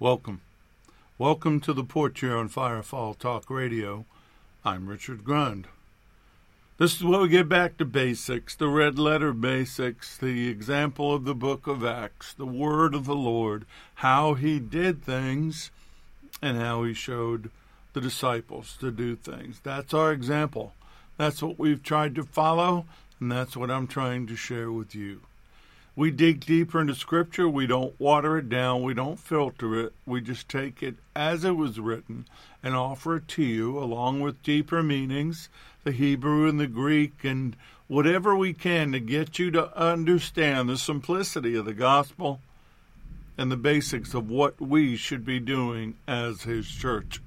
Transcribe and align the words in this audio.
Welcome. 0.00 0.40
Welcome 1.18 1.60
to 1.60 1.74
the 1.74 1.84
porch 1.84 2.20
here 2.20 2.34
on 2.34 2.48
Firefall 2.48 3.18
Talk 3.18 3.50
Radio. 3.50 4.06
I'm 4.64 4.88
Richard 4.88 5.24
Grund. 5.24 5.66
This 6.78 6.96
is 6.96 7.04
where 7.04 7.20
we 7.20 7.28
get 7.28 7.50
back 7.50 7.76
to 7.76 7.84
basics, 7.84 8.56
the 8.56 8.68
red 8.68 8.98
letter 8.98 9.34
basics, 9.34 10.16
the 10.16 10.48
example 10.48 11.14
of 11.14 11.24
the 11.24 11.34
book 11.34 11.66
of 11.66 11.84
Acts, 11.84 12.32
the 12.32 12.46
word 12.46 12.94
of 12.94 13.04
the 13.04 13.14
Lord, 13.14 13.66
how 13.96 14.32
he 14.32 14.58
did 14.58 15.04
things, 15.04 15.70
and 16.40 16.56
how 16.56 16.82
he 16.84 16.94
showed 16.94 17.50
the 17.92 18.00
disciples 18.00 18.78
to 18.80 18.90
do 18.90 19.16
things. 19.16 19.60
That's 19.62 19.92
our 19.92 20.12
example. 20.12 20.72
That's 21.18 21.42
what 21.42 21.58
we've 21.58 21.82
tried 21.82 22.14
to 22.14 22.24
follow, 22.24 22.86
and 23.20 23.30
that's 23.30 23.54
what 23.54 23.70
I'm 23.70 23.86
trying 23.86 24.26
to 24.28 24.34
share 24.34 24.72
with 24.72 24.94
you. 24.94 25.20
We 25.96 26.10
dig 26.10 26.46
deeper 26.46 26.80
into 26.80 26.94
Scripture. 26.94 27.48
We 27.48 27.66
don't 27.66 27.98
water 27.98 28.38
it 28.38 28.48
down. 28.48 28.82
We 28.82 28.94
don't 28.94 29.18
filter 29.18 29.78
it. 29.80 29.92
We 30.06 30.20
just 30.20 30.48
take 30.48 30.82
it 30.82 30.96
as 31.16 31.44
it 31.44 31.56
was 31.56 31.80
written 31.80 32.26
and 32.62 32.74
offer 32.74 33.16
it 33.16 33.28
to 33.28 33.42
you, 33.42 33.78
along 33.78 34.20
with 34.20 34.42
deeper 34.42 34.82
meanings, 34.82 35.48
the 35.84 35.92
Hebrew 35.92 36.48
and 36.48 36.60
the 36.60 36.66
Greek, 36.66 37.24
and 37.24 37.56
whatever 37.88 38.36
we 38.36 38.52
can 38.52 38.92
to 38.92 39.00
get 39.00 39.38
you 39.38 39.50
to 39.50 39.76
understand 39.76 40.68
the 40.68 40.78
simplicity 40.78 41.56
of 41.56 41.64
the 41.64 41.74
gospel 41.74 42.40
and 43.36 43.50
the 43.50 43.56
basics 43.56 44.14
of 44.14 44.30
what 44.30 44.60
we 44.60 44.96
should 44.96 45.24
be 45.24 45.40
doing 45.40 45.96
as 46.06 46.42
His 46.42 46.68
church. 46.68 47.20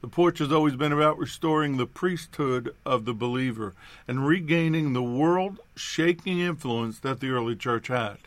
The 0.00 0.08
porch 0.08 0.38
has 0.38 0.50
always 0.52 0.76
been 0.76 0.92
about 0.92 1.18
restoring 1.18 1.76
the 1.76 1.86
priesthood 1.86 2.74
of 2.84 3.06
the 3.06 3.14
believer 3.14 3.74
and 4.06 4.26
regaining 4.26 4.92
the 4.92 5.02
world 5.02 5.58
shaking 5.74 6.38
influence 6.38 6.98
that 7.00 7.20
the 7.20 7.30
early 7.30 7.56
church 7.56 7.88
had. 7.88 8.18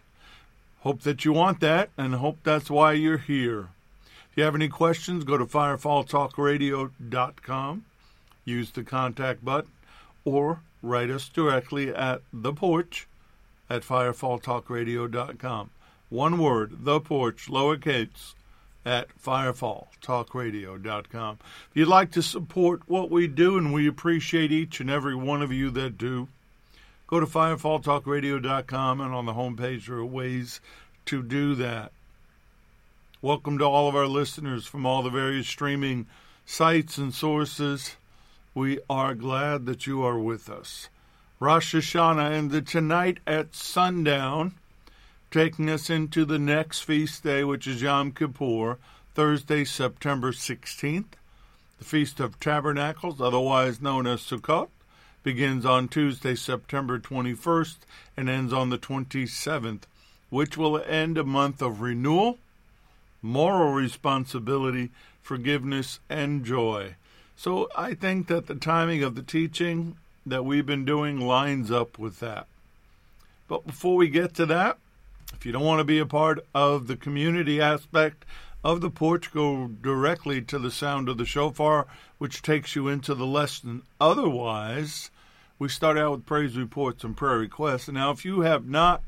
Hope 0.82 1.02
that 1.02 1.24
you 1.26 1.34
want 1.34 1.60
that 1.60 1.90
and 1.98 2.16
hope 2.16 2.38
that's 2.44 2.72
why 2.72 2.94
you're 2.94 3.18
here. 3.18 3.68
If 4.32 4.38
you 4.38 4.44
have 4.44 4.56
any 4.56 4.70
questions, 4.70 5.24
go 5.24 5.38
to 5.38 5.46
firefalltalkradio.com, 5.46 7.86
use 8.46 8.72
the 8.72 8.84
contact 8.84 9.46
button, 9.46 9.72
or 10.26 10.62
write 10.82 11.10
us 11.10 11.30
directly 11.30 11.94
at 11.94 12.22
the 12.32 12.54
porch 12.54 13.08
at 13.70 13.84
firefalltalkradio.com. 13.84 15.70
One 16.10 16.38
word, 16.40 16.86
the 16.86 17.00
porch, 17.00 17.48
lowercase, 17.48 18.34
at 18.86 19.10
firefalltalkradio.com. 19.18 21.40
If 21.70 21.78
you'd 21.78 21.88
like 21.88 22.12
to 22.12 22.22
support 22.22 22.82
what 22.88 23.12
we 23.12 23.28
do, 23.28 23.58
and 23.58 23.74
we 23.74 23.88
appreciate 23.88 24.52
each 24.52 24.80
and 24.80 24.90
every 24.90 25.16
one 25.16 25.42
of 25.42 25.52
you 25.52 25.70
that 25.72 25.98
do, 25.98 26.28
go 27.08 27.20
to 27.20 27.26
firefalltalkradio.com, 27.26 29.02
and 29.02 29.14
on 29.14 29.26
the 29.26 29.34
homepage 29.34 29.88
there 29.88 29.98
are 29.98 30.06
ways 30.06 30.62
to 31.06 31.24
do 31.24 31.56
that. 31.56 31.92
Welcome 33.22 33.58
to 33.58 33.66
all 33.66 33.90
of 33.90 33.96
our 33.96 34.08
listeners 34.08 34.66
from 34.66 34.86
all 34.86 35.04
the 35.04 35.10
various 35.10 35.48
streaming 35.48 36.08
sites 36.46 36.98
and 36.98 37.14
sources. 37.14 37.98
We 38.54 38.80
are 38.90 39.14
glad 39.14 39.66
that 39.66 39.86
you 39.86 40.04
are 40.04 40.18
with 40.18 40.50
us. 40.50 40.88
Rosh 41.40 41.76
Hashanah 41.76 42.32
ended 42.32 42.68
tonight 42.68 43.20
at 43.28 43.56
sundown 43.56 44.54
taking 45.32 45.70
us 45.70 45.90
into 45.90 46.26
the 46.26 46.40
next 46.40 46.82
feast 46.82 47.24
day, 47.24 47.44
which 47.44 47.68
is 47.68 47.82
Yom 47.82 48.12
Kippur, 48.12 48.78
Thursday, 49.14 49.64
September 49.64 50.32
16th. 50.32 51.14
The 51.78 51.86
Feast 51.86 52.20
of 52.20 52.40
Tabernacles, 52.40 53.22
otherwise 53.22 53.82
known 53.82 54.08
as 54.08 54.22
Sukkot, 54.22 54.70
begins 55.24 55.66
on 55.66 55.88
Tuesday, 55.88 56.36
September 56.36 57.00
21st, 57.00 57.78
and 58.18 58.30
ends 58.30 58.52
on 58.52 58.70
the 58.70 58.78
27th, 58.78 59.84
which 60.30 60.58
will 60.58 60.82
end 60.82 61.18
a 61.18 61.24
month 61.24 61.62
of 61.62 61.82
renewal, 61.82 62.38
moral 63.22 63.72
responsibility, 63.74 64.90
forgiveness, 65.22 66.00
and 66.10 66.44
joy. 66.44 66.96
So 67.36 67.70
I 67.78 67.94
think 67.94 68.28
that 68.28 68.48
the 68.48 68.56
timing 68.56 69.04
of 69.04 69.16
the 69.16 69.24
teaching 69.24 69.96
that 70.26 70.44
we've 70.44 70.66
been 70.66 70.86
doing 70.86 71.20
lines 71.22 71.72
up 71.72 71.98
with 71.98 72.20
that. 72.20 72.48
But 73.48 73.66
before 73.66 73.96
we 73.96 74.10
get 74.10 74.34
to 74.36 74.46
that, 74.48 74.78
if 75.34 75.46
you 75.46 75.52
don't 75.52 75.64
want 75.64 75.80
to 75.80 75.86
be 75.86 76.00
a 76.00 76.06
part 76.06 76.46
of 76.54 76.88
the 76.88 76.98
community 76.98 77.62
aspect 77.62 78.26
of 78.64 78.82
the 78.82 78.90
porch, 78.90 79.32
go 79.32 79.68
directly 79.68 80.42
to 80.42 80.60
the 80.60 80.72
sound 80.72 81.08
of 81.08 81.18
the 81.18 81.26
shofar, 81.26 81.88
which 82.18 82.42
takes 82.42 82.76
you 82.76 82.88
into 82.88 83.16
the 83.16 83.26
lesson. 83.26 83.84
Otherwise, 84.02 85.12
we 85.58 85.70
start 85.70 85.98
out 85.98 86.12
with 86.12 86.26
praise 86.26 86.58
reports 86.58 87.04
and 87.04 87.16
prayer 87.16 87.38
requests. 87.38 87.88
Now, 87.88 88.12
if 88.12 88.26
you 88.26 88.42
have 88.42 88.66
not 88.68 89.02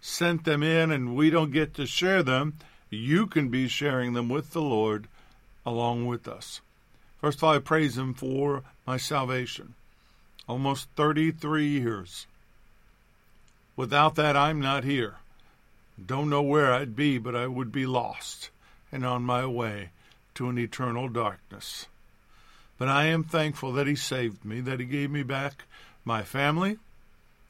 sent 0.00 0.44
them 0.44 0.62
in 0.62 0.90
and 0.90 1.16
we 1.16 1.30
don't 1.30 1.52
get 1.52 1.74
to 1.74 1.86
share 1.86 2.22
them, 2.22 2.54
you 2.90 3.26
can 3.26 3.48
be 3.48 3.68
sharing 3.68 4.12
them 4.12 4.28
with 4.28 4.52
the 4.52 4.62
Lord 4.62 5.06
along 5.64 6.06
with 6.06 6.28
us. 6.28 6.60
First 7.20 7.38
of 7.38 7.44
all, 7.44 7.54
I 7.54 7.58
praise 7.58 7.98
Him 7.98 8.14
for 8.14 8.62
my 8.86 8.96
salvation. 8.96 9.74
Almost 10.48 10.88
33 10.96 11.66
years. 11.66 12.26
Without 13.74 14.14
that, 14.14 14.36
I'm 14.36 14.60
not 14.60 14.84
here. 14.84 15.16
Don't 16.04 16.30
know 16.30 16.42
where 16.42 16.72
I'd 16.72 16.94
be, 16.94 17.18
but 17.18 17.34
I 17.34 17.46
would 17.46 17.72
be 17.72 17.86
lost 17.86 18.50
and 18.92 19.04
on 19.04 19.22
my 19.22 19.46
way 19.46 19.90
to 20.34 20.48
an 20.48 20.58
eternal 20.58 21.08
darkness. 21.08 21.86
But 22.78 22.88
I 22.88 23.06
am 23.06 23.24
thankful 23.24 23.72
that 23.72 23.86
He 23.86 23.96
saved 23.96 24.44
me, 24.44 24.60
that 24.60 24.80
He 24.80 24.86
gave 24.86 25.10
me 25.10 25.22
back 25.22 25.64
my 26.04 26.22
family, 26.22 26.78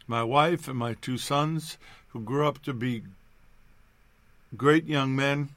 my 0.06 0.22
wife, 0.22 0.68
and 0.68 0.78
my 0.78 0.94
two 0.94 1.18
sons, 1.18 1.76
who 2.08 2.20
grew 2.20 2.46
up 2.46 2.62
to 2.62 2.72
be 2.72 3.02
great 4.56 4.86
young 4.86 5.14
men 5.16 5.50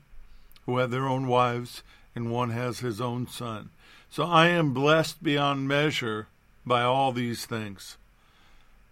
who 0.66 0.78
have 0.78 0.92
their 0.92 1.08
own 1.08 1.28
wives, 1.28 1.84
and 2.16 2.32
one 2.32 2.50
has 2.50 2.80
his 2.80 3.00
own 3.00 3.28
son. 3.28 3.70
So 4.10 4.24
I 4.24 4.48
am 4.48 4.74
blessed 4.74 5.24
beyond 5.24 5.68
measure 5.68 6.28
by 6.66 6.84
all 6.84 7.12
these 7.12 7.46
things. 7.46 7.98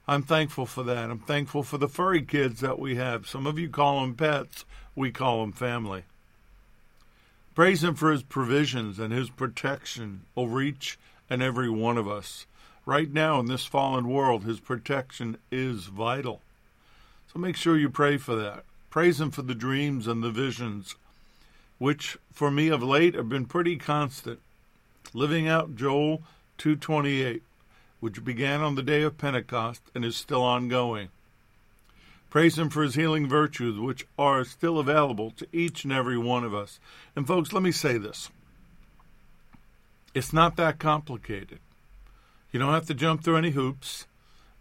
I'm 0.07 0.23
thankful 0.23 0.65
for 0.65 0.83
that. 0.83 1.09
I'm 1.09 1.19
thankful 1.19 1.63
for 1.63 1.77
the 1.77 1.89
furry 1.89 2.21
kids 2.21 2.61
that 2.61 2.79
we 2.79 2.95
have. 2.95 3.27
Some 3.27 3.45
of 3.45 3.59
you 3.59 3.69
call 3.69 3.99
them 3.99 4.15
pets, 4.15 4.63
we 4.95 5.11
call 5.11 5.41
them 5.41 5.51
family. 5.51 6.03
Praise 7.53 7.83
Him 7.83 7.95
for 7.95 8.11
His 8.11 8.23
provisions 8.23 8.99
and 8.99 9.11
His 9.11 9.29
protection 9.29 10.21
over 10.37 10.61
each 10.61 10.97
and 11.29 11.41
every 11.41 11.69
one 11.69 11.97
of 11.97 12.07
us. 12.07 12.45
Right 12.85 13.11
now 13.11 13.39
in 13.41 13.47
this 13.47 13.65
fallen 13.65 14.07
world, 14.07 14.45
His 14.45 14.61
protection 14.61 15.37
is 15.51 15.87
vital. 15.87 16.41
So 17.33 17.39
make 17.39 17.57
sure 17.57 17.77
you 17.77 17.89
pray 17.89 18.15
for 18.15 18.35
that. 18.35 18.63
Praise 18.89 19.19
Him 19.19 19.31
for 19.31 19.41
the 19.41 19.55
dreams 19.55 20.07
and 20.07 20.23
the 20.23 20.31
visions, 20.31 20.95
which 21.79 22.17
for 22.31 22.49
me 22.49 22.69
of 22.69 22.81
late 22.81 23.15
have 23.15 23.27
been 23.27 23.45
pretty 23.45 23.75
constant. 23.75 24.39
Living 25.13 25.49
out 25.49 25.75
Joel 25.75 26.21
228 26.59 27.43
which 27.99 28.23
began 28.23 28.61
on 28.61 28.75
the 28.75 28.83
day 28.83 29.01
of 29.01 29.17
Pentecost 29.17 29.81
and 29.95 30.05
is 30.05 30.15
still 30.15 30.43
ongoing. 30.43 31.09
Praise 32.29 32.57
Him 32.57 32.69
for 32.69 32.83
His 32.83 32.95
healing 32.95 33.27
virtues, 33.27 33.79
which 33.79 34.05
are 34.17 34.43
still 34.43 34.79
available 34.79 35.31
to 35.31 35.47
each 35.51 35.83
and 35.83 35.93
every 35.93 36.17
one 36.17 36.43
of 36.43 36.53
us. 36.53 36.79
And, 37.15 37.25
folks, 37.25 37.53
let 37.53 37.63
me 37.63 37.71
say 37.71 37.97
this 37.97 38.29
it's 40.13 40.33
not 40.33 40.55
that 40.57 40.79
complicated. 40.79 41.59
You 42.51 42.59
don't 42.59 42.73
have 42.73 42.87
to 42.87 42.93
jump 42.93 43.23
through 43.23 43.37
any 43.37 43.51
hoops. 43.51 44.07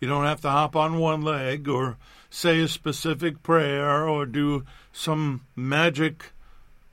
You 0.01 0.09
don't 0.09 0.25
have 0.25 0.43
to 0.43 0.51
hop 0.51 0.77
on 0.77 0.99
one 0.99 1.23
leg 1.23 1.69
or 1.69 1.97
say 2.29 2.61
a 2.61 2.69
specific 2.69 3.43
prayer 3.43 4.07
or 4.07 4.27
do 4.27 4.65
some 4.93 5.47
magic 5.55 6.33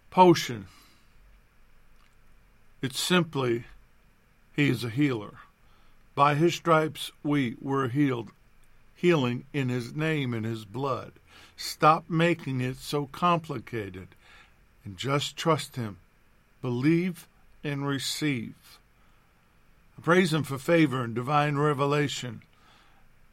potion. 0.09 0.67
It's 2.81 2.99
simply, 2.99 3.65
He 4.55 4.69
is 4.69 4.83
a 4.83 4.89
healer. 4.89 5.42
By 6.15 6.35
his 6.35 6.53
stripes 6.53 7.11
we 7.23 7.55
were 7.59 7.87
healed. 7.87 8.31
Healing 8.93 9.45
in 9.51 9.69
his 9.69 9.95
name 9.95 10.33
and 10.33 10.45
his 10.45 10.65
blood. 10.65 11.13
Stop 11.57 12.09
making 12.09 12.61
it 12.61 12.77
so 12.77 13.07
complicated 13.07 14.09
and 14.85 14.97
just 14.97 15.35
trust 15.35 15.75
him. 15.75 15.97
Believe 16.61 17.27
and 17.63 17.87
receive. 17.87 18.79
I 19.97 20.01
praise 20.01 20.33
him 20.33 20.43
for 20.43 20.57
favor 20.57 21.03
and 21.03 21.15
divine 21.15 21.57
revelation. 21.57 22.43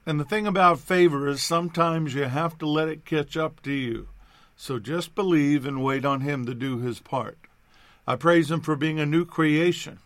And 0.06 0.18
the 0.18 0.24
thing 0.24 0.46
about 0.46 0.80
favor 0.80 1.28
is 1.28 1.42
sometimes 1.42 2.14
you 2.14 2.24
have 2.24 2.56
to 2.58 2.66
let 2.66 2.88
it 2.88 3.04
catch 3.04 3.36
up 3.36 3.62
to 3.62 3.72
you. 3.72 4.08
So 4.56 4.78
just 4.78 5.14
believe 5.14 5.66
and 5.66 5.84
wait 5.84 6.04
on 6.04 6.22
him 6.22 6.46
to 6.46 6.54
do 6.54 6.78
his 6.78 7.00
part. 7.00 7.38
I 8.06 8.16
praise 8.16 8.50
him 8.50 8.60
for 8.60 8.76
being 8.76 8.98
a 8.98 9.06
new 9.06 9.24
creation 9.24 9.98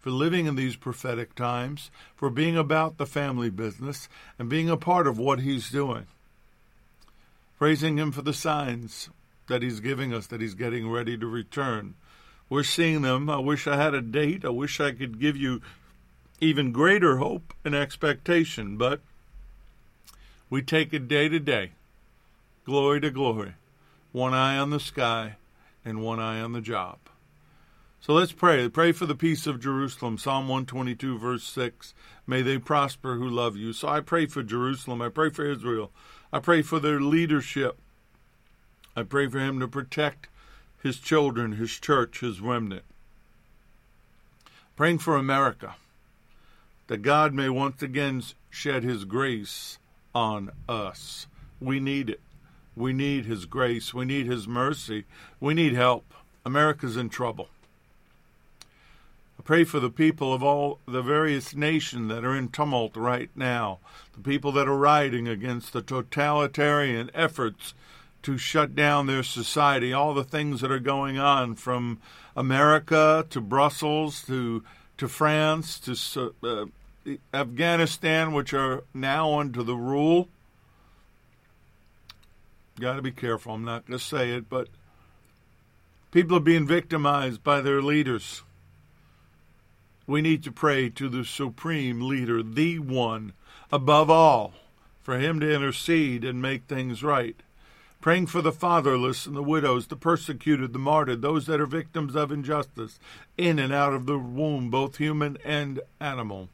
for 0.00 0.10
living 0.10 0.46
in 0.46 0.56
these 0.56 0.76
prophetic 0.76 1.34
times, 1.34 1.90
for 2.16 2.30
being 2.30 2.56
about 2.56 2.96
the 2.96 3.06
family 3.06 3.50
business, 3.50 4.08
and 4.38 4.48
being 4.48 4.70
a 4.70 4.76
part 4.76 5.06
of 5.06 5.18
what 5.18 5.40
He's 5.40 5.70
doing. 5.70 6.06
Praising 7.58 7.98
Him 7.98 8.10
for 8.10 8.22
the 8.22 8.32
signs 8.32 9.10
that 9.48 9.62
He's 9.62 9.80
giving 9.80 10.14
us, 10.14 10.26
that 10.28 10.40
He's 10.40 10.54
getting 10.54 10.90
ready 10.90 11.18
to 11.18 11.26
return. 11.26 11.94
We're 12.48 12.62
seeing 12.62 13.02
them. 13.02 13.28
I 13.28 13.38
wish 13.38 13.66
I 13.66 13.76
had 13.76 13.94
a 13.94 14.00
date. 14.00 14.44
I 14.44 14.48
wish 14.48 14.80
I 14.80 14.92
could 14.92 15.20
give 15.20 15.36
you 15.36 15.60
even 16.40 16.72
greater 16.72 17.18
hope 17.18 17.52
and 17.64 17.74
expectation, 17.74 18.78
but 18.78 19.00
we 20.48 20.62
take 20.62 20.94
it 20.94 21.06
day 21.06 21.28
to 21.28 21.38
day, 21.38 21.72
glory 22.64 23.00
to 23.02 23.10
glory, 23.10 23.54
one 24.12 24.32
eye 24.32 24.56
on 24.56 24.70
the 24.70 24.80
sky, 24.80 25.36
and 25.84 26.02
one 26.02 26.18
eye 26.18 26.40
on 26.40 26.52
the 26.52 26.60
job. 26.60 26.98
So 28.02 28.14
let's 28.14 28.32
pray. 28.32 28.66
Pray 28.70 28.92
for 28.92 29.04
the 29.04 29.14
peace 29.14 29.46
of 29.46 29.60
Jerusalem. 29.60 30.16
Psalm 30.16 30.48
122, 30.48 31.18
verse 31.18 31.44
6. 31.44 31.92
May 32.26 32.40
they 32.40 32.56
prosper 32.56 33.16
who 33.16 33.28
love 33.28 33.58
you. 33.58 33.74
So 33.74 33.88
I 33.88 34.00
pray 34.00 34.24
for 34.24 34.42
Jerusalem. 34.42 35.02
I 35.02 35.10
pray 35.10 35.28
for 35.28 35.44
Israel. 35.44 35.90
I 36.32 36.38
pray 36.38 36.62
for 36.62 36.80
their 36.80 36.98
leadership. 36.98 37.78
I 38.96 39.02
pray 39.02 39.28
for 39.28 39.38
him 39.38 39.60
to 39.60 39.68
protect 39.68 40.28
his 40.82 40.98
children, 40.98 41.52
his 41.52 41.72
church, 41.72 42.20
his 42.20 42.40
remnant. 42.40 42.84
Praying 44.76 45.00
for 45.00 45.16
America, 45.16 45.74
that 46.86 47.02
God 47.02 47.34
may 47.34 47.50
once 47.50 47.82
again 47.82 48.22
shed 48.48 48.82
his 48.82 49.04
grace 49.04 49.78
on 50.14 50.52
us. 50.66 51.26
We 51.60 51.80
need 51.80 52.08
it. 52.08 52.20
We 52.74 52.94
need 52.94 53.26
his 53.26 53.44
grace. 53.44 53.92
We 53.92 54.06
need 54.06 54.26
his 54.26 54.48
mercy. 54.48 55.04
We 55.38 55.52
need 55.52 55.74
help. 55.74 56.14
America's 56.46 56.96
in 56.96 57.10
trouble. 57.10 57.48
I 59.40 59.42
pray 59.42 59.64
for 59.64 59.80
the 59.80 59.88
people 59.88 60.34
of 60.34 60.42
all 60.42 60.80
the 60.86 61.00
various 61.00 61.56
nations 61.56 62.10
that 62.10 62.26
are 62.26 62.36
in 62.36 62.50
tumult 62.50 62.94
right 62.94 63.30
now, 63.34 63.78
the 64.12 64.20
people 64.20 64.52
that 64.52 64.68
are 64.68 64.76
rioting 64.76 65.26
against 65.26 65.72
the 65.72 65.80
totalitarian 65.80 67.10
efforts 67.14 67.72
to 68.24 68.36
shut 68.36 68.74
down 68.74 69.06
their 69.06 69.22
society, 69.22 69.94
all 69.94 70.12
the 70.12 70.24
things 70.24 70.60
that 70.60 70.70
are 70.70 70.78
going 70.78 71.18
on 71.18 71.54
from 71.54 72.00
America 72.36 73.24
to 73.30 73.40
Brussels 73.40 74.22
to 74.26 74.62
to 74.98 75.08
France 75.08 75.80
to 75.80 76.34
uh, 76.44 76.66
Afghanistan, 77.32 78.34
which 78.34 78.52
are 78.52 78.84
now 78.92 79.40
under 79.40 79.62
the 79.62 79.74
rule. 79.74 80.28
Got 82.78 82.96
to 82.96 83.02
be 83.02 83.10
careful. 83.10 83.54
I'm 83.54 83.64
not 83.64 83.86
going 83.86 83.98
to 83.98 84.04
say 84.04 84.32
it, 84.32 84.50
but 84.50 84.68
people 86.10 86.36
are 86.36 86.40
being 86.40 86.66
victimized 86.66 87.42
by 87.42 87.62
their 87.62 87.80
leaders 87.80 88.42
we 90.10 90.20
need 90.20 90.42
to 90.42 90.52
pray 90.52 90.90
to 90.90 91.08
the 91.08 91.24
supreme 91.24 92.00
leader, 92.00 92.42
the 92.42 92.78
one 92.78 93.32
above 93.72 94.10
all, 94.10 94.52
for 95.02 95.18
him 95.18 95.38
to 95.40 95.54
intercede 95.54 96.24
and 96.24 96.42
make 96.42 96.64
things 96.64 97.02
right. 97.02 97.36
Praying 98.00 98.26
for 98.26 98.42
the 98.42 98.52
fatherless 98.52 99.26
and 99.26 99.36
the 99.36 99.42
widows, 99.42 99.86
the 99.86 99.96
persecuted, 99.96 100.72
the 100.72 100.78
martyred, 100.78 101.22
those 101.22 101.46
that 101.46 101.60
are 101.60 101.66
victims 101.66 102.16
of 102.16 102.32
injustice, 102.32 102.98
in 103.36 103.58
and 103.58 103.72
out 103.72 103.92
of 103.92 104.06
the 104.06 104.18
womb, 104.18 104.70
both 104.70 104.96
human 104.96 105.36
and 105.44 105.80
animal. 106.00 106.48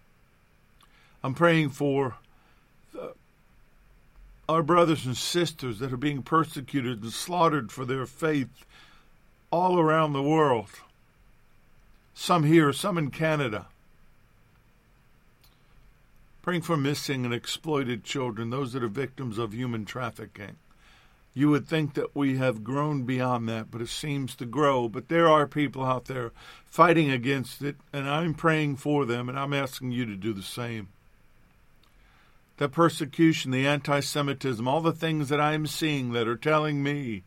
I'm 1.23 1.35
praying 1.35 1.71
for 1.71 2.17
uh, 2.99 3.09
our 4.49 4.63
brothers 4.63 5.07
and 5.07 5.17
sisters 5.17 5.79
that 5.79 5.93
are 5.93 5.97
being 5.97 6.23
persecuted 6.23 7.03
and 7.03 7.13
slaughtered 7.13 7.73
for 7.73 7.85
their 7.85 8.07
faith 8.07 8.67
all 9.51 9.79
around 9.79 10.13
the 10.13 10.23
world 10.23 10.69
some 12.19 12.45
here, 12.45 12.73
some 12.73 12.97
in 12.97 13.11
Canada. 13.11 13.67
Praying 16.41 16.63
for 16.63 16.77
missing 16.77 17.27
and 17.27 17.35
exploited 17.35 18.05
children, 18.05 18.49
those 18.49 18.73
that 18.73 18.83
are 18.83 18.89
victims 18.89 19.37
of 19.37 19.53
human 19.53 19.85
trafficking. 19.85 20.57
You 21.35 21.51
would 21.51 21.69
think 21.69 21.93
that 21.95 22.17
we 22.17 22.39
have 22.39 22.65
grown 22.65 23.03
beyond 23.03 23.49
that, 23.51 23.71
but 23.71 23.83
it 23.83 23.91
seems 23.91 24.35
to 24.37 24.47
grow. 24.47 24.89
But 24.89 25.09
there 25.09 25.29
are 25.29 25.47
people 25.47 25.85
out 25.85 26.07
there 26.07 26.33
fighting 26.65 27.11
against 27.11 27.61
it, 27.61 27.77
and 27.93 28.09
I'm 28.09 28.33
praying 28.33 28.77
for 28.77 29.05
them, 29.05 29.29
and 29.29 29.39
I'm 29.39 29.53
asking 29.53 29.93
you 29.93 30.07
to 30.07 30.17
do 30.17 30.33
the 30.33 30.43
same. 30.43 30.89
The 32.57 32.71
persecution, 32.71 33.51
the 33.51 33.67
anti 33.67 34.01
Semitism, 34.01 34.67
all 34.67 34.81
the 34.81 34.93
things 34.93 35.29
that 35.29 35.41
I'm 35.41 35.67
seeing 35.67 36.13
that 36.13 36.27
are 36.27 36.37
telling 36.37 36.83
me 36.83 37.25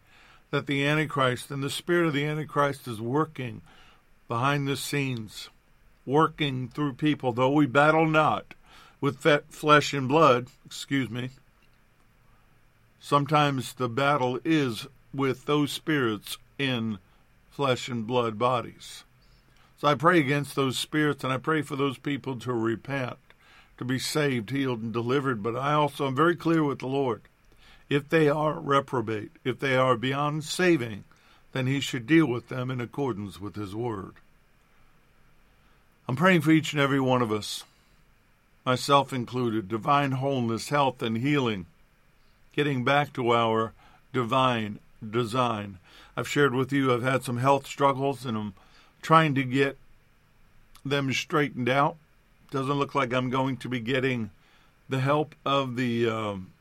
that 0.50 0.65
the 0.65 0.83
Antichrist 0.83 1.51
and 1.51 1.62
the 1.62 1.69
spirit 1.69 2.07
of 2.07 2.13
the 2.13 2.25
Antichrist 2.25 2.88
is 2.88 3.00
working 3.00 3.62
behind 4.30 4.66
the 4.66 4.78
scenes, 4.78 5.50
working 6.06 6.70
through 6.70 6.94
people, 6.94 7.34
though 7.34 7.52
we 7.52 7.66
battle 7.66 8.08
not 8.08 8.54
with 9.02 9.26
flesh 9.50 9.94
and 9.94 10.08
blood, 10.08 10.48
excuse 10.66 11.10
me. 11.10 11.31
Sometimes 13.00 13.74
the 13.74 13.90
battle 13.90 14.40
is 14.46 14.88
with 15.14 15.46
those 15.46 15.72
spirits 15.72 16.38
in 16.58 17.00
flesh 17.50 17.90
and 17.90 18.06
blood 18.06 18.38
bodies. 18.38 19.04
So 19.78 19.88
I 19.88 19.96
pray 19.96 20.20
against 20.20 20.56
those 20.56 20.78
spirits 20.78 21.24
and 21.24 21.32
I 21.34 21.38
pray 21.38 21.62
for 21.62 21.75
those 21.75 21.98
people 21.98 22.38
to 22.40 22.54
repent, 22.54 23.18
to 23.78 23.86
be 23.86 23.98
saved, 23.98 24.50
healed, 24.52 24.82
and 24.82 24.94
delivered. 24.94 25.42
But 25.42 25.56
I 25.56 25.74
also 25.74 26.06
am 26.06 26.16
very 26.16 26.36
clear 26.36 26.64
with 26.64 26.80
the 26.80 26.88
Lord. 26.88 27.22
If 27.90 28.10
they 28.10 28.30
are 28.30 28.60
reprobate, 28.60 29.32
if 29.44 29.60
they 29.60 29.75
are 29.75 29.96
beyond 29.96 30.44
saving, 30.44 31.06
then 31.51 31.68
he 31.68 31.80
should 31.80 32.06
deal 32.06 32.25
with 32.25 32.50
them 32.50 32.69
in 32.69 32.80
accordance 32.80 33.40
with 33.40 33.56
his 33.56 33.75
word. 33.75 34.13
I'm 36.07 36.16
praying 36.16 36.42
for 36.42 36.51
each 36.51 36.74
and 36.74 36.81
every 36.81 37.00
one 37.00 37.22
of 37.22 37.31
us, 37.31 37.63
myself 38.66 39.13
included, 39.13 39.68
divine 39.68 40.13
wholeness, 40.13 40.69
health, 40.69 41.01
and 41.01 41.18
healing, 41.18 41.66
getting 42.54 42.84
back 42.84 43.13
to 43.13 43.31
our 43.31 43.74
divine 44.13 44.80
design. 45.07 45.78
I've 46.18 46.28
shared 46.28 46.54
with 46.54 46.74
you 46.74 46.94
I've 46.94 47.04
had 47.04 47.24
some 47.24 47.38
health 47.38 47.66
struggles 47.66 48.25
and 48.25 48.38
I'm 48.38 48.54
trying 49.01 49.36
to 49.36 49.44
get 49.44 49.78
them 50.84 51.13
straightened 51.13 51.70
out. 51.70 51.96
Doesn't 52.51 52.79
look 52.79 52.96
like 52.96 53.13
I'm 53.13 53.29
going 53.29 53.58
to 53.58 53.70
be 53.70 53.79
getting 53.79 54.32
the 54.89 55.00
help 55.00 55.36
of 55.46 55.75
the 55.75 56.10
um, 56.10 56.51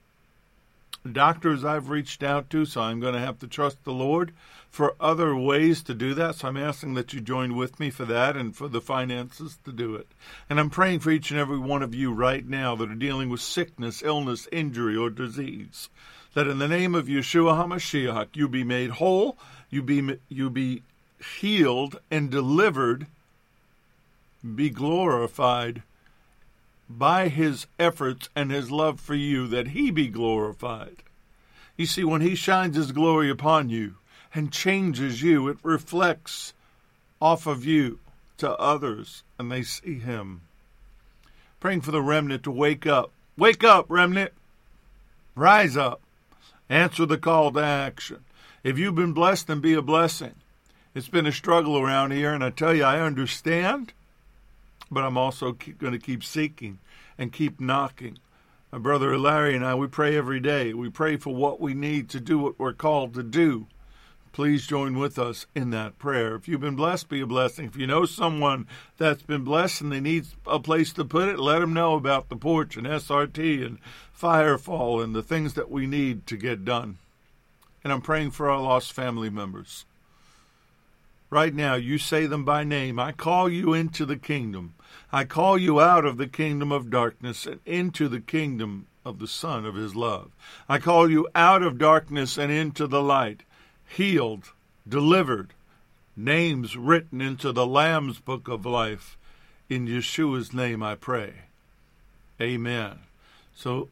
doctors 1.10 1.64
I've 1.64 1.88
reached 1.88 2.22
out 2.22 2.50
to, 2.50 2.66
so 2.66 2.82
I'm 2.82 3.00
going 3.00 3.14
to 3.14 3.20
have 3.20 3.38
to 3.40 3.46
trust 3.46 3.82
the 3.84 3.92
Lord 3.92 4.32
for 4.70 4.94
other 5.00 5.34
ways 5.34 5.82
to 5.82 5.94
do 5.94 6.14
that. 6.14 6.36
So 6.36 6.48
I'm 6.48 6.56
asking 6.56 6.94
that 6.94 7.12
you 7.12 7.20
join 7.20 7.56
with 7.56 7.80
me 7.80 7.90
for 7.90 8.04
that 8.04 8.36
and 8.36 8.54
for 8.54 8.68
the 8.68 8.80
finances 8.80 9.58
to 9.64 9.72
do 9.72 9.94
it. 9.94 10.08
And 10.48 10.60
I'm 10.60 10.70
praying 10.70 11.00
for 11.00 11.10
each 11.10 11.30
and 11.30 11.40
every 11.40 11.58
one 11.58 11.82
of 11.82 11.94
you 11.94 12.12
right 12.12 12.46
now 12.46 12.76
that 12.76 12.90
are 12.90 12.94
dealing 12.94 13.28
with 13.28 13.40
sickness, 13.40 14.02
illness, 14.02 14.46
injury, 14.52 14.96
or 14.96 15.10
disease. 15.10 15.88
That 16.34 16.46
in 16.46 16.58
the 16.58 16.68
name 16.68 16.94
of 16.94 17.06
Yeshua 17.06 17.64
HaMashiach, 17.64 18.36
you 18.36 18.48
be 18.48 18.62
made 18.62 18.90
whole, 18.90 19.38
you 19.70 19.82
be, 19.82 20.18
you 20.28 20.50
be 20.50 20.82
healed 21.40 21.98
and 22.10 22.30
delivered, 22.30 23.06
be 24.54 24.70
glorified 24.70 25.82
by 26.88 27.28
his 27.28 27.66
efforts 27.78 28.28
and 28.36 28.50
his 28.50 28.70
love 28.70 29.00
for 29.00 29.14
you 29.14 29.46
that 29.48 29.68
he 29.68 29.90
be 29.90 30.08
glorified. 30.08 31.02
You 31.76 31.86
see, 31.86 32.04
when 32.04 32.20
he 32.20 32.34
shines 32.34 32.76
his 32.76 32.92
glory 32.92 33.30
upon 33.30 33.68
you 33.68 33.96
and 34.34 34.52
changes 34.52 35.22
you, 35.22 35.48
it 35.48 35.58
reflects 35.62 36.52
off 37.20 37.46
of 37.46 37.64
you 37.64 37.98
to 38.38 38.50
others 38.56 39.22
and 39.38 39.50
they 39.50 39.62
see 39.62 39.98
him. 39.98 40.42
Praying 41.60 41.80
for 41.80 41.90
the 41.90 42.02
remnant 42.02 42.44
to 42.44 42.50
wake 42.50 42.86
up. 42.86 43.10
Wake 43.36 43.64
up, 43.64 43.86
remnant! 43.88 44.32
Rise 45.34 45.76
up. 45.76 46.00
Answer 46.68 47.06
the 47.06 47.18
call 47.18 47.52
to 47.52 47.60
action. 47.60 48.24
If 48.62 48.78
you've 48.78 48.94
been 48.94 49.12
blessed, 49.12 49.46
then 49.46 49.60
be 49.60 49.74
a 49.74 49.82
blessing. 49.82 50.34
It's 50.94 51.08
been 51.08 51.26
a 51.26 51.32
struggle 51.32 51.78
around 51.78 52.10
here, 52.12 52.32
and 52.32 52.42
I 52.42 52.50
tell 52.50 52.74
you, 52.74 52.84
I 52.84 53.00
understand 53.00 53.92
but 54.90 55.04
I'm 55.04 55.18
also 55.18 55.52
going 55.52 55.92
to 55.92 55.98
keep 55.98 56.24
seeking 56.24 56.78
and 57.16 57.32
keep 57.32 57.60
knocking. 57.60 58.18
My 58.72 58.78
brother 58.78 59.16
Larry 59.18 59.54
and 59.56 59.64
I, 59.64 59.74
we 59.74 59.86
pray 59.86 60.16
every 60.16 60.40
day. 60.40 60.72
We 60.72 60.90
pray 60.90 61.16
for 61.16 61.34
what 61.34 61.60
we 61.60 61.74
need 61.74 62.08
to 62.10 62.20
do 62.20 62.38
what 62.38 62.58
we're 62.58 62.72
called 62.72 63.14
to 63.14 63.22
do. 63.22 63.66
Please 64.38 64.68
join 64.68 64.96
with 64.96 65.18
us 65.18 65.46
in 65.56 65.70
that 65.70 65.98
prayer. 65.98 66.36
If 66.36 66.46
you've 66.46 66.60
been 66.60 66.76
blessed, 66.76 67.08
be 67.08 67.20
a 67.20 67.26
blessing. 67.26 67.64
If 67.64 67.76
you 67.76 67.88
know 67.88 68.04
someone 68.04 68.68
that's 68.96 69.24
been 69.24 69.42
blessed 69.42 69.80
and 69.80 69.90
they 69.90 69.98
need 69.98 70.26
a 70.46 70.60
place 70.60 70.92
to 70.92 71.04
put 71.04 71.28
it, 71.28 71.40
let 71.40 71.58
them 71.58 71.74
know 71.74 71.96
about 71.96 72.28
the 72.28 72.36
porch 72.36 72.76
and 72.76 72.86
SRT 72.86 73.66
and 73.66 73.78
Firefall 74.16 75.02
and 75.02 75.12
the 75.12 75.24
things 75.24 75.54
that 75.54 75.72
we 75.72 75.88
need 75.88 76.24
to 76.28 76.36
get 76.36 76.64
done. 76.64 76.98
And 77.82 77.92
I'm 77.92 78.00
praying 78.00 78.30
for 78.30 78.48
our 78.48 78.60
lost 78.60 78.92
family 78.92 79.28
members. 79.28 79.84
Right 81.30 81.52
now, 81.52 81.74
you 81.74 81.98
say 81.98 82.26
them 82.26 82.44
by 82.44 82.62
name. 82.62 83.00
I 83.00 83.10
call 83.10 83.48
you 83.48 83.74
into 83.74 84.06
the 84.06 84.16
kingdom. 84.16 84.74
I 85.10 85.24
call 85.24 85.58
you 85.58 85.80
out 85.80 86.04
of 86.04 86.16
the 86.16 86.28
kingdom 86.28 86.70
of 86.70 86.90
darkness 86.90 87.44
and 87.44 87.58
into 87.66 88.06
the 88.06 88.20
kingdom 88.20 88.86
of 89.04 89.18
the 89.18 89.26
Son 89.26 89.66
of 89.66 89.74
His 89.74 89.96
love. 89.96 90.30
I 90.68 90.78
call 90.78 91.10
you 91.10 91.26
out 91.34 91.64
of 91.64 91.76
darkness 91.76 92.38
and 92.38 92.52
into 92.52 92.86
the 92.86 93.02
light, 93.02 93.42
healed, 93.88 94.52
delivered, 94.88 95.54
names 96.16 96.76
written 96.76 97.20
into 97.20 97.52
the 97.52 97.66
Lamb's 97.66 98.20
book 98.20 98.48
of 98.48 98.66
life. 98.66 99.16
In 99.68 99.86
Yeshua's 99.86 100.52
name 100.52 100.82
I 100.82 100.94
pray. 100.94 101.34
Amen. 102.40 103.00
So, 103.54 103.88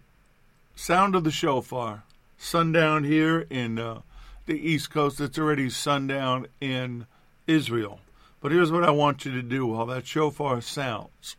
sound 0.74 1.14
of 1.14 1.24
the 1.24 1.30
shofar. 1.30 2.04
Sundown 2.38 3.04
here 3.04 3.46
in 3.50 3.78
uh, 3.78 4.00
the 4.46 4.54
East 4.54 4.90
Coast. 4.90 5.20
It's 5.20 5.38
already 5.38 5.68
sundown 5.70 6.46
in 6.60 7.06
Israel. 7.46 8.00
But 8.40 8.52
here's 8.52 8.72
what 8.72 8.84
I 8.84 8.90
want 8.90 9.24
you 9.24 9.32
to 9.32 9.42
do 9.42 9.66
while 9.66 9.86
that 9.86 10.06
shofar 10.06 10.60
sounds. 10.60 11.36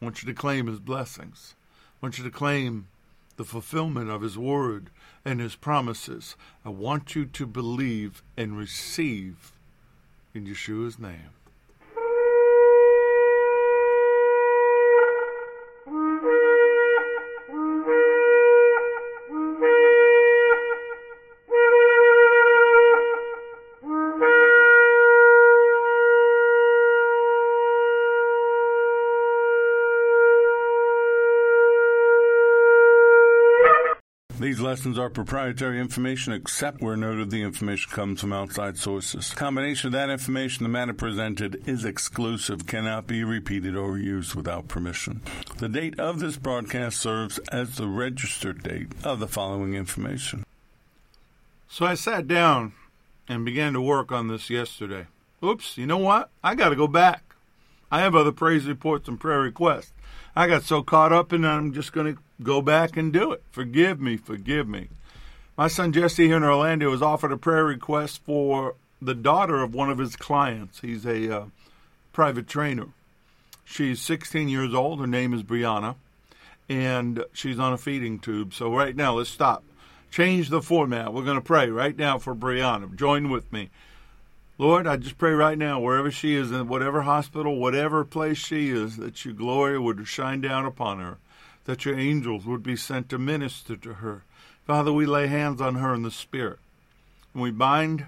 I 0.00 0.04
want 0.04 0.22
you 0.22 0.26
to 0.28 0.34
claim 0.34 0.66
his 0.66 0.80
blessings. 0.80 1.54
I 2.02 2.06
want 2.06 2.18
you 2.18 2.24
to 2.24 2.30
claim 2.30 2.88
the 3.36 3.44
fulfillment 3.44 4.10
of 4.10 4.22
His 4.22 4.36
Word 4.36 4.90
and 5.24 5.40
His 5.40 5.54
promises. 5.54 6.36
I 6.64 6.70
want 6.70 7.14
you 7.14 7.24
to 7.26 7.46
believe 7.46 8.22
and 8.36 8.56
receive 8.56 9.52
in 10.34 10.46
Yeshua's 10.46 10.98
name. 10.98 11.30
These 34.52 34.60
lessons 34.60 34.98
are 34.98 35.08
proprietary 35.08 35.80
information 35.80 36.34
except 36.34 36.82
where 36.82 36.94
noted 36.94 37.30
the 37.30 37.40
information 37.40 37.90
comes 37.90 38.20
from 38.20 38.34
outside 38.34 38.76
sources. 38.76 39.32
Combination 39.32 39.86
of 39.86 39.92
that 39.92 40.10
information, 40.10 40.62
the 40.62 40.68
matter 40.68 40.92
presented 40.92 41.66
is 41.66 41.86
exclusive, 41.86 42.66
cannot 42.66 43.06
be 43.06 43.24
repeated 43.24 43.76
or 43.76 43.96
used 43.96 44.34
without 44.34 44.68
permission. 44.68 45.22
The 45.56 45.70
date 45.70 45.98
of 45.98 46.20
this 46.20 46.36
broadcast 46.36 47.00
serves 47.00 47.38
as 47.50 47.76
the 47.76 47.88
registered 47.88 48.62
date 48.62 48.88
of 49.02 49.20
the 49.20 49.26
following 49.26 49.72
information. 49.72 50.44
So 51.66 51.86
I 51.86 51.94
sat 51.94 52.28
down 52.28 52.74
and 53.26 53.46
began 53.46 53.72
to 53.72 53.80
work 53.80 54.12
on 54.12 54.28
this 54.28 54.50
yesterday. 54.50 55.06
Oops, 55.42 55.78
you 55.78 55.86
know 55.86 55.96
what? 55.96 56.28
I 56.44 56.56
got 56.56 56.68
to 56.68 56.76
go 56.76 56.86
back. 56.86 57.31
I 57.92 58.00
have 58.00 58.16
other 58.16 58.32
praise 58.32 58.64
reports 58.64 59.06
and 59.06 59.20
prayer 59.20 59.40
requests. 59.40 59.92
I 60.34 60.46
got 60.46 60.62
so 60.62 60.82
caught 60.82 61.12
up 61.12 61.30
and 61.30 61.46
I'm 61.46 61.74
just 61.74 61.92
going 61.92 62.14
to 62.14 62.22
go 62.42 62.62
back 62.62 62.96
and 62.96 63.12
do 63.12 63.32
it. 63.32 63.42
Forgive 63.50 64.00
me, 64.00 64.16
forgive 64.16 64.66
me. 64.66 64.88
My 65.58 65.68
son 65.68 65.92
Jesse 65.92 66.26
here 66.26 66.38
in 66.38 66.42
Orlando 66.42 66.90
has 66.90 67.02
offered 67.02 67.32
a 67.32 67.36
prayer 67.36 67.66
request 67.66 68.22
for 68.24 68.76
the 69.02 69.14
daughter 69.14 69.62
of 69.62 69.74
one 69.74 69.90
of 69.90 69.98
his 69.98 70.16
clients. 70.16 70.80
He's 70.80 71.04
a 71.04 71.36
uh, 71.36 71.44
private 72.14 72.48
trainer. 72.48 72.86
She's 73.62 74.00
16 74.00 74.48
years 74.48 74.72
old. 74.72 74.98
Her 75.00 75.06
name 75.06 75.34
is 75.34 75.42
Brianna, 75.42 75.96
and 76.70 77.22
she's 77.34 77.58
on 77.58 77.74
a 77.74 77.78
feeding 77.78 78.18
tube. 78.18 78.54
So, 78.54 78.74
right 78.74 78.96
now, 78.96 79.14
let's 79.14 79.30
stop. 79.30 79.64
Change 80.10 80.48
the 80.48 80.62
format. 80.62 81.12
We're 81.12 81.24
going 81.24 81.36
to 81.36 81.42
pray 81.42 81.68
right 81.68 81.96
now 81.96 82.18
for 82.18 82.34
Brianna. 82.34 82.94
Join 82.96 83.28
with 83.30 83.52
me. 83.52 83.68
Lord, 84.62 84.86
I 84.86 84.94
just 84.94 85.18
pray 85.18 85.32
right 85.32 85.58
now, 85.58 85.80
wherever 85.80 86.08
she 86.08 86.36
is, 86.36 86.52
in 86.52 86.68
whatever 86.68 87.02
hospital, 87.02 87.56
whatever 87.56 88.04
place 88.04 88.38
she 88.38 88.70
is, 88.70 88.96
that 88.98 89.24
your 89.24 89.34
glory 89.34 89.76
would 89.76 90.06
shine 90.06 90.40
down 90.40 90.66
upon 90.66 91.00
her, 91.00 91.18
that 91.64 91.84
your 91.84 91.98
angels 91.98 92.46
would 92.46 92.62
be 92.62 92.76
sent 92.76 93.08
to 93.08 93.18
minister 93.18 93.76
to 93.78 93.94
her. 93.94 94.22
Father, 94.64 94.92
we 94.92 95.04
lay 95.04 95.26
hands 95.26 95.60
on 95.60 95.74
her 95.74 95.92
in 95.92 96.04
the 96.04 96.12
Spirit. 96.12 96.60
And 97.34 97.42
we 97.42 97.50
bind 97.50 98.06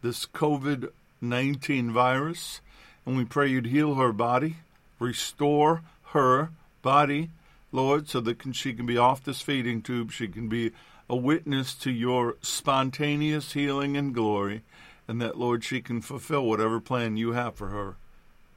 this 0.00 0.24
COVID 0.24 0.92
19 1.20 1.92
virus, 1.92 2.62
and 3.04 3.18
we 3.18 3.26
pray 3.26 3.48
you'd 3.48 3.66
heal 3.66 3.96
her 3.96 4.14
body, 4.14 4.56
restore 4.98 5.82
her 6.12 6.52
body, 6.80 7.28
Lord, 7.70 8.08
so 8.08 8.22
that 8.22 8.38
she 8.56 8.72
can 8.72 8.86
be 8.86 8.96
off 8.96 9.22
this 9.22 9.42
feeding 9.42 9.82
tube. 9.82 10.10
She 10.10 10.26
can 10.26 10.48
be 10.48 10.72
a 11.10 11.16
witness 11.16 11.74
to 11.74 11.90
your 11.90 12.36
spontaneous 12.40 13.52
healing 13.52 13.94
and 13.94 14.14
glory 14.14 14.62
and 15.08 15.20
that, 15.20 15.38
Lord, 15.38 15.64
she 15.64 15.80
can 15.80 16.00
fulfill 16.00 16.44
whatever 16.44 16.80
plan 16.80 17.16
you 17.16 17.32
have 17.32 17.54
for 17.54 17.68
her 17.68 17.96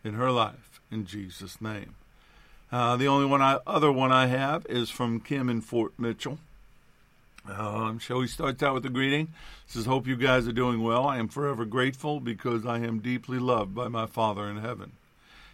in 0.04 0.14
her 0.14 0.32
life, 0.32 0.80
in 0.92 1.06
Jesus' 1.06 1.62
name. 1.62 1.96
Uh, 2.72 2.96
the 2.98 3.08
only 3.08 3.26
one 3.26 3.42
I, 3.42 3.60
other 3.66 3.92
one 3.92 4.12
I 4.12 4.28
have 4.28 4.66
is 4.68 4.90
from 4.90 5.20
Kim 5.20 5.50
in 5.50 5.62
Fort 5.62 5.94
Mitchell. 5.98 6.40
Um, 7.50 8.00
shall 8.00 8.20
we 8.20 8.28
start 8.28 8.62
out 8.62 8.76
with 8.76 8.84
the 8.84 8.90
greeting? 8.90 9.30
says, 9.66 9.86
Hope 9.86 10.08
you 10.08 10.16
guys 10.16 10.48
are 10.48 10.52
doing 10.52 10.84
well. 10.84 11.08
I 11.08 11.18
am 11.18 11.28
forever 11.28 11.66
grateful 11.66 12.20
because 12.20 12.66
I 12.66 12.80
am 12.80 13.00
deeply 13.00 13.40
loved 13.40 13.74
by 13.74 13.88
my 13.88 14.06
Father 14.06 14.48
in 14.48 14.58
heaven. 14.58 14.94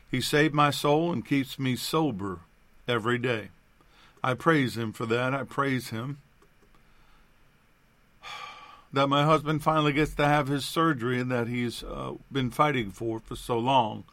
He 0.09 0.21
saved 0.21 0.53
my 0.53 0.71
soul 0.71 1.11
and 1.11 1.25
keeps 1.25 1.59
me 1.59 1.75
sober 1.75 2.39
every 2.87 3.17
day. 3.17 3.49
I 4.23 4.33
praise 4.33 4.77
him 4.77 4.91
for 4.93 5.05
that. 5.05 5.33
I 5.33 5.43
praise 5.43 5.89
him 5.89 6.17
that 8.95 9.07
my 9.07 9.25
husband 9.25 9.61
finally 9.61 9.91
gets 9.91 10.13
to 10.15 10.25
have 10.25 10.47
his 10.47 10.65
surgery 10.65 11.19
and 11.19 11.29
that 11.29 11.47
he's 11.47 11.83
uh, 11.83 12.13
been 12.31 12.49
fighting 12.49 12.91
for 12.91 13.19
for 13.19 13.35
so 13.35 13.59
long. 13.59 14.05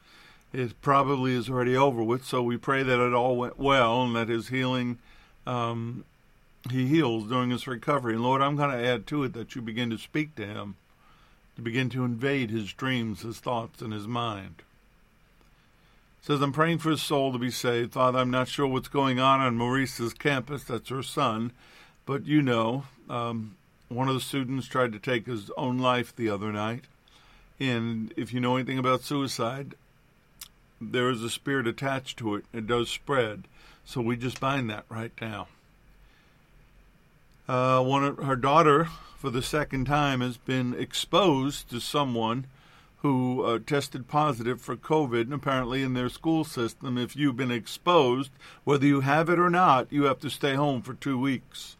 It 0.52 0.80
probably 0.82 1.32
is 1.32 1.48
already 1.48 1.76
over 1.76 2.02
with, 2.02 2.24
so 2.24 2.42
we 2.42 2.56
pray 2.56 2.82
that 2.82 3.00
it 3.00 3.14
all 3.14 3.36
went 3.36 3.58
well 3.58 4.02
and 4.02 4.14
that 4.16 4.28
his 4.28 4.48
healing, 4.48 4.98
um, 5.46 6.04
he 6.70 6.86
heals 6.86 7.28
during 7.28 7.50
his 7.50 7.66
recovery. 7.66 8.14
And 8.14 8.22
Lord, 8.22 8.42
I'm 8.42 8.56
going 8.56 8.70
to 8.70 8.86
add 8.86 9.06
to 9.06 9.22
it 9.22 9.32
that 9.32 9.54
you 9.54 9.62
begin 9.62 9.88
to 9.90 9.98
speak 9.98 10.34
to 10.34 10.46
him, 10.46 10.74
to 11.56 11.62
begin 11.62 11.88
to 11.90 12.04
invade 12.04 12.50
his 12.50 12.72
dreams, 12.72 13.22
his 13.22 13.38
thoughts, 13.38 13.80
and 13.80 13.92
his 13.92 14.06
mind. 14.06 14.56
Says, 16.20 16.42
I'm 16.42 16.52
praying 16.52 16.78
for 16.78 16.90
his 16.90 17.02
soul 17.02 17.32
to 17.32 17.38
be 17.38 17.50
saved. 17.50 17.92
Father, 17.92 18.18
I'm 18.18 18.30
not 18.30 18.48
sure 18.48 18.66
what's 18.66 18.88
going 18.88 19.18
on 19.18 19.40
on 19.40 19.56
Maurice's 19.56 20.12
campus. 20.12 20.64
That's 20.64 20.88
her 20.90 21.02
son. 21.02 21.52
But 22.04 22.26
you 22.26 22.42
know, 22.42 22.84
um, 23.08 23.56
one 23.94 24.08
of 24.08 24.14
the 24.14 24.20
students 24.20 24.66
tried 24.66 24.92
to 24.92 24.98
take 24.98 25.26
his 25.26 25.50
own 25.56 25.78
life 25.78 26.14
the 26.14 26.30
other 26.30 26.52
night. 26.52 26.84
And 27.60 28.12
if 28.16 28.32
you 28.32 28.40
know 28.40 28.56
anything 28.56 28.78
about 28.78 29.02
suicide, 29.02 29.74
there 30.80 31.10
is 31.10 31.22
a 31.22 31.30
spirit 31.30 31.66
attached 31.66 32.18
to 32.18 32.34
it. 32.34 32.44
It 32.52 32.66
does 32.66 32.88
spread. 32.88 33.44
So 33.84 34.00
we 34.00 34.16
just 34.16 34.40
bind 34.40 34.70
that 34.70 34.84
right 34.88 35.12
now. 35.20 35.48
Uh, 37.48 37.82
one 37.82 38.04
of 38.04 38.18
her 38.18 38.36
daughter, 38.36 38.88
for 39.18 39.30
the 39.30 39.42
second 39.42 39.84
time, 39.84 40.20
has 40.20 40.36
been 40.36 40.74
exposed 40.74 41.68
to 41.70 41.80
someone 41.80 42.46
who 42.98 43.42
uh, 43.42 43.58
tested 43.66 44.06
positive 44.06 44.60
for 44.60 44.76
COVID. 44.76 45.22
And 45.22 45.34
apparently, 45.34 45.82
in 45.82 45.94
their 45.94 46.08
school 46.08 46.44
system, 46.44 46.96
if 46.96 47.16
you've 47.16 47.36
been 47.36 47.50
exposed, 47.50 48.30
whether 48.64 48.86
you 48.86 49.00
have 49.00 49.28
it 49.28 49.40
or 49.40 49.50
not, 49.50 49.92
you 49.92 50.04
have 50.04 50.20
to 50.20 50.30
stay 50.30 50.54
home 50.54 50.82
for 50.82 50.94
two 50.94 51.18
weeks. 51.18 51.76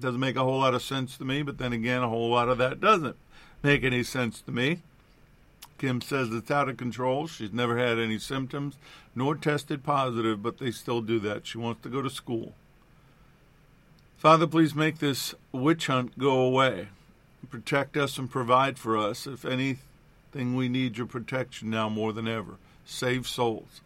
Doesn't 0.00 0.20
make 0.20 0.36
a 0.36 0.44
whole 0.44 0.58
lot 0.58 0.74
of 0.74 0.82
sense 0.82 1.16
to 1.18 1.24
me, 1.24 1.42
but 1.42 1.58
then 1.58 1.72
again, 1.72 2.02
a 2.02 2.08
whole 2.08 2.30
lot 2.30 2.48
of 2.48 2.58
that 2.58 2.80
doesn't 2.80 3.16
make 3.62 3.82
any 3.82 4.02
sense 4.02 4.40
to 4.42 4.52
me. 4.52 4.82
Kim 5.78 6.00
says 6.00 6.30
it's 6.32 6.50
out 6.50 6.68
of 6.68 6.76
control. 6.76 7.26
She's 7.26 7.52
never 7.52 7.78
had 7.78 7.98
any 7.98 8.18
symptoms 8.18 8.76
nor 9.14 9.34
tested 9.34 9.82
positive, 9.82 10.42
but 10.42 10.58
they 10.58 10.70
still 10.70 11.00
do 11.00 11.18
that. 11.20 11.46
She 11.46 11.58
wants 11.58 11.82
to 11.82 11.88
go 11.88 12.02
to 12.02 12.10
school. 12.10 12.54
Father, 14.16 14.46
please 14.46 14.74
make 14.74 14.98
this 14.98 15.34
witch 15.52 15.86
hunt 15.86 16.18
go 16.18 16.40
away. 16.40 16.88
Protect 17.50 17.96
us 17.96 18.18
and 18.18 18.30
provide 18.30 18.78
for 18.78 18.96
us. 18.96 19.26
If 19.26 19.44
anything, 19.44 20.54
we 20.54 20.68
need 20.68 20.98
your 20.98 21.06
protection 21.06 21.70
now 21.70 21.88
more 21.88 22.12
than 22.12 22.26
ever. 22.28 22.56
Save 22.84 23.28
souls 23.28 23.80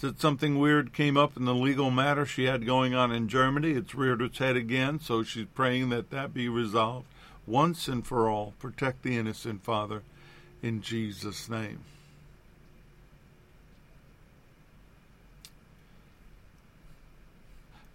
that 0.00 0.20
something 0.20 0.58
weird 0.58 0.92
came 0.92 1.16
up 1.16 1.36
in 1.36 1.44
the 1.44 1.54
legal 1.54 1.90
matter 1.90 2.24
she 2.24 2.44
had 2.44 2.66
going 2.66 2.94
on 2.94 3.10
in 3.12 3.28
Germany. 3.28 3.72
It's 3.72 3.94
reared 3.94 4.22
its 4.22 4.38
head 4.38 4.56
again, 4.56 5.00
so 5.00 5.22
she's 5.22 5.46
praying 5.54 5.88
that 5.88 6.10
that 6.10 6.32
be 6.32 6.48
resolved 6.48 7.06
once 7.46 7.88
and 7.88 8.06
for 8.06 8.28
all. 8.28 8.54
Protect 8.58 9.02
the 9.02 9.16
innocent, 9.16 9.64
Father, 9.64 10.02
in 10.62 10.82
Jesus' 10.82 11.48
name. 11.48 11.80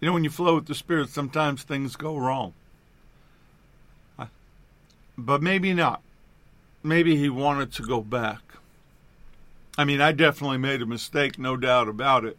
You 0.00 0.08
know, 0.08 0.12
when 0.12 0.24
you 0.24 0.30
flow 0.30 0.56
with 0.56 0.66
the 0.66 0.74
Spirit, 0.74 1.08
sometimes 1.08 1.62
things 1.62 1.96
go 1.96 2.18
wrong. 2.18 2.52
But 5.16 5.40
maybe 5.40 5.72
not. 5.72 6.02
Maybe 6.82 7.16
he 7.16 7.30
wanted 7.30 7.72
to 7.74 7.82
go 7.82 8.02
back. 8.02 8.40
I 9.76 9.84
mean, 9.84 10.00
I 10.00 10.12
definitely 10.12 10.58
made 10.58 10.82
a 10.82 10.86
mistake, 10.86 11.38
no 11.38 11.56
doubt 11.56 11.88
about 11.88 12.24
it, 12.24 12.38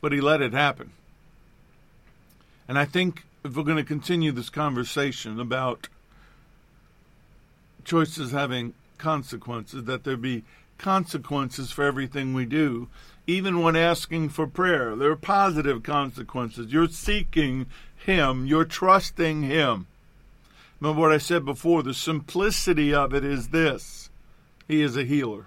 but 0.00 0.12
he 0.12 0.20
let 0.20 0.40
it 0.40 0.52
happen. 0.52 0.92
And 2.68 2.78
I 2.78 2.84
think 2.84 3.24
if 3.44 3.56
we're 3.56 3.64
going 3.64 3.76
to 3.76 3.84
continue 3.84 4.32
this 4.32 4.50
conversation 4.50 5.40
about 5.40 5.88
choices 7.84 8.32
having 8.32 8.74
consequences, 8.98 9.84
that 9.84 10.04
there 10.04 10.16
be 10.16 10.44
consequences 10.78 11.72
for 11.72 11.84
everything 11.84 12.34
we 12.34 12.44
do, 12.44 12.88
even 13.26 13.62
when 13.62 13.76
asking 13.76 14.28
for 14.28 14.46
prayer. 14.46 14.94
There 14.94 15.10
are 15.10 15.16
positive 15.16 15.82
consequences. 15.82 16.72
You're 16.72 16.88
seeking 16.88 17.66
Him, 17.96 18.46
you're 18.46 18.64
trusting 18.64 19.42
Him. 19.42 19.86
Remember 20.80 21.00
what 21.00 21.12
I 21.12 21.18
said 21.18 21.44
before 21.44 21.82
the 21.82 21.94
simplicity 21.94 22.92
of 22.92 23.14
it 23.14 23.24
is 23.24 23.48
this 23.48 24.10
He 24.68 24.82
is 24.82 24.96
a 24.96 25.04
healer. 25.04 25.46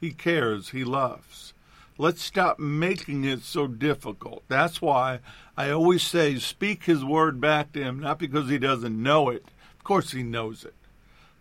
He 0.00 0.12
cares. 0.12 0.70
He 0.70 0.84
loves. 0.84 1.54
Let's 1.96 2.22
stop 2.22 2.58
making 2.58 3.24
it 3.24 3.42
so 3.42 3.66
difficult. 3.66 4.42
That's 4.48 4.82
why 4.82 5.20
I 5.56 5.70
always 5.70 6.02
say 6.02 6.36
speak 6.38 6.84
his 6.84 7.04
word 7.04 7.40
back 7.40 7.72
to 7.72 7.82
him, 7.82 8.00
not 8.00 8.18
because 8.18 8.48
he 8.48 8.58
doesn't 8.58 9.00
know 9.00 9.28
it. 9.30 9.44
Of 9.78 9.84
course, 9.84 10.10
he 10.10 10.22
knows 10.22 10.64
it. 10.64 10.74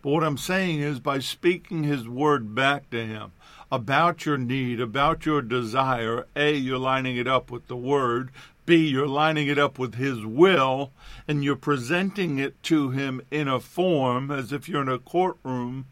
But 0.02 0.12
what 0.12 0.24
I'm 0.24 0.38
saying 0.38 0.82
is 0.82 1.00
by 1.00 1.20
speaking 1.20 1.84
his 1.84 2.08
word 2.08 2.54
back 2.54 2.90
to 2.92 3.06
him 3.06 3.32
about 3.72 4.24
your 4.26 4.38
need, 4.38 4.80
about 4.80 5.26
your 5.26 5.42
desire, 5.42 6.28
A, 6.36 6.54
you're 6.54 6.78
lining 6.78 7.18
it 7.18 7.28
up 7.28 7.50
with 7.50 7.68
the 7.68 7.76
word. 7.76 8.30
B, 8.66 8.88
you're 8.88 9.08
lining 9.08 9.48
it 9.48 9.58
up 9.58 9.78
with 9.78 9.96
His 9.96 10.24
will, 10.26 10.92
and 11.28 11.44
you're 11.44 11.56
presenting 11.56 12.40
it 12.40 12.62
to 12.64 12.92
Him 12.92 13.22
in 13.30 13.48
a 13.48 13.60
form 13.60 14.32
as 14.32 14.54
if 14.54 14.70
you're 14.70 14.84
in 14.84 14.90
a 14.90 15.00
courtroom 15.00 15.86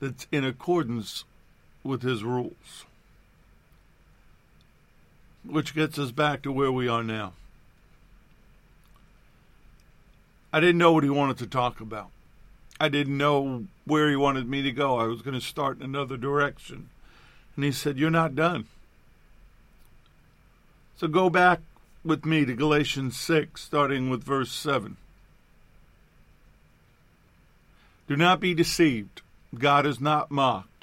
that's 0.00 0.26
in 0.32 0.44
accordance 0.44 1.24
with 1.84 2.02
His 2.02 2.24
rules. 2.24 2.84
Which 5.46 5.74
gets 5.74 5.98
us 5.98 6.10
back 6.10 6.42
to 6.42 6.50
where 6.50 6.72
we 6.72 6.88
are 6.88 7.04
now. 7.04 7.34
I 10.54 10.60
didn't 10.60 10.78
know 10.78 10.92
what 10.92 11.02
he 11.02 11.10
wanted 11.10 11.38
to 11.38 11.46
talk 11.48 11.80
about. 11.80 12.10
I 12.80 12.88
didn't 12.88 13.18
know 13.18 13.66
where 13.84 14.08
he 14.08 14.14
wanted 14.14 14.48
me 14.48 14.62
to 14.62 14.70
go. 14.70 14.98
I 14.98 15.04
was 15.04 15.20
going 15.20 15.34
to 15.34 15.44
start 15.44 15.78
in 15.78 15.82
another 15.82 16.16
direction. 16.16 16.90
And 17.56 17.64
he 17.64 17.72
said, 17.72 17.98
You're 17.98 18.10
not 18.10 18.36
done. 18.36 18.66
So 20.96 21.08
go 21.08 21.28
back 21.28 21.60
with 22.04 22.24
me 22.24 22.44
to 22.44 22.54
Galatians 22.54 23.18
6, 23.18 23.60
starting 23.60 24.10
with 24.10 24.22
verse 24.22 24.52
7. 24.52 24.96
Do 28.06 28.16
not 28.16 28.38
be 28.38 28.54
deceived. 28.54 29.22
God 29.58 29.86
is 29.86 30.00
not 30.00 30.30
mocked. 30.30 30.73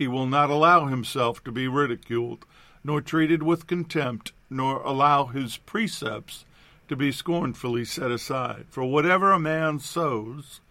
He 0.00 0.08
will 0.08 0.26
not 0.26 0.48
allow 0.48 0.86
himself 0.86 1.44
to 1.44 1.52
be 1.52 1.68
ridiculed, 1.68 2.46
nor 2.82 3.02
treated 3.02 3.42
with 3.42 3.66
contempt, 3.66 4.32
nor 4.48 4.80
allow 4.80 5.26
his 5.26 5.58
precepts 5.58 6.46
to 6.88 6.96
be 6.96 7.12
scornfully 7.12 7.84
set 7.84 8.10
aside. 8.10 8.64
For 8.70 8.82
whatever 8.82 9.30
a 9.30 9.38
man 9.38 9.78
sows, 9.78 10.62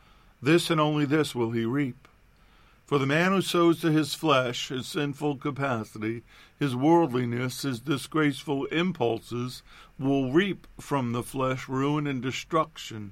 this 0.42 0.72
and 0.72 0.82
only 0.82 1.06
this 1.06 1.36
will 1.36 1.52
he 1.52 1.64
reap. 1.64 2.08
For 2.88 2.98
the 2.98 3.06
man 3.06 3.32
who 3.32 3.44
sows 3.44 3.82
to 3.82 3.92
his 3.92 4.16
flesh, 4.16 4.70
his 4.70 4.88
sinful 4.88 5.36
capacity, 5.36 6.24
his 6.58 6.76
worldliness, 6.76 7.62
his 7.62 7.80
disgraceful 7.80 8.66
impulses, 8.72 9.62
will 10.00 10.32
reap 10.32 10.66
from 10.80 11.12
the 11.12 11.22
flesh 11.22 11.70
ruin 11.70 12.08
and 12.08 12.20
destruction. 12.20 13.12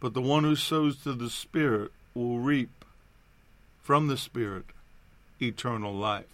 But 0.00 0.14
the 0.14 0.22
one 0.22 0.44
who 0.44 0.56
sows 0.56 1.02
to 1.02 1.12
the 1.12 1.28
Spirit 1.28 1.92
will 2.14 2.38
reap 2.38 2.86
from 3.82 4.06
the 4.06 4.16
Spirit 4.16 4.64
eternal 5.40 5.92
life. 5.92 6.26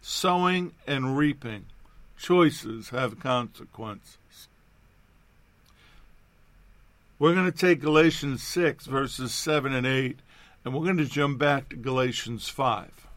Sowing 0.00 0.72
and 0.86 1.16
reaping, 1.16 1.66
choices 2.18 2.90
have 2.90 3.20
consequences. 3.20 4.48
We're 7.18 7.34
going 7.34 7.50
to 7.50 7.58
take 7.58 7.80
Galatians 7.80 8.42
6, 8.44 8.86
verses 8.86 9.34
7 9.34 9.72
and 9.74 9.86
8, 9.86 10.18
and 10.64 10.72
we're 10.72 10.84
going 10.84 10.98
to 10.98 11.04
jump 11.04 11.38
back 11.38 11.68
to 11.68 11.76
Galatians 11.76 12.48
5, 12.48 13.08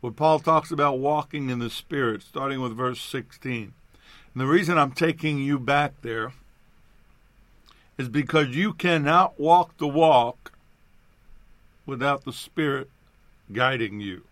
where 0.00 0.12
Paul 0.12 0.40
talks 0.40 0.72
about 0.72 0.98
walking 0.98 1.50
in 1.50 1.60
the 1.60 1.70
Spirit, 1.70 2.22
starting 2.22 2.60
with 2.60 2.76
verse 2.76 3.00
16. 3.00 3.72
And 4.32 4.40
the 4.40 4.46
reason 4.46 4.76
I'm 4.76 4.90
taking 4.90 5.38
you 5.38 5.60
back 5.60 5.92
there 6.02 6.32
is 7.96 8.08
because 8.08 8.48
you 8.48 8.72
cannot 8.72 9.38
walk 9.38 9.76
the 9.76 9.86
walk 9.86 10.52
without 11.86 12.24
the 12.24 12.32
Spirit 12.32 12.90
guiding 13.52 14.00
you. 14.00 14.22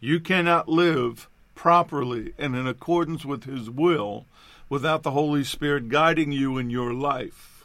You 0.00 0.20
cannot 0.20 0.68
live 0.68 1.28
properly 1.54 2.32
and 2.38 2.54
in 2.54 2.66
accordance 2.66 3.24
with 3.24 3.44
His 3.44 3.68
will 3.70 4.26
without 4.68 5.02
the 5.02 5.12
Holy 5.12 5.44
Spirit 5.44 5.88
guiding 5.88 6.32
you 6.32 6.58
in 6.58 6.70
your 6.70 6.92
life. 6.92 7.64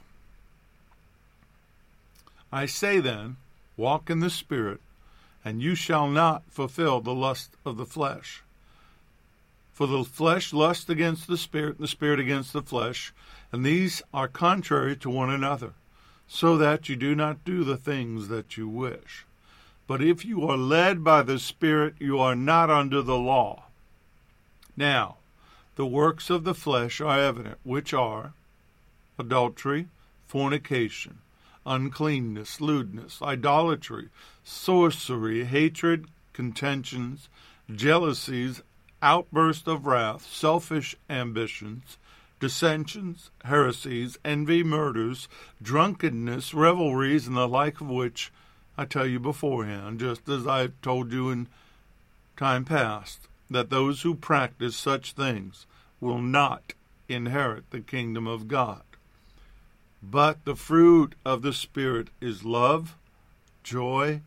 I 2.52 2.66
say 2.66 3.00
then, 3.00 3.38
walk 3.78 4.10
in 4.10 4.20
the 4.20 4.30
Spirit, 4.30 4.82
and 5.44 5.62
you 5.62 5.74
shall 5.76 6.08
not 6.08 6.44
fulfill 6.50 7.02
the 7.02 7.14
lust 7.14 7.56
of 7.66 7.78
the 7.78 7.86
flesh. 7.86 8.44
For 9.74 9.88
the 9.88 10.04
flesh 10.04 10.54
lusts 10.54 10.90
against 10.90 11.28
the 11.28 11.38
Spirit, 11.38 11.78
and 11.78 11.84
the 11.84 11.88
Spirit 11.88 12.20
against 12.20 12.54
the 12.54 12.62
flesh, 12.62 13.14
and 13.52 13.66
these 13.66 14.02
are 14.14 14.28
contrary 14.28 14.96
to 14.98 15.10
one 15.10 15.30
another, 15.30 15.74
so 16.28 16.58
that 16.58 16.90
you 16.90 16.96
do 16.96 17.16
not 17.16 17.44
do 17.44 17.64
the 17.64 17.78
things 17.78 18.28
that 18.28 18.58
you 18.58 18.68
wish. 18.68 19.26
But 19.88 20.02
if 20.02 20.24
you 20.24 20.48
are 20.48 20.58
led 20.58 21.04
by 21.04 21.24
the 21.24 21.40
Spirit, 21.40 21.96
you 22.00 22.20
are 22.20 22.36
not 22.36 22.70
under 22.70 23.02
the 23.02 23.18
law. 23.18 23.64
Now, 24.78 25.18
the 25.76 25.86
works 25.86 26.30
of 26.30 26.44
the 26.44 26.56
flesh 26.56 27.02
are 27.02 27.20
evident, 27.20 27.58
which 27.64 27.94
are 27.94 28.34
adultery, 29.18 29.88
fornication 30.28 31.20
uncleanness, 31.66 32.60
lewdness, 32.60 33.22
idolatry, 33.22 34.10
sorcery, 34.44 35.46
hatred, 35.46 36.08
contentions, 36.34 37.30
jealousies, 37.74 38.62
outbursts 39.02 39.68
of 39.68 39.86
wrath, 39.86 40.26
selfish 40.26 40.96
ambitions, 41.10 41.98
dissensions, 42.40 43.30
heresies, 43.46 44.18
envy, 44.26 44.64
murders, 44.64 45.28
drunkenness, 45.62 46.54
revelries, 46.54 47.28
and 47.28 47.38
the 47.38 47.48
like 47.48 47.82
of 47.82 47.90
which 47.90 48.32
I 48.78 48.86
tell 48.86 49.06
you 49.06 49.20
beforehand, 49.20 50.00
just 50.00 50.28
as 50.30 50.48
I 50.48 50.62
have 50.62 50.82
told 50.82 51.12
you 51.12 51.30
in 51.30 51.48
time 52.38 52.66
past, 52.66 53.28
that 53.50 53.70
those 53.70 54.02
who 54.02 54.16
practice 54.16 54.76
such 54.76 55.12
things 55.12 55.66
will 56.00 56.22
not 56.22 56.74
inherit 57.10 57.70
the 57.70 57.82
kingdom 57.82 58.28
of 58.28 58.48
God. 58.48 58.82
But 60.02 60.46
the 60.46 60.56
fruit 60.56 61.16
of 61.26 61.42
the 61.42 61.54
Spirit 61.54 62.08
is 62.20 62.44
love, 62.44 62.96
joy, 63.64 64.22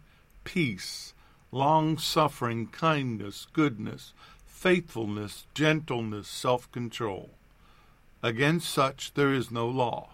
peace, 0.44 1.14
long 1.50 1.98
suffering, 1.98 2.66
kindness, 2.68 3.46
goodness, 3.52 4.12
faithfulness, 4.46 5.46
gentleness, 5.54 6.28
self 6.28 6.70
control. 6.70 7.30
Against 8.22 8.68
such 8.68 9.14
there 9.14 9.32
is 9.32 9.50
no 9.50 9.66
law. 9.66 10.10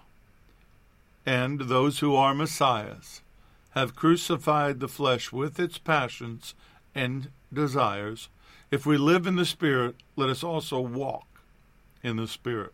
And 1.27 1.63
those 1.63 1.99
who 1.99 2.17
are 2.17 2.35
Messiahs 2.35 3.21
have 3.71 3.97
crucified 3.97 4.81
the 4.81 4.89
flesh 4.89 5.33
with 5.33 5.59
its 5.61 5.79
passions 5.79 6.55
and 6.95 7.31
desires. 7.53 8.29
If 8.71 8.87
we 8.87 8.97
live 8.97 9.27
in 9.27 9.37
the 9.37 9.45
Spirit, 9.45 9.97
let 10.17 10.29
us 10.29 10.43
also 10.43 10.81
walk 10.81 11.27
in 12.03 12.17
the 12.17 12.29
Spirit. 12.29 12.73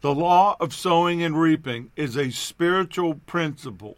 The 0.00 0.14
law 0.14 0.56
of 0.58 0.74
sowing 0.74 1.22
and 1.22 1.40
reaping 1.40 1.92
is 1.94 2.16
a 2.16 2.30
spiritual 2.30 3.14
principle 3.26 3.96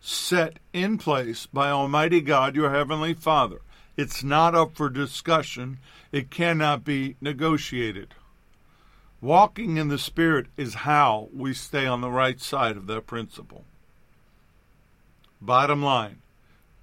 set 0.00 0.58
in 0.72 0.96
place 0.96 1.46
by 1.46 1.70
Almighty 1.70 2.20
God, 2.20 2.56
your 2.56 2.70
Heavenly 2.70 3.14
Father. 3.14 3.60
It's 3.96 4.22
not 4.22 4.54
up 4.54 4.76
for 4.76 4.88
discussion, 4.88 5.78
it 6.12 6.30
cannot 6.30 6.84
be 6.84 7.16
negotiated. 7.20 8.14
Walking 9.20 9.76
in 9.76 9.88
the 9.88 9.98
Spirit 9.98 10.46
is 10.56 10.74
how 10.74 11.28
we 11.34 11.52
stay 11.52 11.86
on 11.86 12.00
the 12.00 12.10
right 12.10 12.40
side 12.40 12.76
of 12.76 12.86
that 12.86 13.06
principle. 13.06 13.64
Bottom 15.40 15.82
line 15.82 16.22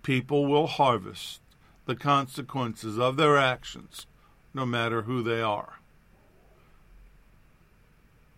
people 0.02 0.46
will 0.46 0.68
harvest 0.68 1.42
the 1.86 1.96
consequences 1.96 2.98
of 2.98 3.18
their 3.18 3.38
actions, 3.38 4.06
no 4.54 4.66
matter 4.66 5.04
who 5.04 5.24
they 5.24 5.42
are. 5.42 5.80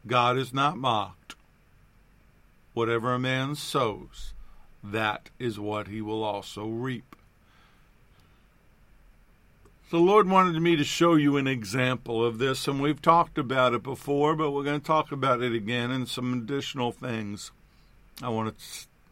God 0.06 0.38
is 0.38 0.54
not 0.54 0.78
mocked. 0.78 1.36
Whatever 2.74 3.14
a 3.14 3.20
man 3.20 3.56
sows, 3.56 4.34
that 4.84 5.30
is 5.40 5.60
what 5.60 5.88
he 5.88 6.02
will 6.02 6.24
also 6.24 6.66
reap. 6.68 7.16
The 9.90 10.00
Lord 10.00 10.30
wanted 10.30 10.62
me 10.62 10.76
to 10.76 10.84
show 10.84 11.16
you 11.16 11.38
an 11.38 11.48
example 11.48 12.24
of 12.24 12.40
this, 12.40 12.68
and 12.68 12.82
we've 12.82 13.02
talked 13.02 13.38
about 13.38 13.74
it 13.74 13.84
before, 13.84 14.36
but 14.36 14.52
we're 14.52 14.64
going 14.64 14.82
to 14.82 14.86
talk 14.86 15.12
about 15.12 15.42
it 15.42 15.54
again 15.54 15.92
and 15.92 16.08
some 16.08 16.34
additional 16.34 16.92
things 16.92 17.52
I 18.22 18.30
want 18.30 18.58
to 18.58 18.66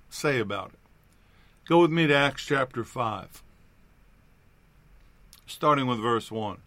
say 0.10 0.39
about 0.39 0.72
it. 0.74 0.85
Go 1.67 1.82
with 1.82 1.91
me 1.91 2.08
to 2.08 2.15
Acts 2.15 2.43
chapter 2.45 2.84
5, 2.84 3.43
starting 5.47 5.88
with 5.88 5.99
verse 5.99 6.32
1 6.32 6.58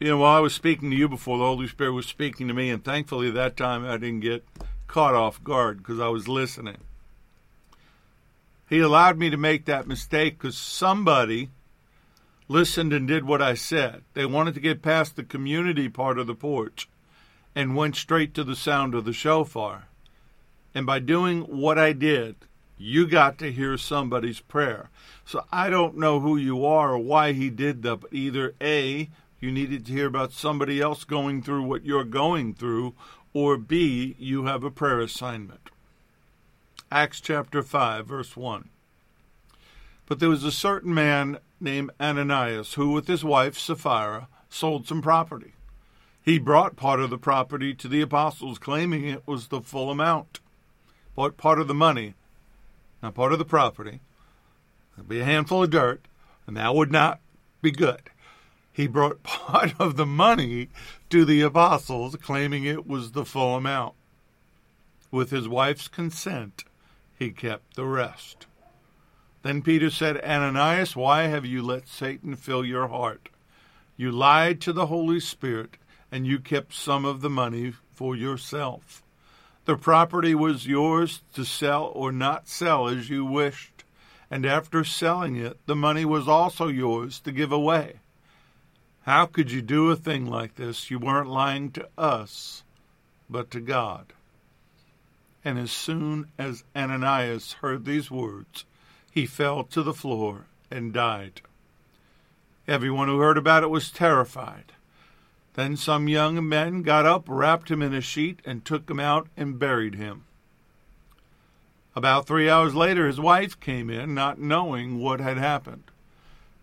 you 0.00 0.08
know, 0.08 0.18
while 0.18 0.36
I 0.36 0.40
was 0.40 0.54
speaking 0.54 0.90
to 0.90 0.96
you 0.96 1.08
before, 1.08 1.38
the 1.38 1.44
Holy 1.44 1.66
Spirit 1.66 1.92
was 1.92 2.06
speaking 2.06 2.46
to 2.48 2.54
me, 2.54 2.70
and 2.70 2.84
thankfully 2.84 3.30
that 3.30 3.56
time 3.56 3.84
I 3.84 3.96
didn't 3.96 4.20
get 4.20 4.44
caught 4.86 5.14
off 5.14 5.42
guard 5.42 5.78
because 5.78 5.98
I 5.98 6.08
was 6.08 6.28
listening. 6.28 6.78
He 8.68 8.78
allowed 8.78 9.18
me 9.18 9.30
to 9.30 9.36
make 9.36 9.64
that 9.64 9.88
mistake 9.88 10.38
because 10.38 10.56
somebody 10.56 11.50
listened 12.46 12.92
and 12.92 13.08
did 13.08 13.24
what 13.24 13.42
I 13.42 13.54
said. 13.54 14.02
They 14.14 14.24
wanted 14.24 14.54
to 14.54 14.60
get 14.60 14.82
past 14.82 15.16
the 15.16 15.24
community 15.24 15.88
part 15.88 16.18
of 16.18 16.26
the 16.26 16.34
porch 16.34 16.88
and 17.54 17.74
went 17.74 17.96
straight 17.96 18.34
to 18.34 18.44
the 18.44 18.56
sound 18.56 18.94
of 18.94 19.04
the 19.04 19.12
shofar. 19.12 19.88
And 20.74 20.86
by 20.86 21.00
doing 21.00 21.40
what 21.42 21.78
I 21.78 21.92
did, 21.92 22.36
you 22.78 23.06
got 23.06 23.38
to 23.38 23.52
hear 23.52 23.76
somebody's 23.76 24.40
prayer. 24.40 24.90
So 25.24 25.44
I 25.52 25.68
don't 25.68 25.98
know 25.98 26.20
who 26.20 26.36
you 26.36 26.64
are 26.64 26.94
or 26.94 26.98
why 26.98 27.32
he 27.32 27.50
did 27.50 27.82
that, 27.82 27.96
but 27.96 28.14
either 28.14 28.54
A, 28.60 29.10
you 29.40 29.50
needed 29.50 29.86
to 29.86 29.92
hear 29.92 30.06
about 30.06 30.32
somebody 30.32 30.80
else 30.80 31.04
going 31.04 31.42
through 31.42 31.64
what 31.64 31.84
you're 31.84 32.04
going 32.04 32.54
through, 32.54 32.94
or 33.32 33.56
B, 33.56 34.16
you 34.18 34.44
have 34.44 34.64
a 34.64 34.70
prayer 34.70 35.00
assignment. 35.00 35.70
Acts 36.90 37.20
chapter 37.20 37.62
5, 37.62 38.06
verse 38.06 38.36
1. 38.36 38.70
But 40.06 40.20
there 40.20 40.30
was 40.30 40.44
a 40.44 40.50
certain 40.50 40.94
man 40.94 41.38
named 41.60 41.90
Ananias 42.00 42.74
who, 42.74 42.92
with 42.92 43.08
his 43.08 43.24
wife 43.24 43.58
Sapphira, 43.58 44.28
sold 44.48 44.86
some 44.86 45.02
property. 45.02 45.52
He 46.22 46.38
brought 46.38 46.76
part 46.76 47.00
of 47.00 47.10
the 47.10 47.18
property 47.18 47.74
to 47.74 47.88
the 47.88 48.00
apostles, 48.00 48.58
claiming 48.58 49.04
it 49.04 49.26
was 49.26 49.48
the 49.48 49.60
full 49.60 49.90
amount. 49.90 50.40
Bought 51.14 51.36
part 51.36 51.60
of 51.60 51.68
the 51.68 51.74
money, 51.74 52.14
not 53.02 53.14
part 53.14 53.32
of 53.32 53.38
the 53.38 53.44
property. 53.44 54.00
It'd 54.96 55.08
be 55.08 55.20
a 55.20 55.24
handful 55.24 55.62
of 55.62 55.70
dirt, 55.70 56.06
and 56.46 56.56
that 56.56 56.74
would 56.74 56.90
not 56.90 57.20
be 57.62 57.70
good. 57.70 58.10
He 58.72 58.86
brought 58.86 59.22
part 59.24 59.74
of 59.78 59.96
the 59.96 60.06
money 60.06 60.68
to 61.10 61.24
the 61.24 61.42
apostles, 61.42 62.16
claiming 62.16 62.64
it 62.64 62.86
was 62.86 63.12
the 63.12 63.24
full 63.24 63.56
amount. 63.56 63.94
With 65.10 65.30
his 65.30 65.48
wife's 65.48 65.88
consent, 65.88 66.64
he 67.18 67.30
kept 67.30 67.74
the 67.74 67.86
rest. 67.86 68.46
Then 69.42 69.62
Peter 69.62 69.90
said, 69.90 70.20
Ananias, 70.22 70.94
why 70.94 71.24
have 71.24 71.46
you 71.46 71.62
let 71.62 71.88
Satan 71.88 72.36
fill 72.36 72.64
your 72.64 72.88
heart? 72.88 73.28
You 73.96 74.12
lied 74.12 74.60
to 74.62 74.72
the 74.72 74.86
Holy 74.86 75.20
Spirit, 75.20 75.78
and 76.12 76.26
you 76.26 76.38
kept 76.38 76.74
some 76.74 77.04
of 77.04 77.20
the 77.20 77.30
money 77.30 77.72
for 77.92 78.14
yourself. 78.14 79.02
The 79.68 79.76
property 79.76 80.34
was 80.34 80.66
yours 80.66 81.20
to 81.34 81.44
sell 81.44 81.92
or 81.94 82.10
not 82.10 82.48
sell 82.48 82.88
as 82.88 83.10
you 83.10 83.26
wished, 83.26 83.84
and 84.30 84.46
after 84.46 84.82
selling 84.82 85.36
it, 85.36 85.58
the 85.66 85.76
money 85.76 86.06
was 86.06 86.26
also 86.26 86.68
yours 86.68 87.20
to 87.20 87.32
give 87.32 87.52
away. 87.52 88.00
How 89.02 89.26
could 89.26 89.50
you 89.50 89.60
do 89.60 89.90
a 89.90 89.94
thing 89.94 90.24
like 90.24 90.54
this? 90.54 90.90
You 90.90 90.98
weren't 90.98 91.28
lying 91.28 91.70
to 91.72 91.86
us, 91.98 92.64
but 93.28 93.50
to 93.50 93.60
God. 93.60 94.14
And 95.44 95.58
as 95.58 95.70
soon 95.70 96.28
as 96.38 96.64
Ananias 96.74 97.56
heard 97.60 97.84
these 97.84 98.10
words, 98.10 98.64
he 99.10 99.26
fell 99.26 99.64
to 99.64 99.82
the 99.82 99.92
floor 99.92 100.46
and 100.70 100.94
died. 100.94 101.42
Everyone 102.66 103.08
who 103.08 103.18
heard 103.18 103.36
about 103.36 103.64
it 103.64 103.68
was 103.68 103.90
terrified. 103.90 104.72
Then 105.58 105.76
some 105.76 106.06
young 106.06 106.48
men 106.48 106.82
got 106.82 107.04
up, 107.04 107.24
wrapped 107.26 107.68
him 107.68 107.82
in 107.82 107.92
a 107.92 108.00
sheet, 108.00 108.38
and 108.44 108.64
took 108.64 108.88
him 108.88 109.00
out 109.00 109.26
and 109.36 109.58
buried 109.58 109.96
him. 109.96 110.22
About 111.96 112.28
three 112.28 112.48
hours 112.48 112.76
later, 112.76 113.08
his 113.08 113.18
wife 113.18 113.58
came 113.58 113.90
in, 113.90 114.14
not 114.14 114.38
knowing 114.38 115.00
what 115.00 115.18
had 115.18 115.36
happened. 115.36 115.82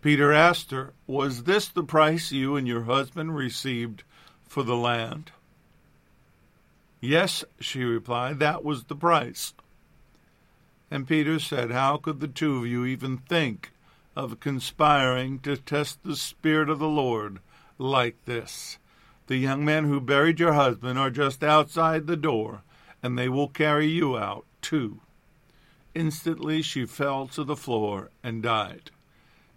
Peter 0.00 0.32
asked 0.32 0.70
her, 0.70 0.94
Was 1.06 1.42
this 1.42 1.68
the 1.68 1.84
price 1.84 2.32
you 2.32 2.56
and 2.56 2.66
your 2.66 2.84
husband 2.84 3.36
received 3.36 4.02
for 4.48 4.62
the 4.62 4.74
land? 4.74 5.30
Yes, 6.98 7.44
she 7.60 7.84
replied, 7.84 8.38
that 8.38 8.64
was 8.64 8.84
the 8.84 8.96
price. 8.96 9.52
And 10.90 11.06
Peter 11.06 11.38
said, 11.38 11.70
How 11.70 11.98
could 11.98 12.20
the 12.20 12.28
two 12.28 12.60
of 12.60 12.66
you 12.66 12.86
even 12.86 13.18
think 13.18 13.72
of 14.16 14.40
conspiring 14.40 15.40
to 15.40 15.58
test 15.58 16.02
the 16.02 16.16
Spirit 16.16 16.70
of 16.70 16.78
the 16.78 16.88
Lord 16.88 17.40
like 17.76 18.24
this? 18.24 18.78
The 19.26 19.36
young 19.36 19.64
men 19.64 19.84
who 19.84 20.00
buried 20.00 20.38
your 20.38 20.52
husband 20.52 20.98
are 20.98 21.10
just 21.10 21.42
outside 21.42 22.06
the 22.06 22.16
door, 22.16 22.62
and 23.02 23.18
they 23.18 23.28
will 23.28 23.48
carry 23.48 23.86
you 23.86 24.16
out, 24.16 24.44
too. 24.62 25.00
Instantly 25.94 26.62
she 26.62 26.84
fell 26.86 27.26
to 27.28 27.42
the 27.42 27.56
floor 27.56 28.10
and 28.22 28.42
died. 28.42 28.90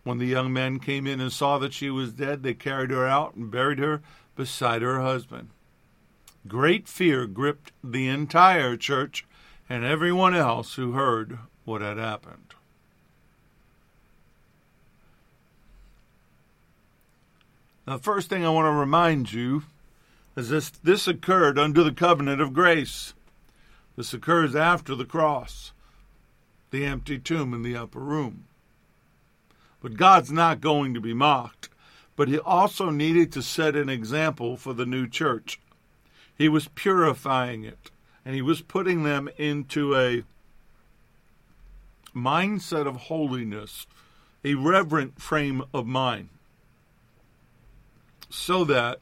When 0.03 0.17
the 0.17 0.25
young 0.25 0.51
men 0.51 0.79
came 0.79 1.05
in 1.05 1.19
and 1.19 1.31
saw 1.31 1.57
that 1.59 1.73
she 1.73 1.89
was 1.89 2.13
dead, 2.13 2.41
they 2.41 2.53
carried 2.53 2.89
her 2.89 3.05
out 3.05 3.35
and 3.35 3.51
buried 3.51 3.79
her 3.79 4.01
beside 4.35 4.81
her 4.81 5.01
husband. 5.01 5.49
Great 6.47 6.87
fear 6.87 7.27
gripped 7.27 7.71
the 7.83 8.07
entire 8.07 8.77
church 8.77 9.25
and 9.69 9.83
everyone 9.83 10.33
else 10.33 10.75
who 10.75 10.93
heard 10.93 11.37
what 11.65 11.81
had 11.81 11.97
happened. 11.97 12.48
The 17.89 17.99
first 17.99 18.29
thing 18.29 18.45
I 18.45 18.49
want 18.49 18.65
to 18.65 18.71
remind 18.71 19.33
you 19.33 19.63
is 20.35 20.49
this 20.49 20.69
this 20.69 21.07
occurred 21.07 21.57
under 21.57 21.83
the 21.83 21.91
covenant 21.91 22.41
of 22.41 22.53
grace. 22.53 23.13
This 23.95 24.13
occurs 24.13 24.55
after 24.55 24.95
the 24.95 25.05
cross, 25.05 25.71
the 26.71 26.85
empty 26.85 27.19
tomb 27.19 27.53
in 27.53 27.63
the 27.63 27.75
upper 27.75 27.99
room. 27.99 28.45
But 29.81 29.97
God's 29.97 30.31
not 30.31 30.61
going 30.61 30.93
to 30.93 31.01
be 31.01 31.13
mocked. 31.13 31.69
But 32.15 32.27
he 32.27 32.37
also 32.37 32.89
needed 32.89 33.31
to 33.31 33.41
set 33.41 33.77
an 33.77 33.87
example 33.87 34.57
for 34.57 34.73
the 34.73 34.85
new 34.85 35.07
church. 35.07 35.57
He 36.37 36.49
was 36.49 36.67
purifying 36.67 37.63
it 37.63 37.91
and 38.25 38.35
he 38.35 38.41
was 38.41 38.61
putting 38.61 39.03
them 39.03 39.29
into 39.37 39.95
a 39.95 40.23
mindset 42.13 42.87
of 42.87 42.97
holiness, 42.97 43.87
a 44.43 44.55
reverent 44.55 45.21
frame 45.21 45.63
of 45.73 45.85
mind, 45.85 46.27
so 48.29 48.63
that 48.63 48.99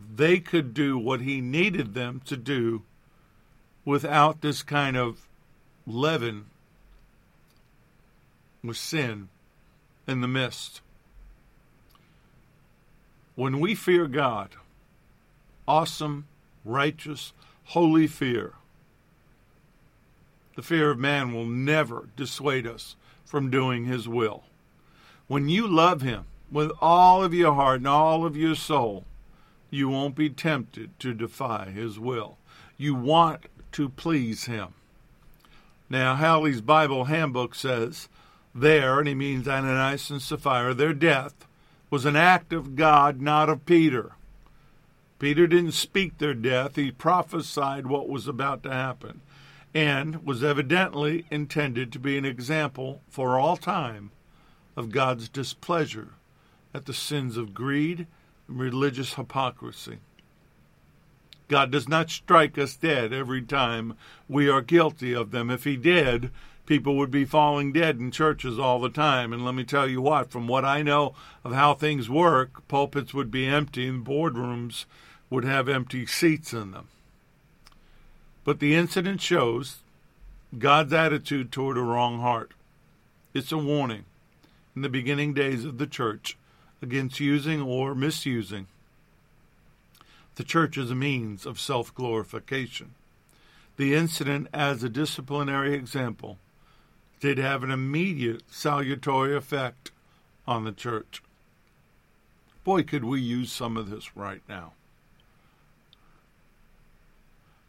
they 0.00 0.40
could 0.40 0.74
do 0.74 0.98
what 0.98 1.20
he 1.20 1.40
needed 1.40 1.94
them 1.94 2.20
to 2.26 2.36
do 2.36 2.82
without 3.84 4.40
this 4.40 4.62
kind 4.62 4.96
of 4.96 5.28
leaven 5.86 6.46
with 8.62 8.76
sin 8.76 9.28
in 10.06 10.20
the 10.20 10.28
midst. 10.28 10.80
When 13.34 13.60
we 13.60 13.74
fear 13.74 14.06
God, 14.06 14.50
awesome, 15.66 16.26
righteous, 16.64 17.32
holy 17.64 18.06
fear. 18.06 18.54
The 20.56 20.62
fear 20.62 20.90
of 20.90 20.98
man 20.98 21.32
will 21.32 21.46
never 21.46 22.08
dissuade 22.16 22.66
us 22.66 22.96
from 23.24 23.50
doing 23.50 23.86
his 23.86 24.08
will. 24.08 24.44
When 25.26 25.48
you 25.48 25.66
love 25.66 26.02
him 26.02 26.26
with 26.50 26.70
all 26.80 27.22
of 27.22 27.34
your 27.34 27.54
heart 27.54 27.78
and 27.78 27.88
all 27.88 28.24
of 28.24 28.36
your 28.36 28.54
soul, 28.54 29.04
you 29.70 29.88
won't 29.88 30.14
be 30.14 30.30
tempted 30.30 30.98
to 31.00 31.14
defy 31.14 31.70
his 31.70 31.98
will. 31.98 32.38
You 32.76 32.94
want 32.94 33.46
to 33.72 33.88
please 33.88 34.44
him. 34.44 34.74
Now, 35.90 36.14
Halley's 36.14 36.60
Bible 36.60 37.04
Handbook 37.04 37.54
says 37.54 38.08
there, 38.54 38.98
and 38.98 39.08
he 39.08 39.14
means 39.14 39.48
Ananias 39.48 40.10
and 40.10 40.22
Sapphira, 40.22 40.74
their 40.74 40.94
death 40.94 41.46
was 41.90 42.04
an 42.04 42.16
act 42.16 42.52
of 42.52 42.76
God, 42.76 43.20
not 43.20 43.48
of 43.48 43.66
Peter. 43.66 44.12
Peter 45.18 45.46
didn't 45.46 45.72
speak 45.72 46.18
their 46.18 46.34
death, 46.34 46.76
he 46.76 46.90
prophesied 46.90 47.86
what 47.86 48.08
was 48.08 48.28
about 48.28 48.62
to 48.62 48.70
happen, 48.70 49.20
and 49.72 50.24
was 50.24 50.44
evidently 50.44 51.24
intended 51.30 51.92
to 51.92 51.98
be 51.98 52.16
an 52.16 52.24
example 52.24 53.00
for 53.08 53.38
all 53.38 53.56
time 53.56 54.10
of 54.76 54.90
God's 54.90 55.28
displeasure 55.28 56.14
at 56.74 56.86
the 56.86 56.92
sins 56.92 57.36
of 57.36 57.54
greed 57.54 58.06
and 58.48 58.58
religious 58.58 59.14
hypocrisy. 59.14 59.98
God 61.46 61.70
does 61.70 61.88
not 61.88 62.10
strike 62.10 62.58
us 62.58 62.74
dead 62.74 63.12
every 63.12 63.42
time 63.42 63.96
we 64.28 64.48
are 64.48 64.60
guilty 64.60 65.14
of 65.14 65.30
them. 65.30 65.50
If 65.50 65.64
He 65.64 65.76
did, 65.76 66.30
people 66.66 66.96
would 66.96 67.10
be 67.10 67.24
falling 67.24 67.72
dead 67.72 67.98
in 67.98 68.10
churches 68.10 68.58
all 68.58 68.80
the 68.80 68.88
time. 68.88 69.32
And 69.32 69.44
let 69.44 69.54
me 69.54 69.64
tell 69.64 69.88
you 69.88 70.00
what, 70.00 70.30
from 70.30 70.48
what 70.48 70.64
I 70.64 70.82
know 70.82 71.14
of 71.44 71.52
how 71.52 71.74
things 71.74 72.08
work, 72.08 72.66
pulpits 72.68 73.12
would 73.14 73.30
be 73.30 73.46
empty 73.46 73.86
and 73.86 74.04
boardrooms 74.04 74.86
would 75.30 75.44
have 75.44 75.68
empty 75.68 76.06
seats 76.06 76.52
in 76.52 76.72
them. 76.72 76.88
But 78.44 78.58
the 78.58 78.74
incident 78.74 79.20
shows 79.20 79.78
God's 80.58 80.92
attitude 80.92 81.50
toward 81.50 81.76
a 81.76 81.82
wrong 81.82 82.20
heart. 82.20 82.52
It's 83.32 83.52
a 83.52 83.58
warning 83.58 84.04
in 84.76 84.82
the 84.82 84.88
beginning 84.88 85.34
days 85.34 85.64
of 85.64 85.78
the 85.78 85.86
church 85.86 86.36
against 86.84 87.18
using 87.18 87.60
or 87.60 87.94
misusing 87.94 88.68
the 90.36 90.44
church 90.44 90.76
as 90.76 90.90
a 90.90 90.94
means 90.94 91.46
of 91.46 91.60
self 91.60 91.94
glorification. 91.94 92.94
The 93.76 93.94
incident, 93.94 94.48
as 94.52 94.82
a 94.82 94.88
disciplinary 94.88 95.74
example, 95.74 96.38
did 97.20 97.38
have 97.38 97.62
an 97.62 97.70
immediate 97.70 98.42
salutary 98.50 99.36
effect 99.36 99.90
on 100.46 100.64
the 100.64 100.72
church. 100.72 101.22
Boy, 102.62 102.82
could 102.82 103.04
we 103.04 103.20
use 103.20 103.50
some 103.50 103.76
of 103.76 103.90
this 103.90 104.16
right 104.16 104.42
now. 104.48 104.72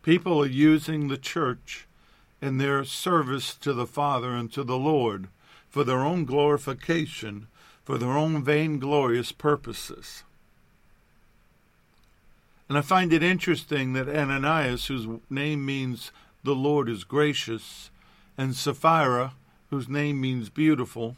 People 0.04 0.42
are 0.44 0.48
using 0.48 1.08
the 1.08 1.18
church 1.18 1.88
in 2.42 2.58
their 2.58 2.84
service 2.84 3.56
to 3.56 3.74
the 3.74 3.88
Father 3.88 4.36
and 4.36 4.52
to 4.54 4.64
the 4.64 4.78
Lord 4.78 5.28
for 5.70 5.84
their 5.84 6.02
own 6.02 6.26
glorification, 6.26 7.48
for 7.86 8.00
their 8.00 8.18
own 8.18 8.44
vainglorious 8.44 9.32
purposes. 9.32 10.24
And 12.68 12.78
I 12.78 12.82
find 12.82 13.14
it 13.14 13.22
interesting 13.22 13.94
that 13.94 14.10
Ananias, 14.10 14.88
whose 14.88 15.08
name 15.30 15.64
means 15.66 16.12
the 16.44 16.56
Lord 16.56 16.90
is 16.90 17.04
gracious, 17.04 17.92
and 18.38 18.56
Sapphira, 18.56 19.34
whose 19.70 19.88
name 19.88 20.20
means 20.20 20.50
beautiful, 20.50 21.16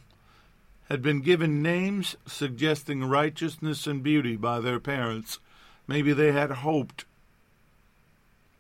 had 0.90 1.02
been 1.02 1.22
given 1.22 1.62
names 1.62 2.18
suggesting 2.26 3.04
righteousness 3.04 3.88
and 3.88 4.04
beauty 4.04 4.36
by 4.36 4.60
their 4.60 4.80
parents. 4.80 5.40
Maybe 5.88 6.12
they 6.12 6.34
had 6.34 6.52
hoped 6.52 7.06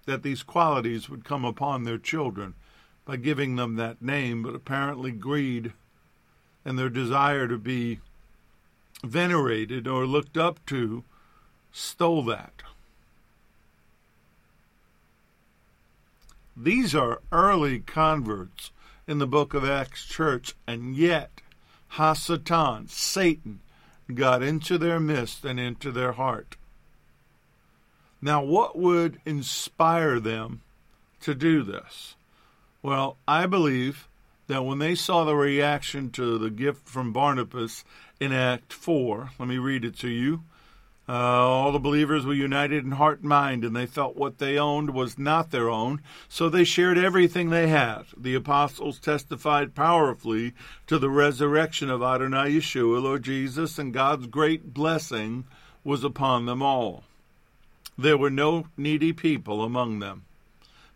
that 0.05 0.23
these 0.23 0.43
qualities 0.43 1.09
would 1.09 1.25
come 1.25 1.43
upon 1.43 1.83
their 1.83 1.97
children 1.97 2.53
by 3.03 3.17
giving 3.17 3.57
them 3.57 3.75
that 3.75 4.01
name, 4.01 4.43
but 4.43 4.55
apparently 4.55 5.11
greed 5.11 5.73
and 6.67 6.77
their 6.77 6.89
desire 6.89 7.47
to 7.47 7.57
be 7.57 8.01
venerated 9.01 9.87
or 9.87 10.05
looked 10.05 10.35
up 10.35 10.63
to 10.65 11.01
stole 11.71 12.21
that. 12.23 12.61
These 16.57 16.93
are 16.93 17.21
early 17.31 17.79
converts 17.79 18.71
in 19.07 19.17
the 19.17 19.25
book 19.25 19.53
of 19.53 19.63
Acts 19.63 20.03
church, 20.03 20.55
and 20.67 20.93
yet 20.93 21.41
Hasatan, 21.93 22.89
Satan, 22.89 23.61
got 24.13 24.43
into 24.43 24.77
their 24.77 24.99
midst 24.99 25.45
and 25.45 25.57
into 25.57 25.89
their 25.89 26.11
heart. 26.11 26.57
Now, 28.21 28.43
what 28.43 28.77
would 28.77 29.21
inspire 29.25 30.19
them 30.19 30.63
to 31.21 31.33
do 31.33 31.63
this? 31.63 32.15
Well, 32.81 33.15
I 33.25 33.45
believe 33.45 34.09
that 34.47 34.65
when 34.65 34.79
they 34.79 34.95
saw 34.95 35.23
the 35.23 35.35
reaction 35.35 36.09
to 36.11 36.37
the 36.37 36.49
gift 36.49 36.87
from 36.87 37.13
Barnabas 37.13 37.83
in 38.19 38.31
Act 38.31 38.73
4, 38.73 39.31
let 39.39 39.47
me 39.47 39.57
read 39.57 39.85
it 39.85 39.97
to 39.99 40.09
you. 40.09 40.43
Uh, 41.09 41.13
all 41.13 41.71
the 41.71 41.79
believers 41.79 42.25
were 42.25 42.33
united 42.33 42.83
in 42.83 42.91
heart 42.91 43.19
and 43.19 43.29
mind, 43.29 43.63
and 43.63 43.73
they 43.73 43.85
felt 43.85 44.17
what 44.17 44.39
they 44.39 44.57
owned 44.57 44.89
was 44.89 45.17
not 45.17 45.51
their 45.51 45.69
own, 45.69 46.01
so 46.27 46.49
they 46.49 46.65
shared 46.65 46.97
everything 46.97 47.49
they 47.49 47.67
had. 47.67 48.03
The 48.17 48.35
apostles 48.35 48.99
testified 48.99 49.73
powerfully 49.73 50.53
to 50.87 50.99
the 50.99 51.09
resurrection 51.09 51.89
of 51.89 52.03
Adonai 52.03 52.51
Yeshua, 52.51 53.01
Lord 53.01 53.23
Jesus, 53.23 53.79
and 53.79 53.93
God's 53.93 54.27
great 54.27 54.73
blessing 54.73 55.45
was 55.85 56.03
upon 56.03 56.45
them 56.45 56.61
all. 56.61 57.05
There 57.97 58.17
were 58.17 58.29
no 58.29 58.67
needy 58.75 59.13
people 59.13 59.63
among 59.63 59.99
them, 59.99 60.25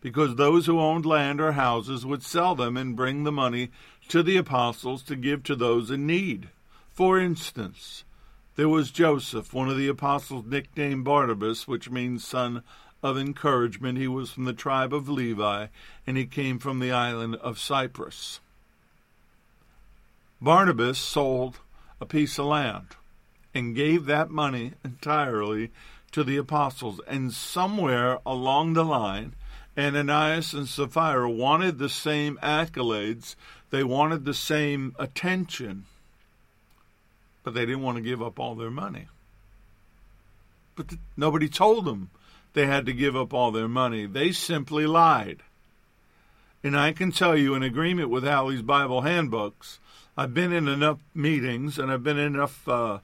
because 0.02 0.36
those 0.36 0.66
who 0.66 0.80
owned 0.80 1.06
land 1.06 1.40
or 1.40 1.54
houses 1.54 2.06
would 2.06 2.24
sell 2.24 2.56
them 2.56 2.76
and 2.76 2.96
bring 2.96 3.24
the 3.24 3.32
money 3.32 3.70
to 4.10 4.22
the 4.22 4.36
apostles 4.36 5.04
to 5.04 5.16
give 5.16 5.44
to 5.44 5.56
those 5.56 5.90
in 5.90 6.06
need. 6.06 6.50
For 6.92 7.20
instance, 7.20 8.04
there 8.56 8.68
was 8.68 8.92
Joseph, 8.92 9.54
one 9.54 9.70
of 9.70 9.78
the 9.78 9.88
apostles 9.88 10.46
nicknamed 10.46 11.06
Barnabas, 11.06 11.68
which 11.68 11.90
means 11.90 12.28
son 12.28 12.64
of 13.02 13.18
encouragement. 13.18 13.98
He 13.98 14.08
was 14.08 14.32
from 14.32 14.46
the 14.46 14.54
tribe 14.54 14.94
of 14.94 15.08
Levi, 15.08 15.68
and 16.06 16.18
he 16.18 16.26
came 16.26 16.60
from 16.60 16.80
the 16.80 16.92
island 16.92 17.36
of 17.36 17.60
Cyprus. 17.60 18.40
Barnabas 20.42 20.98
sold 20.98 21.60
a 22.00 22.06
piece 22.06 22.40
of 22.40 22.48
land 22.48 22.88
and 23.54 23.76
gave 23.76 24.06
that 24.06 24.32
money 24.32 24.74
entirely 24.84 25.72
to 26.12 26.24
the 26.24 26.38
apostles. 26.38 27.00
And 27.08 27.32
somewhere 27.32 28.20
along 28.26 28.74
the 28.74 28.84
line, 28.84 29.36
Ananias 29.78 30.54
and 30.54 30.68
Sapphira 30.68 31.30
wanted 31.30 31.78
the 31.78 31.90
same 31.90 32.38
accolades, 32.44 33.36
they 33.70 33.84
wanted 33.84 34.26
the 34.26 34.34
same 34.34 34.96
attention 35.00 35.86
but 37.44 37.54
they 37.54 37.66
didn't 37.66 37.82
want 37.82 37.98
to 37.98 38.04
give 38.04 38.22
up 38.22 38.40
all 38.40 38.56
their 38.56 38.72
money. 38.72 39.08
But 40.76 40.90
th- 40.90 41.02
nobody 41.18 41.50
told 41.50 41.86
them 41.86 42.10
they 42.54 42.66
had 42.66 42.86
to 42.86 42.94
give 42.94 43.16
up 43.16 43.34
all 43.34 43.52
their 43.52 43.68
money. 43.68 44.06
They 44.06 44.32
simply 44.32 44.86
lied. 44.86 45.44
And 46.64 46.78
I 46.78 46.92
can 46.92 47.12
tell 47.12 47.36
you, 47.36 47.56
in 47.56 47.64
agreement 47.64 48.10
with 48.10 48.24
Halley's 48.24 48.62
Bible 48.62 49.02
handbooks, 49.02 49.80
I've 50.16 50.34
been 50.34 50.52
in 50.52 50.68
enough 50.68 51.00
meetings 51.16 51.80
and 51.80 51.92
I've 51.92 52.04
been 52.04 52.20
enough 52.20 52.68
uh, 52.68 53.00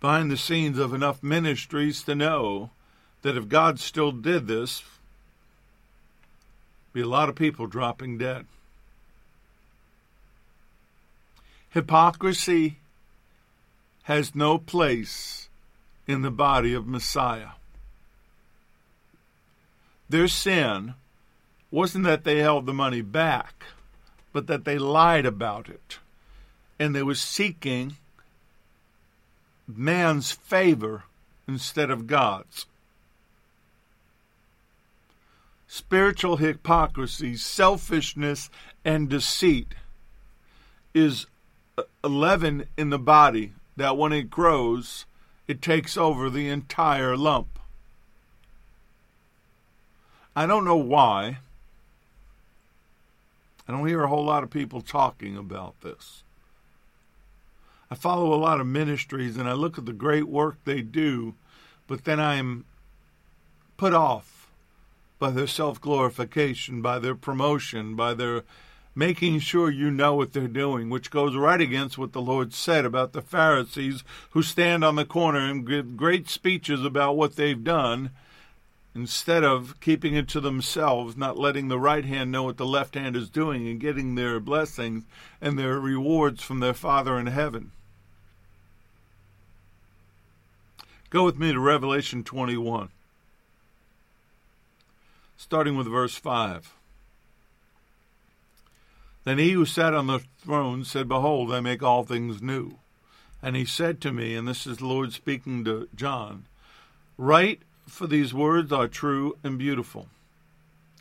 behind 0.00 0.30
the 0.30 0.36
scenes 0.36 0.78
of 0.78 0.92
enough 0.92 1.22
ministries 1.22 2.02
to 2.02 2.14
know 2.14 2.70
that 3.22 3.36
if 3.36 3.48
God 3.48 3.80
still 3.80 4.12
did 4.12 4.46
this, 4.46 4.82
be 6.92 7.00
a 7.00 7.06
lot 7.06 7.28
of 7.28 7.34
people 7.34 7.66
dropping 7.66 8.18
dead. 8.18 8.46
Hypocrisy 11.70 12.78
has 14.04 14.34
no 14.34 14.58
place 14.58 15.48
in 16.06 16.22
the 16.22 16.30
body 16.30 16.74
of 16.74 16.86
Messiah. 16.86 17.50
Their 20.08 20.26
sin 20.26 20.94
wasn't 21.70 22.04
that 22.04 22.24
they 22.24 22.38
held 22.38 22.66
the 22.66 22.72
money 22.72 23.02
back, 23.02 23.62
but 24.32 24.48
that 24.48 24.64
they 24.64 24.78
lied 24.78 25.24
about 25.24 25.68
it. 25.68 25.98
And 26.80 26.94
they 26.94 27.04
were 27.04 27.14
seeking 27.14 27.96
man's 29.68 30.32
favor 30.32 31.04
instead 31.46 31.90
of 31.90 32.08
God's. 32.08 32.66
Spiritual 35.72 36.38
hypocrisy, 36.38 37.36
selfishness, 37.36 38.50
and 38.84 39.08
deceit 39.08 39.76
is 40.92 41.26
a 41.78 42.08
leaven 42.08 42.66
in 42.76 42.90
the 42.90 42.98
body 42.98 43.52
that 43.76 43.96
when 43.96 44.12
it 44.12 44.30
grows, 44.30 45.06
it 45.46 45.62
takes 45.62 45.96
over 45.96 46.28
the 46.28 46.48
entire 46.48 47.16
lump. 47.16 47.60
I 50.34 50.44
don't 50.44 50.64
know 50.64 50.74
why. 50.74 51.38
I 53.68 53.72
don't 53.72 53.86
hear 53.86 54.02
a 54.02 54.08
whole 54.08 54.24
lot 54.24 54.42
of 54.42 54.50
people 54.50 54.80
talking 54.80 55.36
about 55.36 55.80
this. 55.82 56.24
I 57.88 57.94
follow 57.94 58.34
a 58.34 58.42
lot 58.42 58.60
of 58.60 58.66
ministries 58.66 59.36
and 59.36 59.48
I 59.48 59.52
look 59.52 59.78
at 59.78 59.86
the 59.86 59.92
great 59.92 60.26
work 60.26 60.56
they 60.64 60.80
do, 60.80 61.36
but 61.86 62.06
then 62.06 62.18
I'm 62.18 62.64
put 63.76 63.94
off 63.94 64.39
by 65.20 65.30
their 65.30 65.46
self 65.46 65.80
glorification, 65.80 66.82
by 66.82 66.98
their 66.98 67.14
promotion, 67.14 67.94
by 67.94 68.14
their 68.14 68.42
making 68.94 69.38
sure 69.38 69.70
you 69.70 69.90
know 69.90 70.14
what 70.14 70.32
they're 70.32 70.48
doing, 70.48 70.90
which 70.90 71.10
goes 71.12 71.36
right 71.36 71.60
against 71.60 71.96
what 71.96 72.12
the 72.12 72.20
Lord 72.20 72.52
said 72.52 72.84
about 72.84 73.12
the 73.12 73.22
Pharisees 73.22 74.02
who 74.30 74.42
stand 74.42 74.84
on 74.84 74.96
the 74.96 75.04
corner 75.04 75.38
and 75.38 75.66
give 75.66 75.96
great 75.96 76.28
speeches 76.28 76.84
about 76.84 77.16
what 77.16 77.36
they've 77.36 77.62
done 77.62 78.10
instead 78.94 79.44
of 79.44 79.78
keeping 79.80 80.16
it 80.16 80.26
to 80.28 80.40
themselves, 80.40 81.16
not 81.16 81.38
letting 81.38 81.68
the 81.68 81.78
right 81.78 82.04
hand 82.04 82.32
know 82.32 82.42
what 82.42 82.56
the 82.56 82.66
left 82.66 82.96
hand 82.96 83.14
is 83.14 83.30
doing 83.30 83.68
and 83.68 83.78
getting 83.78 84.16
their 84.16 84.40
blessings 84.40 85.04
and 85.40 85.56
their 85.56 85.78
rewards 85.78 86.42
from 86.42 86.58
their 86.58 86.74
Father 86.74 87.16
in 87.18 87.26
heaven. 87.26 87.70
Go 91.08 91.24
with 91.24 91.38
me 91.38 91.52
to 91.52 91.60
Revelation 91.60 92.24
21, 92.24 92.88
starting 95.40 95.74
with 95.74 95.86
verse 95.86 96.16
5. 96.16 96.74
Then 99.24 99.38
he 99.38 99.52
who 99.52 99.64
sat 99.64 99.94
on 99.94 100.06
the 100.06 100.20
throne 100.44 100.84
said, 100.84 101.08
Behold, 101.08 101.50
I 101.50 101.60
make 101.60 101.82
all 101.82 102.04
things 102.04 102.42
new. 102.42 102.72
And 103.42 103.56
he 103.56 103.64
said 103.64 104.02
to 104.02 104.12
me, 104.12 104.34
and 104.34 104.46
this 104.46 104.66
is 104.66 104.76
the 104.76 104.86
Lord 104.86 105.14
speaking 105.14 105.64
to 105.64 105.88
John, 105.94 106.44
Write, 107.16 107.62
for 107.88 108.06
these 108.06 108.34
words 108.34 108.70
are 108.70 108.86
true 108.86 109.38
and 109.42 109.58
beautiful. 109.58 110.08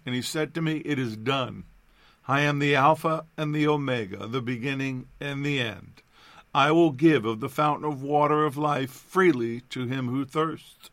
And 0.05 0.15
he 0.15 0.21
said 0.21 0.53
to 0.53 0.61
me, 0.61 0.77
It 0.85 0.97
is 0.97 1.17
done. 1.17 1.65
I 2.25 2.39
am 2.39 2.59
the 2.59 2.75
Alpha 2.75 3.25
and 3.35 3.53
the 3.53 3.67
Omega, 3.67 4.25
the 4.25 4.41
beginning 4.41 5.07
and 5.19 5.45
the 5.45 5.59
end. 5.59 6.01
I 6.55 6.71
will 6.71 6.91
give 6.91 7.25
of 7.25 7.41
the 7.41 7.49
fountain 7.49 7.91
of 7.91 8.01
water 8.01 8.45
of 8.45 8.55
life 8.55 8.89
freely 8.89 9.61
to 9.71 9.85
him 9.85 10.07
who 10.07 10.23
thirsts. 10.23 10.91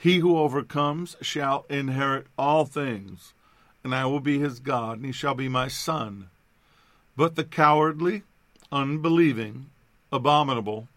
He 0.00 0.20
who 0.20 0.38
overcomes 0.38 1.14
shall 1.20 1.66
inherit 1.68 2.26
all 2.38 2.64
things, 2.64 3.34
and 3.84 3.94
I 3.94 4.06
will 4.06 4.20
be 4.20 4.38
his 4.38 4.58
God, 4.58 4.96
and 4.96 5.04
he 5.04 5.12
shall 5.12 5.34
be 5.34 5.46
my 5.46 5.68
son. 5.68 6.30
But 7.18 7.36
the 7.36 7.44
cowardly, 7.44 8.22
unbelieving, 8.72 9.66
abominable, 10.10 10.88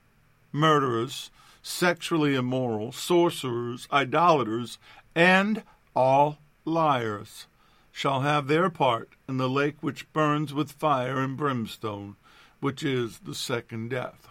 murderers, 0.53 1.31
sexually 1.61 2.33
immoral, 2.33 2.93
sorcerers, 2.93 3.89
idolaters, 3.91 4.77
and 5.13 5.63
all 5.93 6.37
liars 6.63 7.47
shall 7.91 8.21
have 8.21 8.47
their 8.47 8.69
part 8.69 9.09
in 9.27 9.35
the 9.35 9.49
lake 9.49 9.75
which 9.81 10.11
burns 10.13 10.53
with 10.53 10.71
fire 10.71 11.19
and 11.19 11.35
brimstone, 11.35 12.15
which 12.61 12.83
is 12.83 13.19
the 13.19 13.35
second 13.35 13.89
death. 13.89 14.29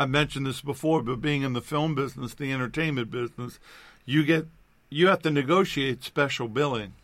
I've 0.00 0.08
mentioned 0.08 0.46
this 0.46 0.62
before, 0.62 1.02
but 1.02 1.20
being 1.20 1.42
in 1.42 1.52
the 1.52 1.60
film 1.60 1.94
business, 1.94 2.32
the 2.32 2.50
entertainment 2.54 3.10
business, 3.10 3.58
you 4.06 4.24
get 4.24 4.46
you 4.88 5.08
have 5.08 5.20
to 5.22 5.30
negotiate 5.30 6.02
special 6.02 6.48
billing. 6.48 6.94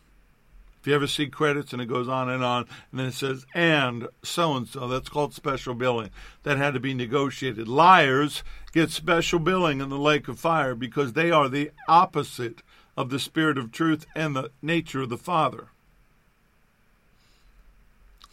If 0.81 0.87
you 0.87 0.95
ever 0.95 1.05
see 1.05 1.27
credits 1.27 1.73
and 1.73 1.81
it 1.81 1.85
goes 1.85 2.07
on 2.07 2.27
and 2.27 2.43
on, 2.43 2.65
and 2.89 2.99
then 2.99 3.05
it 3.05 3.13
says, 3.13 3.45
and 3.53 4.07
so 4.23 4.55
and 4.55 4.67
so, 4.67 4.87
that's 4.87 5.09
called 5.09 5.35
special 5.35 5.75
billing. 5.75 6.09
That 6.41 6.57
had 6.57 6.73
to 6.73 6.79
be 6.79 6.95
negotiated. 6.95 7.67
Liars 7.67 8.43
get 8.73 8.89
special 8.89 9.37
billing 9.37 9.79
in 9.79 9.89
the 9.89 9.99
lake 9.99 10.27
of 10.27 10.39
fire 10.39 10.73
because 10.73 11.13
they 11.13 11.29
are 11.29 11.47
the 11.47 11.69
opposite 11.87 12.63
of 12.97 13.11
the 13.11 13.19
spirit 13.19 13.59
of 13.59 13.71
truth 13.71 14.07
and 14.15 14.35
the 14.35 14.49
nature 14.63 15.03
of 15.03 15.09
the 15.09 15.19
Father. 15.19 15.67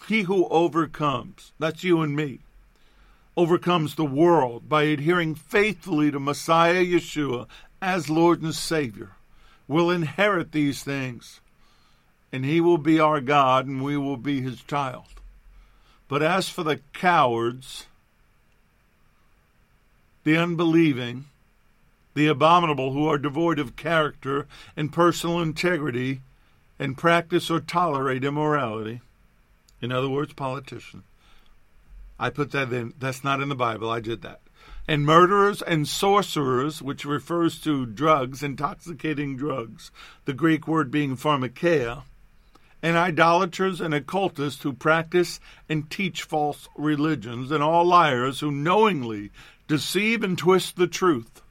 He 0.09 0.22
who 0.22 0.48
overcomes, 0.48 1.53
that's 1.59 1.85
you 1.85 2.00
and 2.00 2.16
me, 2.16 2.40
overcomes 3.36 3.94
the 3.94 4.04
world 4.04 4.68
by 4.68 4.84
adhering 4.84 5.34
faithfully 5.34 6.10
to 6.10 6.20
Messiah 6.20 6.84
Yeshua 6.84 7.46
as 7.82 8.08
Lord 8.08 8.42
and 8.42 8.54
Savior, 8.54 9.12
will 9.66 9.90
inherit 9.90 10.52
these 10.52 10.82
things 10.82 11.40
and 12.34 12.44
he 12.44 12.60
will 12.60 12.78
be 12.78 12.98
our 12.98 13.20
God, 13.20 13.68
and 13.68 13.80
we 13.80 13.96
will 13.96 14.16
be 14.16 14.40
his 14.40 14.60
child. 14.62 15.04
But 16.08 16.20
as 16.20 16.48
for 16.48 16.64
the 16.64 16.80
cowards, 16.92 17.86
the 20.24 20.36
unbelieving, 20.36 21.26
the 22.14 22.26
abominable 22.26 22.92
who 22.92 23.06
are 23.06 23.18
devoid 23.18 23.60
of 23.60 23.76
character 23.76 24.48
and 24.76 24.92
personal 24.92 25.40
integrity 25.40 26.22
and 26.76 26.98
practice 26.98 27.52
or 27.52 27.60
tolerate 27.60 28.24
immorality. 28.24 29.00
In 29.80 29.92
other 29.92 30.08
words, 30.08 30.32
politicians. 30.32 31.04
I 32.24 32.30
put 32.30 32.52
that 32.52 32.72
in. 32.72 32.94
That's 32.98 33.22
not 33.22 33.42
in 33.42 33.50
the 33.50 33.54
Bible. 33.54 33.90
I 33.90 34.00
did 34.00 34.22
that. 34.22 34.40
And 34.88 35.04
murderers 35.04 35.60
and 35.60 35.87
sorcerers, 35.87 36.80
which 36.80 37.04
refers 37.04 37.60
to 37.60 37.84
drugs, 37.84 38.42
intoxicating 38.42 39.37
drugs, 39.37 39.90
the 40.24 40.32
Greek 40.32 40.66
word 40.66 40.90
being 40.90 41.18
pharmakeia, 41.18 42.04
and 42.82 42.96
idolaters 42.96 43.78
and 43.78 43.92
occultists 43.92 44.62
who 44.62 44.72
practice 44.72 45.38
and 45.68 45.90
teach 45.90 46.22
false 46.22 46.66
religions, 46.78 47.50
and 47.50 47.62
all 47.62 47.84
liars 47.84 48.40
who 48.40 48.50
knowingly 48.50 49.30
deceive 49.68 50.24
and 50.24 50.38
twist 50.38 50.76
the 50.76 50.87
truth. 50.87 51.42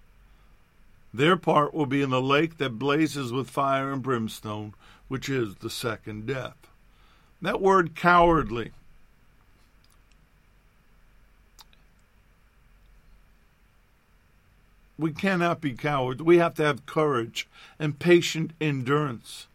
Their 1.13 1.37
part 1.37 1.75
will 1.75 1.85
be 1.85 2.01
in 2.01 2.09
the 2.09 2.19
lake 2.19 2.57
that 2.57 2.79
blazes 2.79 3.31
with 3.31 3.47
fire 3.47 3.93
and 3.93 4.01
brimstone, 4.01 4.73
which 5.07 5.29
is 5.29 5.57
the 5.57 5.69
second 5.69 6.25
death. 6.25 6.57
That 7.43 7.61
word 7.61 7.95
cowardly. 7.95 8.71
We 15.03 15.11
cannot 15.11 15.59
be 15.59 15.73
cowards. 15.73 16.23
We 16.23 16.37
have 16.37 16.53
to 16.53 16.63
have 16.63 16.85
courage 16.85 17.45
and 17.77 17.99
patient 17.99 18.51
endurance. 18.61 19.47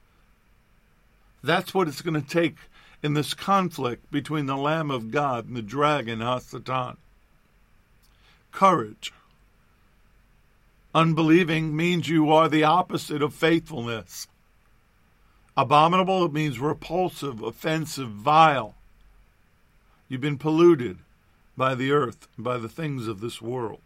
That's 1.43 1.73
what 1.73 1.89
it's 1.89 2.03
going 2.03 2.23
to 2.23 2.29
take 2.29 2.59
in 3.03 3.15
this 3.15 3.33
conflict 3.33 4.11
between 4.11 4.45
the 4.45 4.59
Lamb 4.59 4.91
of 4.91 5.11
God 5.11 5.47
and 5.47 5.57
the 5.57 5.63
dragon, 5.63 6.19
Hasatan. 6.19 6.99
Courage. 8.53 9.11
Unbelieving 10.95 11.75
means 11.75 12.11
you 12.11 12.31
are 12.31 12.51
the 12.51 12.65
opposite 12.65 13.23
of 13.23 13.33
faithfulness. 13.33 14.27
Abominable, 15.57 16.31
means 16.31 16.61
repulsive, 16.61 17.41
offensive, 17.41 18.11
vile. 18.11 18.75
You've 20.11 20.21
been 20.21 20.37
polluted 20.37 20.99
by 21.57 21.75
the 21.75 21.91
earth, 21.91 22.29
by 22.37 22.59
the 22.59 22.69
things 22.69 23.09
of 23.09 23.21
this 23.21 23.41
world. 23.41 23.81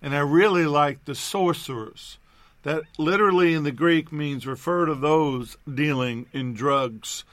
And 0.00 0.14
I 0.14 0.20
really 0.20 0.66
like 0.66 1.04
the 1.04 1.14
sorcerers. 1.14 2.18
That 2.62 2.82
literally 2.98 3.54
in 3.54 3.62
the 3.62 3.72
Greek 3.72 4.12
means 4.12 4.46
refer 4.46 4.86
to 4.86 4.94
those 4.94 5.56
dealing 5.72 6.26
in 6.32 6.54
drugs, 6.54 7.24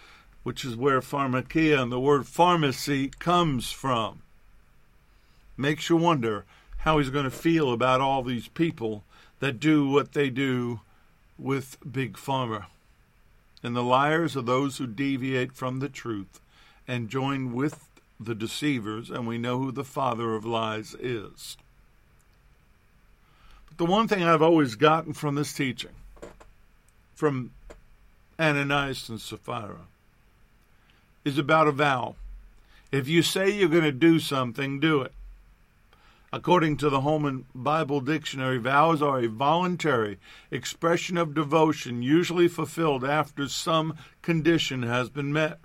which 0.43 0.63
is 0.63 0.75
where 0.75 1.01
pharmakeia 1.01 1.81
and 1.81 1.91
the 1.91 1.99
word 1.99 2.27
pharmacy 2.27 3.11
comes 3.19 3.71
from. 3.71 4.21
Makes 5.57 5.89
you 5.89 5.97
wonder 5.97 6.45
how 6.79 6.99
he's 6.99 7.09
going 7.09 7.25
to 7.25 7.31
feel 7.31 7.73
about 7.73 8.01
all 8.01 8.21
these 8.21 8.47
people 8.47 9.03
that 9.39 9.59
do 9.59 9.89
what 9.89 10.13
they 10.13 10.29
do 10.29 10.81
with 11.37 11.77
Big 11.91 12.13
Pharma. 12.13 12.65
And 13.63 13.75
the 13.75 13.83
liars 13.83 14.37
are 14.37 14.41
those 14.41 14.77
who 14.77 14.85
deviate 14.85 15.53
from 15.53 15.79
the 15.79 15.89
truth 15.89 16.39
and 16.87 17.09
join 17.09 17.53
with 17.53 17.89
the 18.19 18.35
deceivers, 18.35 19.09
and 19.09 19.27
we 19.27 19.37
know 19.37 19.57
who 19.57 19.71
the 19.71 19.83
father 19.83 20.35
of 20.35 20.45
lies 20.45 20.95
is. 20.99 21.57
The 23.77 23.85
one 23.85 24.07
thing 24.07 24.23
I've 24.23 24.41
always 24.41 24.75
gotten 24.75 25.11
from 25.11 25.35
this 25.35 25.51
teaching, 25.51 25.91
from 27.13 27.51
Ananias 28.39 29.09
and 29.09 29.19
Sapphira, 29.19 29.87
is 31.25 31.37
about 31.37 31.67
a 31.67 31.73
vow. 31.73 32.15
If 32.93 33.09
you 33.09 33.21
say 33.21 33.49
you're 33.49 33.67
going 33.67 33.83
to 33.83 33.91
do 33.91 34.19
something, 34.19 34.79
do 34.79 35.01
it. 35.01 35.11
According 36.31 36.77
to 36.77 36.89
the 36.89 37.01
Holman 37.01 37.47
Bible 37.53 37.99
Dictionary, 37.99 38.59
vows 38.59 39.01
are 39.01 39.19
a 39.19 39.27
voluntary 39.27 40.19
expression 40.51 41.17
of 41.17 41.33
devotion, 41.33 42.01
usually 42.01 42.47
fulfilled 42.47 43.03
after 43.03 43.49
some 43.49 43.97
condition 44.21 44.83
has 44.83 45.09
been 45.09 45.33
met. 45.33 45.59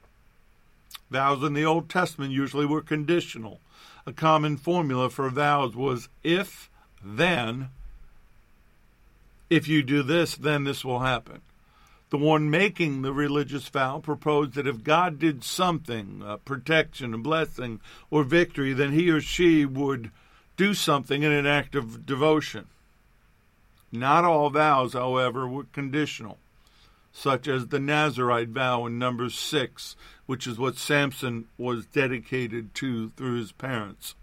Vows 1.11 1.45
in 1.45 1.55
the 1.55 1.65
Old 1.65 1.89
Testament 1.89 2.33
usually 2.33 2.67
were 2.67 2.83
conditional. 2.83 3.61
A 4.05 4.13
common 4.13 4.57
formula 4.57 5.11
for 5.11 5.29
vows 5.31 5.77
was 5.77 6.09
if, 6.25 6.69
then, 7.05 7.69
if 9.51 9.67
you 9.67 9.83
do 9.83 10.03
this, 10.03 10.37
then 10.37 10.65
this 10.65 10.85
will 10.85 11.01
happen. 11.01 11.43
The 12.11 12.19
one 12.19 12.51
making 12.51 13.03
the 13.03 13.13
religious 13.13 13.69
vow 13.69 13.99
proposed 13.99 14.55
that 14.55 14.67
if 14.67 14.83
God 14.83 15.19
did 15.19 15.45
something, 15.45 16.23
a 16.25 16.39
protection, 16.39 17.15
a 17.15 17.19
blessing, 17.19 17.81
or 18.11 18.25
victory, 18.25 18.73
then 18.73 18.93
he 18.93 19.11
or 19.11 19.21
she 19.21 19.65
would 19.65 20.11
do 20.57 20.75
something 20.75 21.23
in 21.23 21.33
an 21.33 21.47
act 21.47 21.75
of 21.75 22.07
devotion. 22.07 22.67
Not 23.93 24.25
all 24.25 24.51
vows, 24.51 24.93
however, 24.93 25.49
were 25.49 25.65
conditional, 25.73 26.39
such 27.13 27.49
as 27.49 27.69
the 27.69 27.81
Nazarite 27.81 28.49
vow 28.49 28.87
in 28.87 28.99
Numbers 28.99 29.37
6, 29.37 29.97
which 30.27 30.47
is 30.47 30.59
what 30.59 30.77
Samson 30.77 31.47
was 31.59 31.87
dedicated 31.87 32.75
to 32.77 33.11
through 33.11 33.39
his 33.39 33.53
parents. 33.53 34.15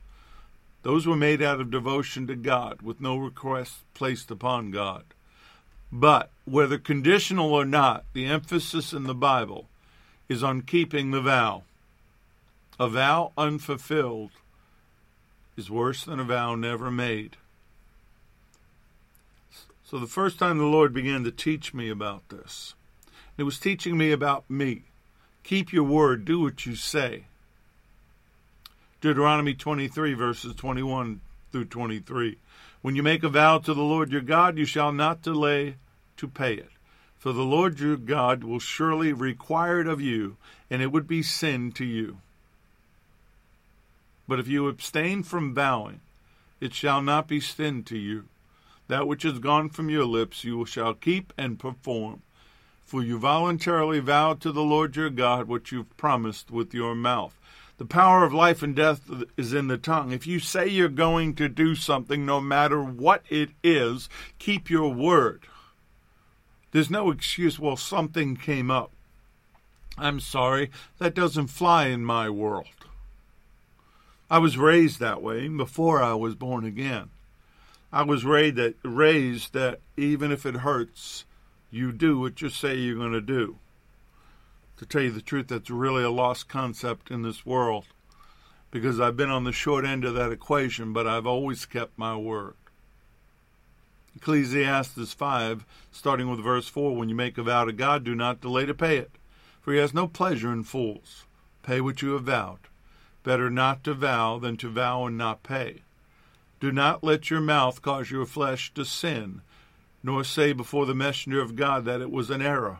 Those 0.84 1.08
were 1.08 1.18
made 1.18 1.42
out 1.42 1.60
of 1.60 1.72
devotion 1.72 2.28
to 2.28 2.36
God, 2.36 2.82
with 2.82 3.02
no 3.02 3.18
request 3.18 3.84
placed 3.94 4.32
upon 4.32 4.72
God. 4.72 5.04
But, 5.92 6.30
whether 6.46 6.78
conditional 6.78 7.54
or 7.54 7.66
not, 7.66 8.06
the 8.14 8.26
emphasis 8.26 8.94
in 8.94 9.04
the 9.04 9.16
Bible 9.16 9.68
is 10.28 10.44
on 10.44 10.62
keeping 10.62 11.12
the 11.12 11.22
vow. 11.22 11.64
A 12.80 12.88
vow 12.88 13.32
unfulfilled 13.38 14.32
is 15.56 15.72
worse 15.72 16.04
than 16.04 16.20
a 16.20 16.24
vow 16.24 16.56
never 16.56 16.92
made. 16.92 17.38
So 19.84 19.98
the 19.98 20.06
first 20.06 20.38
time 20.38 20.58
the 20.58 20.66
Lord 20.66 20.94
began 20.94 21.24
to 21.24 21.32
teach 21.32 21.74
me 21.74 21.90
about 21.90 22.28
this, 22.30 22.76
it 23.38 23.44
was 23.44 23.58
teaching 23.58 23.98
me 23.98 24.12
about 24.12 24.50
me. 24.50 24.84
Keep 25.44 25.72
your 25.72 25.86
word, 25.86 26.26
do 26.26 26.42
what 26.42 26.66
you 26.66 26.76
say. 26.76 27.24
Deuteronomy 29.00 29.54
23, 29.54 30.14
verses 30.14 30.54
21 30.56 31.22
through 31.52 31.66
23. 31.66 32.38
When 32.88 32.96
you 32.96 33.04
make 33.04 33.22
a 33.24 33.28
vow 33.28 33.58
to 33.58 33.74
the 33.74 33.82
Lord 33.82 34.14
your 34.14 34.22
God, 34.22 34.58
you 34.58 34.64
shall 34.64 34.94
not 34.94 35.22
delay 35.22 35.76
to 36.16 36.26
pay 36.26 36.54
it. 36.54 36.70
For 37.18 37.34
the 37.34 37.44
Lord 37.44 37.82
your 37.82 37.98
God 37.98 38.46
will 38.46 38.62
surely 38.62 39.12
require 39.12 39.82
it 39.82 39.88
of 39.88 40.00
you, 40.00 40.38
and 40.70 40.82
it 40.82 40.90
would 40.90 41.06
be 41.06 41.22
sin 41.22 41.74
to 41.74 41.84
you. 41.84 42.20
But 44.26 44.40
if 44.40 44.48
you 44.48 44.70
abstain 44.70 45.24
from 45.24 45.54
vowing, 45.54 46.00
it 46.62 46.74
shall 46.74 47.02
not 47.02 47.28
be 47.28 47.42
sin 47.42 47.84
to 47.84 47.98
you. 47.98 48.30
That 48.88 49.06
which 49.06 49.26
is 49.26 49.40
gone 49.40 49.68
from 49.68 49.90
your 49.90 50.06
lips 50.06 50.46
you 50.46 50.66
shall 50.66 50.94
keep 50.94 51.34
and 51.38 51.60
perform. 51.60 52.22
For 52.86 53.04
you 53.04 53.20
voluntarily 53.20 54.00
vowed 54.00 54.40
to 54.40 54.54
the 54.54 54.64
Lord 54.64 54.96
your 54.96 55.10
God 55.10 55.50
what 55.50 55.74
you've 55.74 55.98
promised 55.98 56.52
with 56.52 56.74
your 56.74 56.96
mouth. 56.96 57.38
The 57.78 57.86
power 57.86 58.24
of 58.24 58.34
life 58.34 58.64
and 58.64 58.76
death 58.76 59.10
is 59.38 59.54
in 59.54 59.68
the 59.68 59.78
tongue. 59.78 60.12
If 60.12 60.26
you 60.26 60.40
say 60.40 60.68
you're 60.68 60.90
going 60.90 61.36
to 61.36 61.48
do 61.48 61.76
something, 61.76 62.26
no 62.26 62.42
matter 62.42 62.84
what 62.84 63.24
it 63.30 63.52
is, 63.64 64.10
keep 64.40 64.70
your 64.70 64.92
word. 64.92 65.44
There's 66.72 66.90
no 66.90 67.12
excuse, 67.12 67.60
well, 67.60 67.78
something 67.78 68.36
came 68.36 68.72
up. 68.72 68.92
I'm 69.98 70.20
sorry, 70.20 70.72
that 70.98 71.16
doesn't 71.16 71.48
fly 71.48 71.88
in 71.88 72.04
my 72.04 72.30
world. 72.30 72.68
I 74.30 74.40
was 74.40 74.58
raised 74.58 75.00
that 75.00 75.22
way 75.22 75.48
before 75.48 76.04
I 76.04 76.14
was 76.14 76.36
born 76.36 76.66
again. 76.66 77.10
I 77.94 78.04
was 78.04 78.26
raised 78.26 78.58
that, 78.58 78.76
raised 78.84 79.54
that 79.54 79.80
even 79.96 80.32
if 80.32 80.46
it 80.46 80.56
hurts, 80.56 81.26
you 81.72 81.92
do 81.92 82.20
what 82.20 82.42
you 82.42 82.50
say 82.50 82.76
you're 82.76 82.98
going 82.98 83.14
to 83.14 83.22
do. 83.22 83.58
To 84.78 84.86
tell 84.86 85.02
you 85.02 85.12
the 85.12 85.22
truth, 85.22 85.48
that's 85.48 85.70
really 85.70 86.04
a 86.04 86.12
lost 86.12 86.48
concept 86.48 87.10
in 87.10 87.24
this 87.24 87.46
world 87.46 87.86
because 88.72 89.00
I've 89.00 89.18
been 89.18 89.30
on 89.30 89.44
the 89.44 89.52
short 89.52 89.86
end 89.86 90.04
of 90.06 90.14
that 90.16 90.32
equation, 90.32 90.94
but 90.94 91.08
I've 91.08 91.26
always 91.26 91.66
kept 91.66 91.98
my 91.98 92.16
word. 92.16 92.56
Ecclesiastes 94.16 95.14
5, 95.14 95.66
starting 95.92 96.30
with 96.30 96.44
verse 96.44 96.68
4 96.68 96.96
When 96.96 97.10
you 97.10 97.16
make 97.16 97.38
a 97.38 97.44
vow 97.44 97.66
to 97.66 97.72
God, 97.72 98.04
do 98.04 98.16
not 98.16 98.42
delay 98.42 98.66
to 98.66 98.74
pay 98.74 98.98
it, 98.98 99.12
for 99.62 99.74
he 99.74 99.80
has 99.80 99.94
no 99.94 100.08
pleasure 100.08 100.52
in 100.52 100.64
fools. 100.64 101.26
Pay 101.64 101.82
what 101.82 102.02
you 102.02 102.14
have 102.14 102.24
vowed. 102.24 102.60
Better 103.24 103.50
not 103.50 103.84
to 103.84 103.94
vow 103.94 104.40
than 104.40 104.58
to 104.58 104.70
vow 104.70 105.06
and 105.06 105.18
not 105.18 105.44
pay. 105.44 105.82
Do 106.60 106.72
not 106.72 107.04
let 107.04 107.30
your 107.30 107.42
mouth 107.42 107.82
cause 107.82 108.10
your 108.10 108.26
flesh 108.26 108.74
to 108.74 108.86
sin, 108.86 109.42
nor 110.02 110.24
say 110.24 110.54
before 110.54 110.86
the 110.86 110.96
messenger 110.96 111.42
of 111.42 111.56
God 111.56 111.86
that 111.86 112.02
it 112.02 112.12
was 112.12 112.30
an 112.30 112.42
error. 112.42 112.80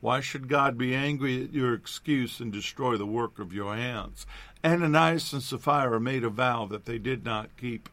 Why 0.00 0.20
should 0.20 0.48
God 0.48 0.78
be 0.78 0.94
angry 0.94 1.44
at 1.44 1.52
your 1.52 1.74
excuse 1.74 2.40
and 2.40 2.52
destroy 2.52 2.96
the 2.96 3.06
work 3.06 3.38
of 3.38 3.52
your 3.52 3.76
hands? 3.76 4.26
Ananias 4.64 5.32
and 5.32 5.42
Sapphira 5.42 6.00
made 6.00 6.24
a 6.24 6.30
vow 6.30 6.66
that 6.66 6.86
they 6.86 6.98
did 6.98 7.24
not 7.24 7.56
keep. 7.56 7.88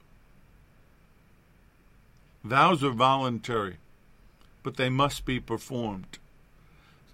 Vows 2.43 2.83
are 2.83 2.91
voluntary, 2.91 3.77
but 4.63 4.77
they 4.77 4.89
must 4.89 5.25
be 5.25 5.39
performed. 5.39 6.17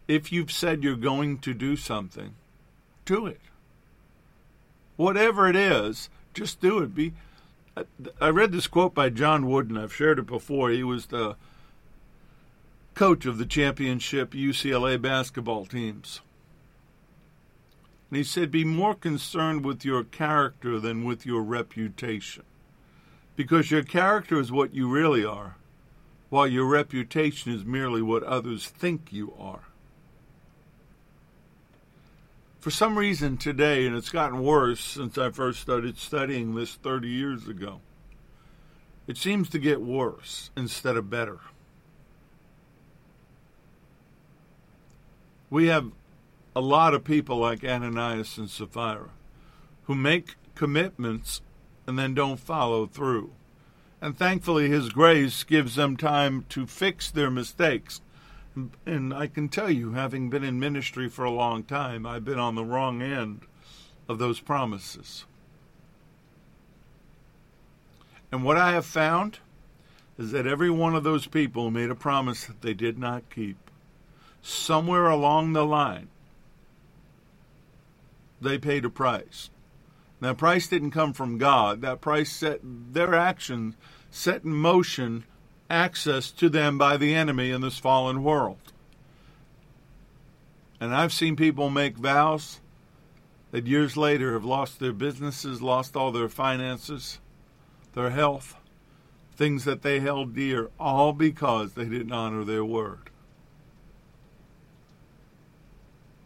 If 0.08 0.32
you've 0.32 0.52
said 0.52 0.84
you're 0.84 0.96
going 0.96 1.40
to 1.40 1.54
do 1.54 1.76
something, 1.76 2.36
do 3.06 3.26
it 3.26 3.40
whatever 4.96 5.48
it 5.50 5.56
is, 5.56 6.10
just 6.34 6.62
do 6.62 6.80
it. 6.80 6.96
Be 6.96 7.14
I 8.22 8.30
read 8.30 8.52
this 8.52 8.68
quote 8.68 8.94
by 8.94 9.10
John 9.10 9.48
Wooden. 9.48 9.78
I've 9.78 9.94
shared 9.94 10.20
it 10.20 10.28
before. 10.28 10.70
He 10.70 10.84
was 10.84 11.08
the 11.08 11.36
coach 12.94 13.26
of 13.26 13.38
the 13.38 13.46
championship 13.46 14.32
UCLA 14.32 15.02
basketball 15.02 15.66
teams. 15.66 16.22
And 18.10 18.18
he 18.18 18.24
said, 18.24 18.52
Be 18.52 18.64
more 18.64 18.94
concerned 18.94 19.66
with 19.66 19.84
your 19.84 20.04
character 20.04 20.80
than 20.80 21.04
with 21.04 21.26
your 21.26 21.42
reputation. 21.42 22.44
Because 23.36 23.72
your 23.72 23.84
character 23.84 24.40
is 24.40 24.52
what 24.52 24.76
you 24.76 24.88
really 24.88 25.26
are, 25.26 25.56
while 26.30 26.48
your 26.48 26.68
reputation 26.68 27.52
is 27.52 27.66
merely 27.66 28.04
what 28.04 28.22
others 28.24 28.68
think 28.68 29.12
you 29.12 29.34
are. 29.40 29.64
For 32.60 32.70
some 32.70 32.98
reason 32.98 33.38
today, 33.38 33.88
and 33.88 33.96
it's 33.96 34.12
gotten 34.12 34.44
worse 34.44 34.80
since 34.80 35.18
I 35.18 35.32
first 35.32 35.60
started 35.60 35.98
studying 35.98 36.54
this 36.54 36.76
30 36.76 37.10
years 37.10 37.48
ago, 37.48 37.82
it 39.08 39.18
seems 39.18 39.50
to 39.50 39.60
get 39.60 39.82
worse 39.82 40.52
instead 40.56 40.96
of 40.96 41.10
better. 41.10 41.40
We 45.54 45.68
have 45.68 45.92
a 46.56 46.62
lot 46.62 46.96
of 46.96 47.04
people 47.04 47.38
like 47.38 47.64
Ananias 47.64 48.40
and 48.40 48.50
Sapphira 48.50 49.12
who 49.84 49.94
make 49.94 50.34
commitments 50.56 51.42
and 51.86 52.00
then 52.00 52.16
don't 52.16 52.40
follow 52.40 52.88
through. 52.88 53.34
And 54.02 54.18
thankfully, 54.18 54.68
His 54.68 54.90
grace 54.90 55.44
gives 55.44 55.76
them 55.76 55.96
time 55.96 56.48
to 56.50 56.66
fix 56.66 57.12
their 57.12 57.30
mistakes. 57.30 58.02
And 58.88 59.14
I 59.14 59.28
can 59.28 59.48
tell 59.48 59.70
you, 59.70 59.92
having 59.92 60.32
been 60.32 60.44
in 60.44 60.60
ministry 60.60 61.08
for 61.08 61.24
a 61.24 61.30
long 61.30 61.62
time, 61.62 62.08
I've 62.08 62.26
been 62.26 62.40
on 62.40 62.56
the 62.56 62.66
wrong 62.66 63.04
end 63.04 63.42
of 64.10 64.18
those 64.18 64.40
promises. 64.40 65.26
And 68.32 68.44
what 68.44 68.58
I 68.58 68.72
have 68.72 68.88
found 68.88 69.38
is 70.18 70.32
that 70.32 70.48
every 70.48 70.72
one 70.72 70.96
of 70.96 71.04
those 71.04 71.28
people 71.28 71.70
made 71.70 71.92
a 71.92 71.96
promise 71.96 72.46
that 72.46 72.64
they 72.64 72.74
did 72.74 72.98
not 72.98 73.30
keep. 73.30 73.63
Somewhere 74.44 75.08
along 75.08 75.54
the 75.54 75.66
line, 75.66 76.10
they 78.40 78.58
paid 78.58 78.86
a 78.86 78.90
price. 78.90 79.50
That 80.20 80.38
price 80.38 80.68
didn't 80.68 80.92
come 80.92 81.14
from 81.14 81.38
God. 81.38 81.82
That 81.82 82.02
price 82.02 82.32
set 82.32 82.60
their 82.62 83.16
actions 83.16 83.76
set 84.14 84.44
in 84.44 84.54
motion 84.54 85.24
access 85.70 86.30
to 86.30 86.48
them 86.48 86.78
by 86.78 86.98
the 86.98 87.16
enemy 87.16 87.50
in 87.50 87.62
this 87.62 87.80
fallen 87.80 88.24
world. 88.24 88.72
And 90.80 90.94
I've 90.94 91.12
seen 91.12 91.36
people 91.36 91.70
make 91.70 91.98
vows 91.98 92.60
that 93.52 93.66
years 93.66 93.98
later 93.98 94.34
have 94.34 94.46
lost 94.46 94.80
their 94.80 94.94
businesses, 94.94 95.62
lost 95.62 95.96
all 95.96 96.12
their 96.12 96.30
finances, 96.30 97.20
their 97.94 98.12
health, 98.12 98.56
things 99.36 99.66
that 99.66 99.82
they 99.82 100.00
held 100.00 100.36
dear, 100.36 100.70
all 100.80 101.12
because 101.12 101.74
they 101.74 101.86
didn't 101.86 102.12
honor 102.12 102.44
their 102.44 102.66
word. 102.66 103.10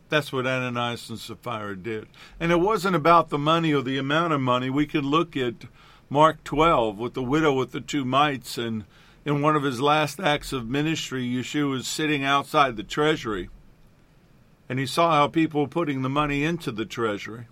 That's 0.10 0.32
what 0.32 0.48
Ananias 0.48 1.10
and 1.10 1.20
Sapphira 1.20 1.76
did. 1.76 2.08
And 2.40 2.52
it 2.52 2.60
wasn't 2.60 2.96
about 2.96 3.30
the 3.30 3.38
money 3.38 3.74
or 3.74 3.82
the 3.82 3.98
amount 3.98 4.34
of 4.34 4.42
money. 4.42 4.70
We 4.70 4.86
could 4.86 5.04
look 5.04 5.36
at 5.36 5.66
Mark 6.10 6.44
12 6.44 6.98
with 6.98 7.14
the 7.14 7.24
widow 7.24 7.54
with 7.54 7.72
the 7.72 7.82
two 7.82 8.06
mites. 8.06 8.58
And 8.58 8.86
in 9.26 9.42
one 9.42 9.56
of 9.56 9.64
his 9.64 9.82
last 9.82 10.20
acts 10.20 10.54
of 10.54 10.70
ministry, 10.70 11.26
Yeshua 11.26 11.72
was 11.72 11.88
sitting 11.88 12.24
outside 12.24 12.78
the 12.78 12.84
treasury. 12.84 13.50
And 14.70 14.80
he 14.80 14.86
saw 14.86 15.12
how 15.12 15.28
people 15.28 15.62
were 15.62 15.68
putting 15.68 16.02
the 16.02 16.10
money 16.10 16.44
into 16.44 16.72
the 16.72 16.86
treasury. 16.86 17.48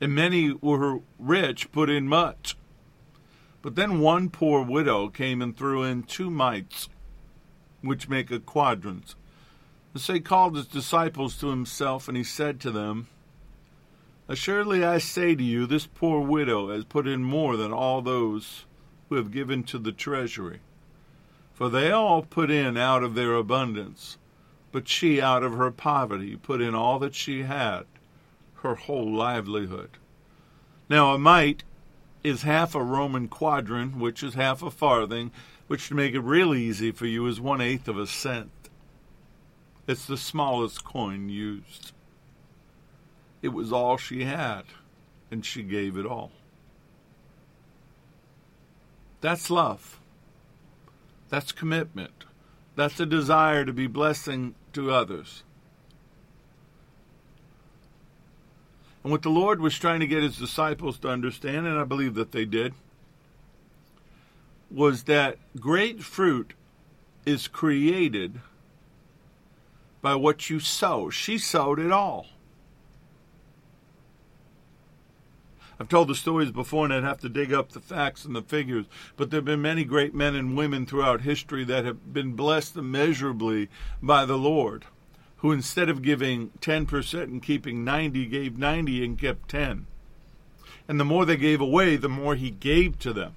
And 0.00 0.14
many 0.14 0.52
were 0.52 1.00
rich 1.18 1.72
put 1.72 1.90
in 1.90 2.08
much. 2.08 2.56
But 3.62 3.76
then 3.76 4.00
one 4.00 4.28
poor 4.28 4.64
widow 4.64 5.08
came 5.08 5.40
and 5.40 5.56
threw 5.56 5.84
in 5.84 6.02
two 6.02 6.30
mites, 6.30 6.88
which 7.80 8.08
make 8.08 8.30
a 8.30 8.40
quadrant. 8.40 9.14
So 9.94 10.14
he 10.14 10.20
called 10.20 10.56
his 10.56 10.66
disciples 10.66 11.36
to 11.38 11.48
himself, 11.48 12.08
and 12.08 12.16
he 12.16 12.24
said 12.24 12.60
to 12.60 12.70
them, 12.70 13.08
Assuredly 14.26 14.84
I 14.84 14.98
say 14.98 15.34
to 15.34 15.42
you, 15.42 15.66
this 15.66 15.86
poor 15.86 16.20
widow 16.20 16.70
has 16.70 16.84
put 16.84 17.06
in 17.06 17.22
more 17.22 17.56
than 17.56 17.72
all 17.72 18.00
those 18.00 18.64
who 19.08 19.16
have 19.16 19.30
given 19.30 19.62
to 19.64 19.78
the 19.78 19.92
treasury. 19.92 20.60
For 21.52 21.68
they 21.68 21.90
all 21.90 22.22
put 22.22 22.50
in 22.50 22.78
out 22.78 23.02
of 23.02 23.14
their 23.14 23.34
abundance, 23.34 24.16
but 24.70 24.88
she 24.88 25.20
out 25.20 25.42
of 25.42 25.52
her 25.54 25.70
poverty 25.70 26.36
put 26.36 26.62
in 26.62 26.74
all 26.74 26.98
that 27.00 27.14
she 27.14 27.42
had, 27.42 27.84
her 28.62 28.74
whole 28.74 29.12
livelihood. 29.12 29.90
Now 30.88 31.12
a 31.12 31.18
mite 31.18 31.64
is 32.24 32.42
half 32.42 32.74
a 32.74 32.82
Roman 32.82 33.28
quadrant, 33.28 33.96
which 33.96 34.22
is 34.22 34.34
half 34.34 34.62
a 34.62 34.70
farthing, 34.70 35.30
which 35.66 35.88
to 35.88 35.94
make 35.94 36.14
it 36.14 36.20
real 36.20 36.54
easy 36.54 36.90
for 36.90 37.06
you 37.06 37.26
is 37.26 37.40
one 37.40 37.60
eighth 37.60 37.88
of 37.88 37.98
a 37.98 38.06
cent. 38.06 38.61
It's 39.86 40.06
the 40.06 40.16
smallest 40.16 40.84
coin 40.84 41.28
used. 41.28 41.92
It 43.42 43.48
was 43.48 43.72
all 43.72 43.96
she 43.96 44.24
had, 44.24 44.62
and 45.30 45.44
she 45.44 45.62
gave 45.62 45.96
it 45.96 46.06
all. 46.06 46.30
That's 49.20 49.50
love. 49.50 49.98
That's 51.28 51.50
commitment. 51.50 52.24
That's 52.76 53.00
a 53.00 53.06
desire 53.06 53.64
to 53.64 53.72
be 53.72 53.86
blessing 53.86 54.54
to 54.72 54.92
others. 54.92 55.42
And 59.02 59.10
what 59.10 59.22
the 59.22 59.30
Lord 59.30 59.60
was 59.60 59.76
trying 59.76 60.00
to 60.00 60.06
get 60.06 60.22
his 60.22 60.38
disciples 60.38 60.98
to 61.00 61.08
understand, 61.08 61.66
and 61.66 61.78
I 61.78 61.84
believe 61.84 62.14
that 62.14 62.32
they 62.32 62.44
did, 62.44 62.74
was 64.70 65.04
that 65.04 65.38
great 65.58 66.02
fruit 66.02 66.54
is 67.26 67.48
created 67.48 68.40
by 70.02 70.16
what 70.16 70.50
you 70.50 70.60
sow. 70.60 71.08
She 71.08 71.38
sowed 71.38 71.78
it 71.78 71.92
all. 71.92 72.26
I've 75.80 75.88
told 75.88 76.08
the 76.08 76.14
stories 76.14 76.52
before 76.52 76.84
and 76.84 76.94
I'd 76.94 77.02
have 77.02 77.20
to 77.22 77.28
dig 77.28 77.52
up 77.52 77.72
the 77.72 77.80
facts 77.80 78.24
and 78.24 78.36
the 78.36 78.42
figures, 78.42 78.86
but 79.16 79.30
there 79.30 79.38
have 79.38 79.44
been 79.44 79.62
many 79.62 79.84
great 79.84 80.14
men 80.14 80.34
and 80.34 80.56
women 80.56 80.86
throughout 80.86 81.22
history 81.22 81.64
that 81.64 81.84
have 81.84 82.12
been 82.12 82.34
blessed 82.34 82.76
immeasurably 82.76 83.68
by 84.00 84.24
the 84.24 84.36
Lord, 84.38 84.84
who 85.38 85.50
instead 85.50 85.88
of 85.88 86.02
giving 86.02 86.50
10% 86.60 87.22
and 87.24 87.42
keeping 87.42 87.84
90, 87.84 88.26
gave 88.26 88.58
90 88.58 89.04
and 89.04 89.18
kept 89.18 89.48
10. 89.48 89.86
And 90.86 91.00
the 91.00 91.04
more 91.04 91.24
they 91.24 91.36
gave 91.36 91.60
away, 91.60 91.96
the 91.96 92.08
more 92.08 92.36
He 92.36 92.50
gave 92.50 92.98
to 93.00 93.12
them. 93.12 93.34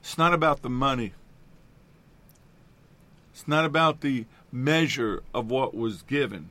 It's 0.00 0.18
not 0.18 0.34
about 0.34 0.62
the 0.62 0.70
money. 0.70 1.12
It's 3.42 3.48
not 3.48 3.64
about 3.64 4.02
the 4.02 4.26
measure 4.52 5.24
of 5.34 5.50
what 5.50 5.74
was 5.74 6.02
given, 6.02 6.50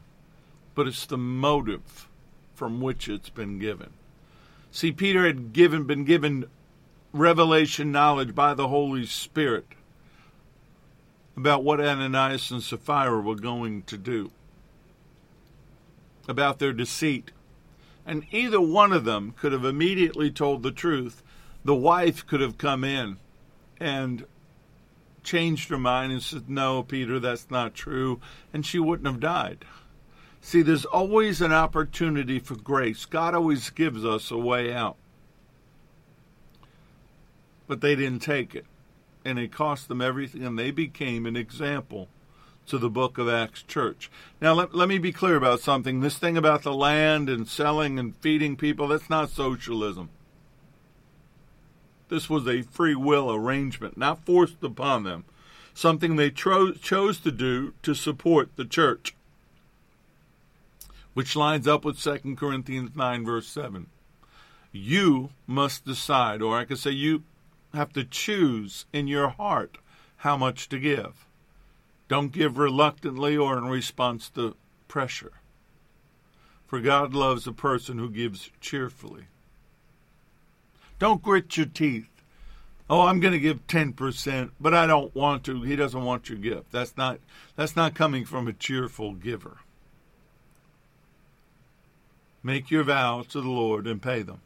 but 0.75 0.87
it's 0.87 1.05
the 1.05 1.17
motive 1.17 2.09
from 2.53 2.81
which 2.81 3.07
it's 3.07 3.29
been 3.29 3.59
given. 3.59 3.91
See, 4.71 4.91
Peter 4.91 5.25
had 5.25 5.53
given 5.53 5.85
been 5.85 6.03
given 6.03 6.47
revelation 7.13 7.93
knowledge 7.93 8.35
by 8.35 8.53
the 8.53 8.67
Holy 8.67 9.05
Spirit 9.05 9.67
about 11.37 11.63
what 11.63 11.79
Ananias 11.79 12.51
and 12.51 12.61
Sapphira 12.61 13.21
were 13.21 13.35
going 13.35 13.83
to 13.83 13.97
do, 13.97 14.31
about 16.27 16.59
their 16.59 16.73
deceit. 16.73 17.31
And 18.05 18.25
either 18.31 18.59
one 18.59 18.91
of 18.91 19.05
them 19.05 19.33
could 19.39 19.53
have 19.53 19.63
immediately 19.63 20.29
told 20.29 20.61
the 20.61 20.73
truth. 20.73 21.23
The 21.63 21.73
wife 21.73 22.27
could 22.27 22.41
have 22.41 22.57
come 22.57 22.83
in 22.83 23.15
and 23.79 24.25
changed 25.23 25.69
her 25.69 25.77
mind 25.77 26.11
and 26.11 26.21
said, 26.21 26.49
No, 26.49 26.83
Peter, 26.83 27.19
that's 27.19 27.49
not 27.49 27.73
true, 27.73 28.19
and 28.53 28.65
she 28.65 28.79
wouldn't 28.79 29.07
have 29.07 29.19
died. 29.19 29.65
See, 30.41 30.61
there's 30.61 30.85
always 30.85 31.41
an 31.41 31.53
opportunity 31.53 32.39
for 32.39 32.55
grace. 32.55 33.05
God 33.05 33.35
always 33.35 33.69
gives 33.69 34.03
us 34.03 34.31
a 34.31 34.37
way 34.37 34.73
out. 34.73 34.97
But 37.67 37.81
they 37.81 37.95
didn't 37.95 38.23
take 38.23 38.55
it, 38.55 38.65
and 39.23 39.37
it 39.37 39.51
cost 39.51 39.87
them 39.87 40.01
everything, 40.01 40.43
and 40.43 40.57
they 40.57 40.71
became 40.71 41.25
an 41.25 41.35
example 41.35 42.09
to 42.67 42.77
the 42.77 42.89
book 42.89 43.17
of 43.17 43.29
Acts 43.29 43.63
church. 43.63 44.09
Now, 44.41 44.53
let, 44.53 44.73
let 44.73 44.89
me 44.89 44.97
be 44.97 45.11
clear 45.11 45.35
about 45.35 45.59
something. 45.59 45.99
This 45.99 46.17
thing 46.17 46.37
about 46.37 46.63
the 46.63 46.73
land 46.73 47.29
and 47.29 47.47
selling 47.47 47.99
and 47.99 48.15
feeding 48.17 48.55
people, 48.55 48.87
that's 48.87 49.09
not 49.09 49.29
socialism. 49.29 50.09
This 52.11 52.29
was 52.29 52.45
a 52.45 52.63
free 52.63 52.93
will 52.93 53.33
arrangement, 53.33 53.95
not 53.95 54.25
forced 54.25 54.61
upon 54.61 55.05
them, 55.05 55.23
something 55.73 56.17
they 56.17 56.29
tro- 56.29 56.73
chose 56.73 57.17
to 57.21 57.31
do 57.31 57.73
to 57.83 57.93
support 57.93 58.57
the 58.57 58.65
church, 58.65 59.15
which 61.13 61.37
lines 61.37 61.69
up 61.69 61.85
with 61.85 61.97
2 61.97 62.35
Corinthians 62.35 62.97
9, 62.97 63.23
verse 63.23 63.47
7. 63.47 63.87
You 64.73 65.29
must 65.47 65.85
decide, 65.85 66.41
or 66.41 66.57
I 66.57 66.65
could 66.65 66.79
say 66.79 66.91
you 66.91 67.23
have 67.73 67.93
to 67.93 68.03
choose 68.03 68.85
in 68.91 69.07
your 69.07 69.29
heart 69.29 69.77
how 70.17 70.35
much 70.35 70.67
to 70.67 70.79
give. 70.79 71.25
Don't 72.09 72.33
give 72.33 72.57
reluctantly 72.57 73.37
or 73.37 73.57
in 73.57 73.69
response 73.69 74.27
to 74.31 74.57
pressure. 74.89 75.31
For 76.67 76.81
God 76.81 77.13
loves 77.13 77.47
a 77.47 77.53
person 77.53 77.99
who 77.99 78.09
gives 78.09 78.51
cheerfully. 78.59 79.27
Don't 81.01 81.23
grit 81.23 81.57
your 81.57 81.65
teeth. 81.65 82.05
Oh, 82.87 83.07
I'm 83.07 83.19
going 83.19 83.33
to 83.33 83.39
give 83.39 83.65
10%, 83.65 84.51
but 84.59 84.75
I 84.75 84.85
don't 84.85 85.15
want 85.15 85.43
to. 85.45 85.63
He 85.63 85.75
doesn't 85.75 86.05
want 86.05 86.29
your 86.29 86.37
gift. 86.37 86.71
That's 86.71 86.95
not 86.95 87.19
that's 87.55 87.75
not 87.75 87.95
coming 87.95 88.23
from 88.23 88.47
a 88.47 88.53
cheerful 88.53 89.13
giver. 89.13 89.57
Make 92.43 92.69
your 92.69 92.83
vow 92.83 93.23
to 93.29 93.41
the 93.41 93.49
Lord 93.49 93.87
and 93.87 93.99
pay 93.99 94.21
them. 94.21 94.41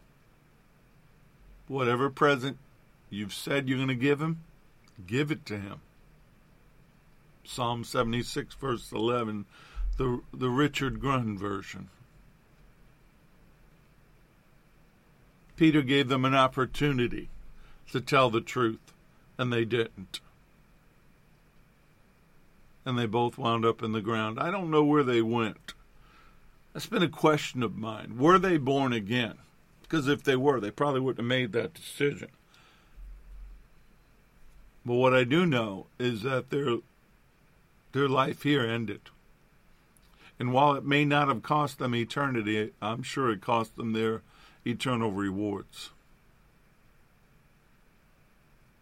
Whatever 1.67 2.09
present 2.09 2.57
you've 3.09 3.33
said 3.33 3.67
you're 3.67 3.77
going 3.77 3.89
to 3.89 3.93
give 3.93 4.21
him, 4.21 4.39
give 5.05 5.31
it 5.31 5.45
to 5.47 5.57
him. 5.57 5.81
Psalm 7.43 7.83
76, 7.83 8.55
verse 8.55 8.93
11, 8.93 9.43
the, 9.97 10.21
the 10.33 10.49
Richard 10.49 11.01
Grund 11.01 11.37
version. 11.37 11.89
Peter 15.55 15.81
gave 15.81 16.07
them 16.07 16.25
an 16.25 16.35
opportunity 16.35 17.29
to 17.91 18.01
tell 18.01 18.29
the 18.29 18.41
truth, 18.41 18.93
and 19.37 19.51
they 19.51 19.65
didn't. 19.65 20.19
And 22.85 22.99
they 22.99 23.05
both 23.05 23.37
wound 23.37 23.65
up 23.65 23.81
in 23.81 23.93
the 23.93 24.01
ground. 24.01 24.39
I 24.39 24.51
don't 24.51 24.69
know 24.69 24.83
where 24.83 25.03
they 25.03 25.21
went. 25.21 25.73
That's 26.73 26.85
been 26.85 27.03
a 27.03 27.07
question 27.07 27.63
of 27.63 27.77
mine. 27.77 28.17
Were 28.17 28.37
they 28.37 28.57
born 28.57 28.91
again? 28.93 29.35
Because 29.81 30.07
if 30.07 30.23
they 30.23 30.35
were, 30.35 30.59
they 30.59 30.71
probably 30.71 30.99
wouldn't 30.99 31.19
have 31.19 31.27
made 31.27 31.53
that 31.53 31.73
decision. 31.73 32.29
But 34.85 34.95
what 34.95 35.13
I 35.13 35.23
do 35.23 35.45
know 35.45 35.87
is 35.97 36.21
that 36.23 36.49
their 36.49 36.77
their 37.91 38.09
life 38.09 38.43
here 38.43 38.65
ended. 38.65 39.01
And 40.37 40.51
while 40.51 40.75
it 40.75 40.83
may 40.83 41.05
not 41.05 41.29
have 41.29 41.41
cost 41.43 41.79
them 41.79 41.95
eternity, 41.95 42.71
I'm 42.81 43.03
sure 43.03 43.31
it 43.31 43.41
cost 43.41 43.77
them 43.77 43.93
their 43.93 44.21
eternal 44.65 45.11
rewards. 45.11 45.91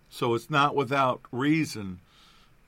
So 0.10 0.36
it's 0.36 0.50
not 0.50 0.76
without 0.76 1.22
reason 1.32 2.00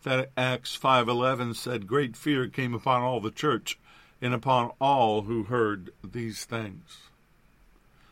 that 0.04 0.32
Acts 0.36 0.76
5:11 0.76 1.54
said 1.54 1.88
great 1.88 2.16
fear 2.16 2.48
came 2.48 2.74
upon 2.74 3.02
all 3.02 3.20
the 3.20 3.32
church 3.32 3.78
and 4.22 4.34
upon 4.34 4.72
all 4.80 5.24
who 5.24 5.44
heard 5.44 5.92
these 6.04 6.46
things. 6.46 7.10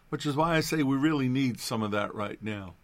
Which 0.09 0.25
is 0.25 0.35
why 0.35 0.55
I 0.55 0.59
say 0.59 0.83
we 0.83 0.97
really 0.97 1.29
need 1.29 1.59
some 1.59 1.81
of 1.81 1.91
that 1.91 2.13
right 2.13 2.41
now. 2.43 2.75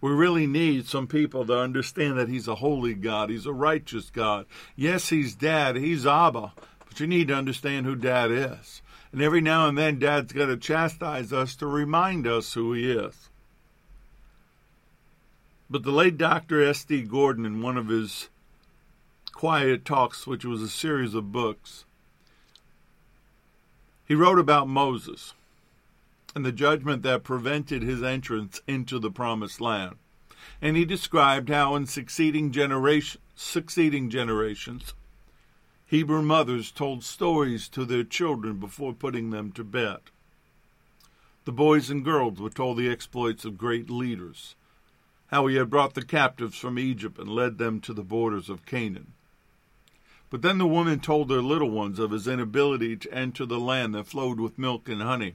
We 0.00 0.12
really 0.12 0.46
need 0.46 0.86
some 0.86 1.08
people 1.08 1.44
to 1.46 1.58
understand 1.58 2.16
that 2.18 2.28
He's 2.28 2.46
a 2.46 2.56
holy 2.56 2.94
God. 2.94 3.30
He's 3.30 3.46
a 3.46 3.52
righteous 3.52 4.10
God. 4.10 4.46
Yes, 4.76 5.08
He's 5.08 5.34
Dad. 5.34 5.74
He's 5.74 6.06
Abba. 6.06 6.52
But 6.86 7.00
you 7.00 7.08
need 7.08 7.28
to 7.28 7.34
understand 7.34 7.84
who 7.84 7.96
Dad 7.96 8.30
is. 8.30 8.80
And 9.12 9.22
every 9.22 9.40
now 9.40 9.68
and 9.68 9.78
then, 9.78 9.98
Dad's 9.98 10.32
got 10.32 10.46
to 10.46 10.56
chastise 10.56 11.32
us 11.32 11.56
to 11.56 11.66
remind 11.66 12.26
us 12.26 12.54
who 12.54 12.72
He 12.72 12.90
is. 12.90 13.28
But 15.70 15.82
the 15.82 15.92
late 15.92 16.16
Dr. 16.16 16.64
S.D. 16.64 17.02
Gordon, 17.02 17.44
in 17.44 17.60
one 17.60 17.76
of 17.76 17.88
his 17.88 18.30
quiet 19.32 19.84
talks, 19.84 20.26
which 20.26 20.44
was 20.44 20.62
a 20.62 20.68
series 20.68 21.14
of 21.14 21.30
books, 21.30 21.84
he 24.06 24.14
wrote 24.14 24.38
about 24.38 24.66
Moses 24.66 25.34
and 26.34 26.44
the 26.44 26.52
judgment 26.52 27.02
that 27.02 27.22
prevented 27.22 27.82
his 27.82 28.02
entrance 28.02 28.62
into 28.66 28.98
the 28.98 29.10
promised 29.10 29.60
land. 29.60 29.96
And 30.62 30.76
he 30.76 30.86
described 30.86 31.50
how 31.50 31.76
in 31.76 31.86
succeeding 31.86 32.50
generation, 32.50 33.20
succeeding 33.34 34.08
generations, 34.08 34.94
Hebrew 35.88 36.22
mothers 36.22 36.70
told 36.70 37.02
stories 37.02 37.68
to 37.70 37.84
their 37.84 38.04
children 38.04 38.58
before 38.58 38.92
putting 38.92 39.30
them 39.30 39.50
to 39.52 39.64
bed. 39.64 39.98
The 41.44 41.52
boys 41.52 41.90
and 41.90 42.04
girls 42.04 42.40
were 42.40 42.50
told 42.50 42.76
the 42.76 42.90
exploits 42.90 43.44
of 43.44 43.58
great 43.58 43.90
leaders, 43.90 44.54
how 45.28 45.46
he 45.46 45.56
had 45.56 45.70
brought 45.70 45.94
the 45.94 46.04
captives 46.04 46.56
from 46.56 46.78
Egypt 46.78 47.18
and 47.18 47.28
led 47.28 47.58
them 47.58 47.80
to 47.80 47.92
the 47.92 48.02
borders 48.02 48.48
of 48.48 48.66
Canaan. 48.66 49.14
But 50.30 50.42
then 50.42 50.58
the 50.58 50.66
women 50.66 51.00
told 51.00 51.28
their 51.28 51.42
little 51.42 51.70
ones 51.70 51.98
of 51.98 52.10
his 52.10 52.28
inability 52.28 52.96
to 52.98 53.12
enter 53.12 53.46
the 53.46 53.58
land 53.58 53.94
that 53.94 54.06
flowed 54.06 54.38
with 54.38 54.58
milk 54.58 54.88
and 54.88 55.02
honey 55.02 55.34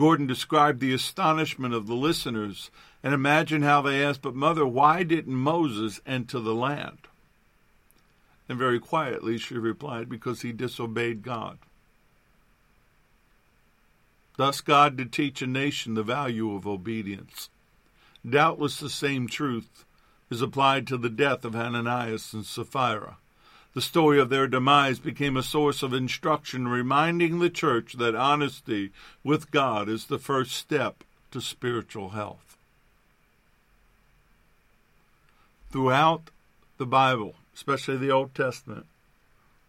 Gordon 0.00 0.26
described 0.26 0.80
the 0.80 0.94
astonishment 0.94 1.74
of 1.74 1.86
the 1.86 1.94
listeners 1.94 2.70
and 3.02 3.12
imagined 3.12 3.64
how 3.64 3.82
they 3.82 4.02
asked, 4.02 4.22
But, 4.22 4.34
Mother, 4.34 4.66
why 4.66 5.02
didn't 5.02 5.34
Moses 5.34 6.00
enter 6.06 6.40
the 6.40 6.54
land? 6.54 7.00
And 8.50 8.58
very 8.58 8.80
quietly 8.80 9.38
she 9.38 9.54
replied, 9.56 10.08
Because 10.08 10.42
he 10.42 10.50
disobeyed 10.50 11.22
God. 11.22 11.58
Thus, 14.36 14.60
God 14.60 14.96
did 14.96 15.12
teach 15.12 15.40
a 15.40 15.46
nation 15.46 15.94
the 15.94 16.02
value 16.02 16.52
of 16.56 16.66
obedience. 16.66 17.48
Doubtless 18.28 18.80
the 18.80 18.90
same 18.90 19.28
truth 19.28 19.84
is 20.30 20.42
applied 20.42 20.88
to 20.88 20.96
the 20.96 21.08
death 21.08 21.44
of 21.44 21.54
Ananias 21.54 22.32
and 22.32 22.44
Sapphira. 22.44 23.18
The 23.74 23.80
story 23.80 24.18
of 24.18 24.30
their 24.30 24.48
demise 24.48 24.98
became 24.98 25.36
a 25.36 25.44
source 25.44 25.84
of 25.84 25.94
instruction, 25.94 26.66
reminding 26.66 27.38
the 27.38 27.50
church 27.50 27.92
that 27.98 28.16
honesty 28.16 28.90
with 29.22 29.52
God 29.52 29.88
is 29.88 30.06
the 30.06 30.18
first 30.18 30.56
step 30.56 31.04
to 31.30 31.40
spiritual 31.40 32.08
health. 32.08 32.56
Throughout 35.70 36.30
the 36.78 36.86
Bible, 36.86 37.36
especially 37.60 37.98
the 37.98 38.10
Old 38.10 38.34
Testament, 38.34 38.86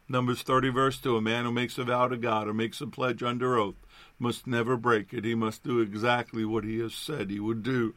Numbers 0.07 0.43
30, 0.43 0.69
verse 0.69 0.97
2 0.97 1.17
A 1.17 1.21
man 1.21 1.43
who 1.43 1.51
makes 1.51 1.77
a 1.77 1.83
vow 1.83 2.07
to 2.07 2.15
God 2.15 2.47
or 2.47 2.53
makes 2.53 2.79
a 2.79 2.87
pledge 2.87 3.21
under 3.21 3.57
oath 3.57 3.75
must 4.17 4.47
never 4.47 4.77
break 4.77 5.13
it. 5.13 5.25
He 5.25 5.35
must 5.35 5.61
do 5.61 5.81
exactly 5.81 6.45
what 6.45 6.63
he 6.63 6.79
has 6.79 6.93
said 6.93 7.29
he 7.29 7.39
would 7.39 7.63
do. 7.63 7.93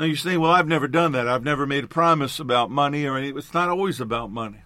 Now 0.00 0.06
you 0.06 0.16
say, 0.16 0.36
well, 0.36 0.50
I've 0.50 0.66
never 0.66 0.88
done 0.88 1.12
that. 1.12 1.28
I've 1.28 1.44
never 1.44 1.64
made 1.64 1.84
a 1.84 1.88
promise 1.88 2.40
about 2.40 2.72
money 2.72 3.06
or 3.06 3.16
anything. 3.16 3.38
It's 3.38 3.54
not 3.54 3.68
always 3.68 4.00
about 4.00 4.32
money. 4.32 4.62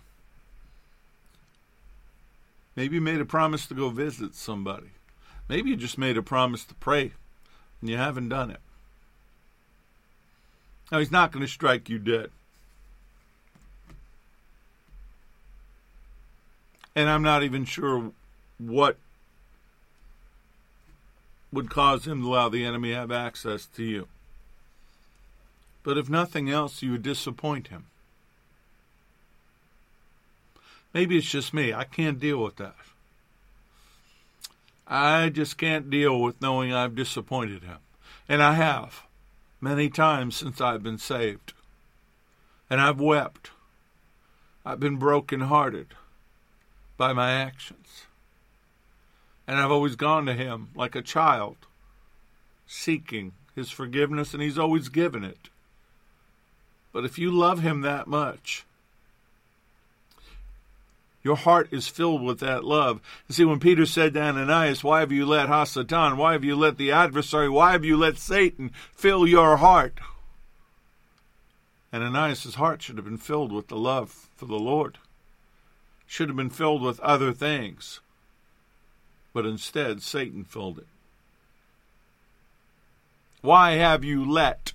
Maybe 2.74 2.94
you 2.94 3.02
made 3.02 3.20
a 3.20 3.26
promise 3.26 3.66
to 3.66 3.74
go 3.74 3.90
visit 3.90 4.34
somebody. 4.34 4.92
Maybe 5.46 5.70
you 5.70 5.76
just 5.76 5.98
made 5.98 6.16
a 6.16 6.22
promise 6.22 6.64
to 6.64 6.74
pray 6.74 7.12
and 7.82 7.90
you 7.90 7.98
haven't 7.98 8.30
done 8.30 8.50
it. 8.50 8.60
Now, 10.90 11.00
he's 11.00 11.12
not 11.12 11.32
going 11.32 11.44
to 11.44 11.52
strike 11.52 11.90
you 11.90 11.98
dead. 11.98 12.30
And 16.96 17.10
I'm 17.10 17.22
not 17.22 17.42
even 17.42 17.64
sure 17.64 18.12
what 18.58 18.96
would 21.52 21.70
cause 21.70 22.06
him 22.06 22.22
to 22.22 22.28
allow 22.28 22.48
the 22.48 22.64
enemy 22.64 22.92
have 22.92 23.12
access 23.12 23.66
to 23.66 23.82
you. 23.82 24.08
But 25.82 25.98
if 25.98 26.08
nothing 26.08 26.50
else, 26.50 26.82
you 26.82 26.92
would 26.92 27.02
disappoint 27.02 27.68
him. 27.68 27.86
Maybe 30.92 31.18
it's 31.18 31.30
just 31.30 31.52
me. 31.52 31.72
I 31.72 31.84
can't 31.84 32.20
deal 32.20 32.42
with 32.42 32.56
that. 32.56 32.76
I 34.86 35.28
just 35.28 35.58
can't 35.58 35.90
deal 35.90 36.20
with 36.20 36.40
knowing 36.40 36.72
I've 36.72 36.94
disappointed 36.94 37.64
him. 37.64 37.78
And 38.28 38.42
I 38.42 38.54
have 38.54 39.02
many 39.60 39.88
times 39.88 40.36
since 40.36 40.60
I've 40.60 40.82
been 40.82 40.98
saved. 40.98 41.52
And 42.70 42.80
I've 42.80 43.00
wept. 43.00 43.50
I've 44.64 44.80
been 44.80 44.96
broken-hearted 44.96 45.88
by 46.96 47.12
my 47.12 47.32
actions. 47.32 48.04
And 49.46 49.58
I've 49.58 49.70
always 49.70 49.96
gone 49.96 50.26
to 50.26 50.34
him 50.34 50.68
like 50.74 50.94
a 50.94 51.02
child, 51.02 51.56
seeking 52.66 53.32
his 53.54 53.70
forgiveness, 53.70 54.32
and 54.32 54.42
he's 54.42 54.58
always 54.58 54.88
given 54.88 55.24
it. 55.24 55.48
But 56.92 57.04
if 57.04 57.18
you 57.18 57.30
love 57.30 57.60
him 57.60 57.82
that 57.82 58.06
much, 58.06 58.64
your 61.24 61.36
heart 61.36 61.68
is 61.72 61.88
filled 61.88 62.22
with 62.22 62.40
that 62.40 62.64
love. 62.64 63.00
You 63.28 63.34
see, 63.34 63.44
when 63.44 63.58
Peter 63.58 63.86
said 63.86 64.14
to 64.14 64.22
Ananias, 64.22 64.84
Why 64.84 65.00
have 65.00 65.10
you 65.10 65.24
let 65.24 65.48
Hasatan, 65.48 66.16
why 66.16 66.32
have 66.32 66.44
you 66.44 66.54
let 66.54 66.76
the 66.76 66.92
adversary, 66.92 67.48
why 67.48 67.72
have 67.72 67.84
you 67.84 67.96
let 67.96 68.18
Satan 68.18 68.70
fill 68.92 69.26
your 69.26 69.56
heart? 69.56 69.98
Ananias' 71.92 72.56
heart 72.56 72.82
should 72.82 72.96
have 72.96 73.04
been 73.04 73.16
filled 73.16 73.52
with 73.52 73.68
the 73.68 73.76
love 73.76 74.28
for 74.36 74.46
the 74.46 74.58
Lord, 74.58 74.98
should 76.14 76.28
have 76.28 76.36
been 76.36 76.48
filled 76.48 76.80
with 76.80 77.00
other 77.00 77.32
things. 77.32 77.98
But 79.32 79.46
instead, 79.46 80.00
Satan 80.00 80.44
filled 80.44 80.78
it. 80.78 80.86
Why 83.40 83.72
have 83.72 84.04
you 84.04 84.24
let? 84.24 84.72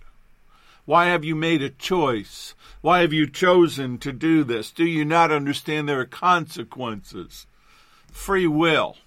Why 0.83 1.05
have 1.05 1.23
you 1.23 1.35
made 1.35 1.61
a 1.61 1.69
choice? 1.69 2.55
Why 2.81 2.99
have 2.99 3.13
you 3.13 3.25
chosen 3.25 3.99
to 3.99 4.11
do 4.11 4.43
this? 4.43 4.69
Do 4.69 4.83
you 4.83 5.05
not 5.05 5.31
understand 5.31 5.87
there 5.87 6.01
are 6.01 6.05
consequences? 6.05 7.47
Free 8.11 8.47
will. 8.47 8.97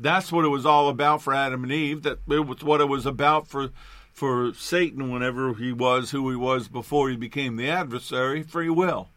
That's 0.00 0.32
what 0.32 0.44
it 0.44 0.48
was 0.48 0.66
all 0.66 0.88
about 0.88 1.22
for 1.22 1.32
Adam 1.32 1.62
and 1.62 1.72
Eve. 1.72 2.02
That 2.02 2.18
it 2.28 2.44
was 2.44 2.64
what 2.64 2.80
it 2.80 2.88
was 2.88 3.06
about 3.06 3.46
for 3.46 3.70
for 4.12 4.52
Satan 4.52 5.12
whenever 5.12 5.54
he 5.54 5.72
was 5.72 6.10
who 6.10 6.28
he 6.28 6.36
was 6.36 6.66
before 6.66 7.08
he 7.08 7.16
became 7.16 7.54
the 7.54 7.70
adversary, 7.70 8.42
free 8.42 8.68
will. 8.68 9.10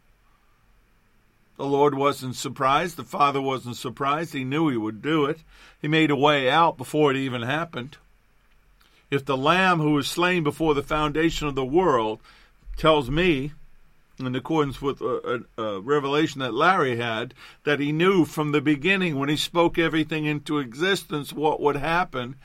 The 1.58 1.66
Lord 1.66 1.94
wasn't 1.94 2.36
surprised. 2.36 2.98
The 2.98 3.04
Father 3.04 3.42
wasn't 3.42 3.76
surprised. 3.76 4.34
He 4.34 4.44
knew 4.44 4.70
He 4.70 4.78
would 4.78 5.02
do 5.02 5.26
it. 5.26 5.40
He 5.82 5.88
made 5.88 6.10
a 6.10 6.16
way 6.16 6.50
out 6.50 6.78
before 6.78 7.12
it 7.12 7.18
even 7.18 7.44
happened. 7.44 7.98
If 9.12 9.26
the 9.26 9.38
Lamb 9.38 9.80
who 9.80 9.92
was 9.92 10.08
slain 10.08 10.44
before 10.44 10.74
the 10.74 10.82
foundation 10.82 11.48
of 11.48 11.56
the 11.56 11.66
world 11.66 12.20
tells 12.78 13.10
me, 13.10 13.52
in 14.18 14.36
accordance 14.36 14.82
with 14.82 15.02
a, 15.02 15.44
a, 15.58 15.62
a, 15.62 15.82
revelation 15.82 16.40
that 16.40 16.54
Larry 16.54 16.98
had, 16.98 17.36
that 17.64 17.80
he 17.80 17.92
knew 17.92 18.26
from 18.26 18.52
the 18.52 18.62
beginning 18.62 19.20
when 19.20 19.30
he 19.30 19.38
spoke 19.38 19.78
everything 19.78 20.26
into 20.26 20.58
existence 20.58 21.32
what 21.32 21.62
would 21.62 21.76
happen, 21.76 22.36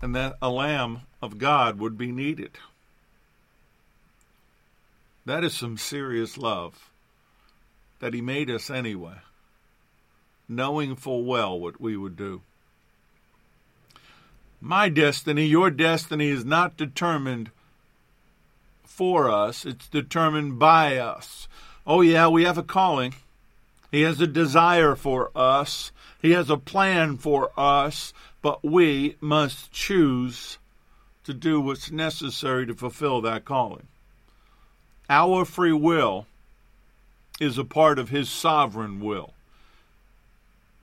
and 0.00 0.14
that 0.14 0.36
a 0.40 0.48
Lamb 0.48 1.02
of 1.20 1.38
God 1.38 1.78
would 1.78 1.98
be 1.98 2.12
needed. 2.12 2.52
That 5.26 5.44
is 5.44 5.54
some 5.54 5.76
serious 5.76 6.38
love 6.38 6.90
that 8.04 8.12
he 8.12 8.20
made 8.20 8.50
us 8.50 8.68
anyway, 8.68 9.14
knowing 10.46 10.94
full 10.94 11.24
well 11.24 11.58
what 11.58 11.80
we 11.80 11.96
would 11.96 12.18
do. 12.18 12.42
My 14.60 14.90
destiny, 14.90 15.46
your 15.46 15.70
destiny 15.70 16.28
is 16.28 16.44
not 16.44 16.76
determined 16.76 17.50
for 18.82 19.30
us, 19.30 19.64
it's 19.64 19.88
determined 19.88 20.58
by 20.58 20.98
us. 20.98 21.48
Oh, 21.86 22.02
yeah, 22.02 22.28
we 22.28 22.44
have 22.44 22.58
a 22.58 22.62
calling. 22.62 23.14
He 23.90 24.02
has 24.02 24.20
a 24.20 24.26
desire 24.26 24.94
for 24.94 25.30
us, 25.34 25.90
He 26.20 26.32
has 26.32 26.50
a 26.50 26.58
plan 26.58 27.16
for 27.16 27.52
us, 27.58 28.12
but 28.42 28.62
we 28.62 29.16
must 29.18 29.72
choose 29.72 30.58
to 31.24 31.32
do 31.32 31.58
what's 31.58 31.90
necessary 31.90 32.66
to 32.66 32.74
fulfill 32.74 33.22
that 33.22 33.46
calling. 33.46 33.88
Our 35.08 35.46
free 35.46 35.72
will 35.72 36.26
is 37.40 37.58
a 37.58 37.64
part 37.64 37.98
of 37.98 38.10
his 38.10 38.28
sovereign 38.28 39.00
will. 39.00 39.34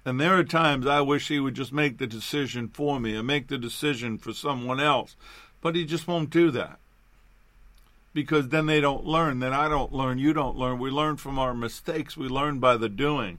And 0.03 0.19
there 0.19 0.37
are 0.37 0.43
times 0.43 0.87
I 0.87 1.01
wish 1.01 1.27
he 1.27 1.39
would 1.39 1.53
just 1.53 1.71
make 1.71 1.97
the 1.97 2.07
decision 2.07 2.67
for 2.67 2.99
me 2.99 3.15
and 3.15 3.27
make 3.27 3.47
the 3.47 3.57
decision 3.57 4.17
for 4.17 4.33
someone 4.33 4.79
else. 4.79 5.15
But 5.61 5.75
he 5.75 5.85
just 5.85 6.07
won't 6.07 6.31
do 6.31 6.49
that. 6.51 6.79
Because 8.13 8.49
then 8.49 8.65
they 8.65 8.81
don't 8.81 9.05
learn. 9.05 9.39
Then 9.39 9.53
I 9.53 9.69
don't 9.69 9.93
learn. 9.93 10.17
You 10.17 10.33
don't 10.33 10.57
learn. 10.57 10.79
We 10.79 10.89
learn 10.89 11.17
from 11.17 11.37
our 11.37 11.53
mistakes. 11.53 12.17
We 12.17 12.27
learn 12.27 12.59
by 12.59 12.77
the 12.77 12.89
doing. 12.89 13.37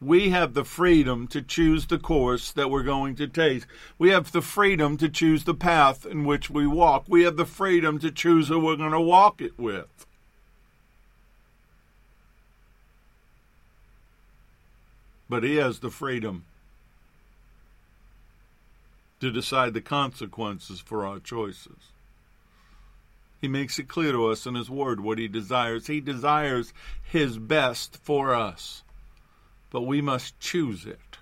We 0.00 0.30
have 0.30 0.52
the 0.52 0.64
freedom 0.64 1.28
to 1.28 1.40
choose 1.40 1.86
the 1.86 1.98
course 1.98 2.50
that 2.52 2.68
we're 2.68 2.82
going 2.82 3.14
to 3.16 3.28
take. 3.28 3.64
We 3.96 4.10
have 4.10 4.32
the 4.32 4.42
freedom 4.42 4.98
to 4.98 5.08
choose 5.08 5.44
the 5.44 5.54
path 5.54 6.04
in 6.04 6.24
which 6.24 6.50
we 6.50 6.66
walk. 6.66 7.04
We 7.08 7.22
have 7.22 7.36
the 7.36 7.46
freedom 7.46 7.98
to 8.00 8.10
choose 8.10 8.48
who 8.48 8.58
we're 8.58 8.76
going 8.76 8.90
to 8.90 9.00
walk 9.00 9.40
it 9.40 9.58
with. 9.58 10.04
But 15.28 15.42
he 15.42 15.56
has 15.56 15.80
the 15.80 15.90
freedom 15.90 16.44
to 19.20 19.30
decide 19.30 19.74
the 19.74 19.80
consequences 19.80 20.80
for 20.80 21.06
our 21.06 21.18
choices. 21.18 21.92
He 23.40 23.48
makes 23.48 23.78
it 23.78 23.88
clear 23.88 24.12
to 24.12 24.28
us 24.28 24.46
in 24.46 24.54
His 24.54 24.70
Word 24.70 25.00
what 25.00 25.18
He 25.18 25.28
desires. 25.28 25.86
He 25.86 26.00
desires 26.00 26.72
His 27.02 27.38
best 27.38 27.96
for 27.96 28.34
us, 28.34 28.82
but 29.70 29.82
we 29.82 30.00
must 30.00 30.38
choose 30.40 30.86
it. 30.86 31.18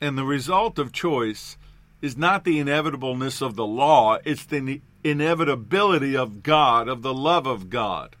And 0.00 0.16
the 0.16 0.24
result 0.24 0.78
of 0.78 0.92
choice 0.92 1.56
is 2.02 2.16
not 2.16 2.44
the 2.44 2.58
inevitableness 2.58 3.40
of 3.40 3.56
the 3.56 3.66
law, 3.66 4.18
it's 4.24 4.44
the 4.44 4.80
inevitability 5.04 6.16
of 6.16 6.42
God, 6.42 6.88
of 6.88 7.02
the 7.02 7.14
love 7.14 7.46
of 7.46 7.70
God. 7.70 8.16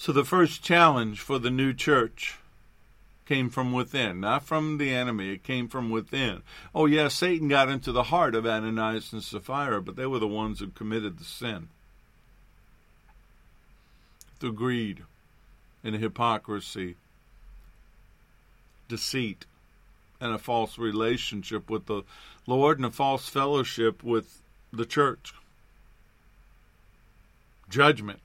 So 0.00 0.12
the 0.12 0.24
first 0.24 0.62
challenge 0.62 1.20
for 1.20 1.38
the 1.38 1.50
new 1.50 1.74
church 1.74 2.38
came 3.26 3.50
from 3.50 3.70
within, 3.70 4.18
not 4.18 4.42
from 4.42 4.78
the 4.78 4.94
enemy. 4.94 5.34
It 5.34 5.42
came 5.42 5.68
from 5.68 5.90
within. 5.90 6.40
Oh, 6.74 6.86
yeah, 6.86 7.08
Satan 7.08 7.48
got 7.48 7.68
into 7.68 7.92
the 7.92 8.04
heart 8.04 8.34
of 8.34 8.46
Ananias 8.46 9.12
and 9.12 9.22
Sapphira, 9.22 9.82
but 9.82 9.96
they 9.96 10.06
were 10.06 10.18
the 10.18 10.26
ones 10.26 10.60
who 10.60 10.68
committed 10.68 11.18
the 11.18 11.24
sin. 11.24 11.68
Through 14.38 14.54
greed 14.54 15.02
and 15.84 15.94
hypocrisy, 15.94 16.96
deceit, 18.88 19.44
and 20.18 20.32
a 20.32 20.38
false 20.38 20.78
relationship 20.78 21.68
with 21.68 21.84
the 21.84 22.04
Lord 22.46 22.78
and 22.78 22.86
a 22.86 22.90
false 22.90 23.28
fellowship 23.28 24.02
with 24.02 24.40
the 24.72 24.86
church. 24.86 25.34
Judgment 27.68 28.20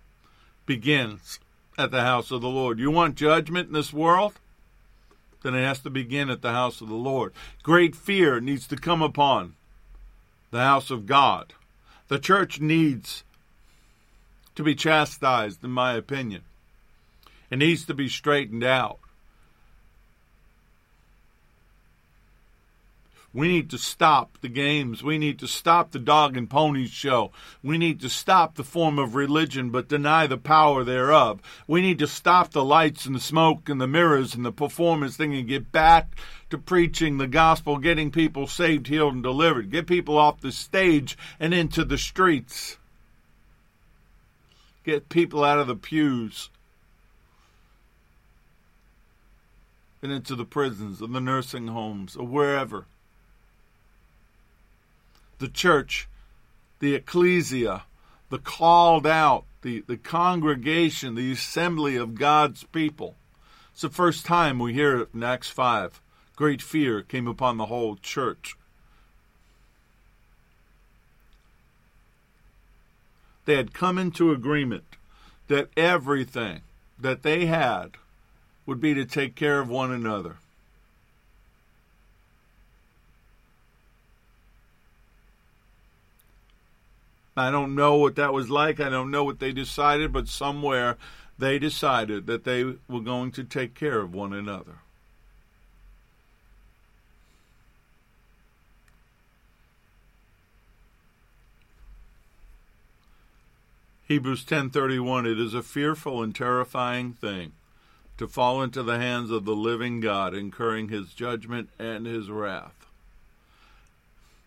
begins 0.66 1.40
at 1.78 1.92
the 1.92 2.02
house 2.02 2.32
of 2.32 2.42
the 2.42 2.50
Lord. 2.50 2.80
You 2.80 2.92
want 2.92 3.16
judgment 3.16 3.68
in 3.68 3.74
this 3.74 3.94
world? 3.94 4.34
Then 5.44 5.56
it 5.56 5.64
has 5.64 5.80
to 5.82 5.90
begin 5.90 6.30
at 6.30 6.42
the 6.42 6.52
house 6.52 6.82
of 6.82 6.88
the 6.88 6.96
Lord. 6.96 7.34
Great 7.62 7.96
fear 7.96 8.40
needs 8.40 8.68
to 8.68 8.76
come 8.76 9.02
upon 9.02 9.56
the 10.52 10.60
house 10.60 10.90
of 10.90 11.06
God. 11.06 11.54
The 12.08 12.20
church 12.20 12.60
needs 12.60 13.24
to 14.56 14.64
be 14.64 14.74
chastised, 14.74 15.64
in 15.64 15.70
my 15.72 15.94
opinion. 15.94 16.44
It 17.52 17.58
needs 17.58 17.86
to 17.86 17.94
be 17.94 18.10
straightened 18.10 18.64
out. 18.64 19.00
We 23.36 23.50
need 23.50 23.70
to 23.72 23.78
stop 23.78 24.38
the 24.40 24.48
games. 24.48 25.04
We 25.04 25.18
need 25.18 25.40
to 25.40 25.48
stop 25.48 25.92
the 25.92 26.00
dog 26.00 26.38
and 26.38 26.50
pony 26.50 26.88
show. 26.88 27.34
We 27.62 27.78
need 27.78 28.00
to 28.00 28.10
stop 28.10 28.56
the 28.56 28.64
form 28.64 28.98
of 28.98 29.14
religion 29.14 29.72
but 29.72 29.90
deny 29.90 30.26
the 30.26 30.38
power 30.38 30.86
thereof. 30.86 31.42
We 31.68 31.82
need 31.82 32.00
to 32.00 32.08
stop 32.08 32.52
the 32.52 32.64
lights 32.64 33.06
and 33.06 33.14
the 33.14 33.20
smoke 33.20 33.68
and 33.68 33.82
the 33.82 33.90
mirrors 33.90 34.36
and 34.36 34.46
the 34.46 34.54
performance 34.54 35.18
thing 35.18 35.36
and 35.36 35.50
get 35.50 35.74
back 35.74 36.16
to 36.50 36.58
preaching 36.58 37.18
the 37.18 37.28
gospel, 37.28 37.78
getting 37.78 38.10
people 38.10 38.48
saved, 38.48 38.88
healed, 38.88 39.16
and 39.16 39.24
delivered. 39.24 39.70
Get 39.70 39.86
people 39.86 40.18
off 40.18 40.40
the 40.40 40.54
stage 40.54 41.18
and 41.38 41.54
into 41.54 41.84
the 41.84 41.98
streets. 41.98 42.78
Get 44.86 45.10
people 45.10 45.44
out 45.44 45.60
of 45.60 45.68
the 45.68 45.76
pews 45.76 46.50
and 50.02 50.14
into 50.14 50.36
the 50.36 50.46
prisons 50.46 51.02
and 51.02 51.14
the 51.14 51.20
nursing 51.20 51.68
homes 51.68 52.16
or 52.16 52.26
wherever 52.26 52.86
the 55.40 55.48
church, 55.48 56.08
the 56.80 56.96
ecclesia, 56.96 57.84
the 58.30 58.40
called 58.40 59.06
out, 59.06 59.46
the, 59.62 59.84
the 59.88 59.98
congregation, 59.98 61.16
the 61.16 61.32
assembly 61.32 61.96
of 61.96 62.16
God's 62.16 62.64
people. 62.64 63.16
It's 63.72 63.82
the 63.82 63.90
first 63.90 64.26
time 64.26 64.60
we 64.60 64.74
hear 64.74 65.02
it 65.02 65.10
in 65.14 65.24
Acts 65.24 65.50
5. 65.50 66.02
Great 66.36 66.62
fear 66.62 67.02
came 67.02 67.28
upon 67.28 67.58
the 67.58 67.66
whole 67.66 67.96
church. 67.96 68.56
They 73.46 73.56
had 73.56 73.74
come 73.74 73.98
into 73.98 74.32
agreement 74.32 74.86
that 75.48 75.70
everything 75.78 76.62
that 77.00 77.24
they 77.24 77.46
had 77.46 77.92
would 78.66 78.82
be 78.82 78.94
to 78.94 79.06
take 79.06 79.36
care 79.36 79.60
of 79.60 79.70
one 79.70 79.92
another. 79.92 80.38
I 87.38 87.52
don't 87.52 87.76
know 87.76 87.98
what 87.98 88.16
that 88.16 88.34
was 88.34 88.50
like. 88.50 88.80
I 88.80 88.90
don't 88.90 89.12
know 89.12 89.24
what 89.24 89.40
they 89.40 89.52
decided, 89.52 90.14
but 90.14 90.28
somewhere 90.28 90.98
they 91.38 91.60
decided 91.60 92.28
that 92.28 92.46
they 92.46 92.64
were 92.64 93.02
going 93.02 93.32
to 93.34 93.44
take 93.44 93.76
care 93.76 94.00
of 94.00 94.14
one 94.14 94.32
another. 94.32 94.80
Hebrews 104.08 104.46
10:31 104.46 105.26
It 105.26 105.40
is 105.40 105.56
a 105.56 105.64
fearful 105.64 106.22
and 106.22 106.34
terrifying 106.34 107.14
thing 107.14 107.54
to 108.18 108.28
fall 108.28 108.62
into 108.62 108.84
the 108.84 109.00
hands 109.00 109.32
of 109.32 109.46
the 109.46 109.56
living 109.56 110.00
God 110.00 110.34
incurring 110.34 110.90
his 110.90 111.12
judgment 111.14 111.70
and 111.80 112.06
his 112.06 112.30
wrath. 112.30 112.85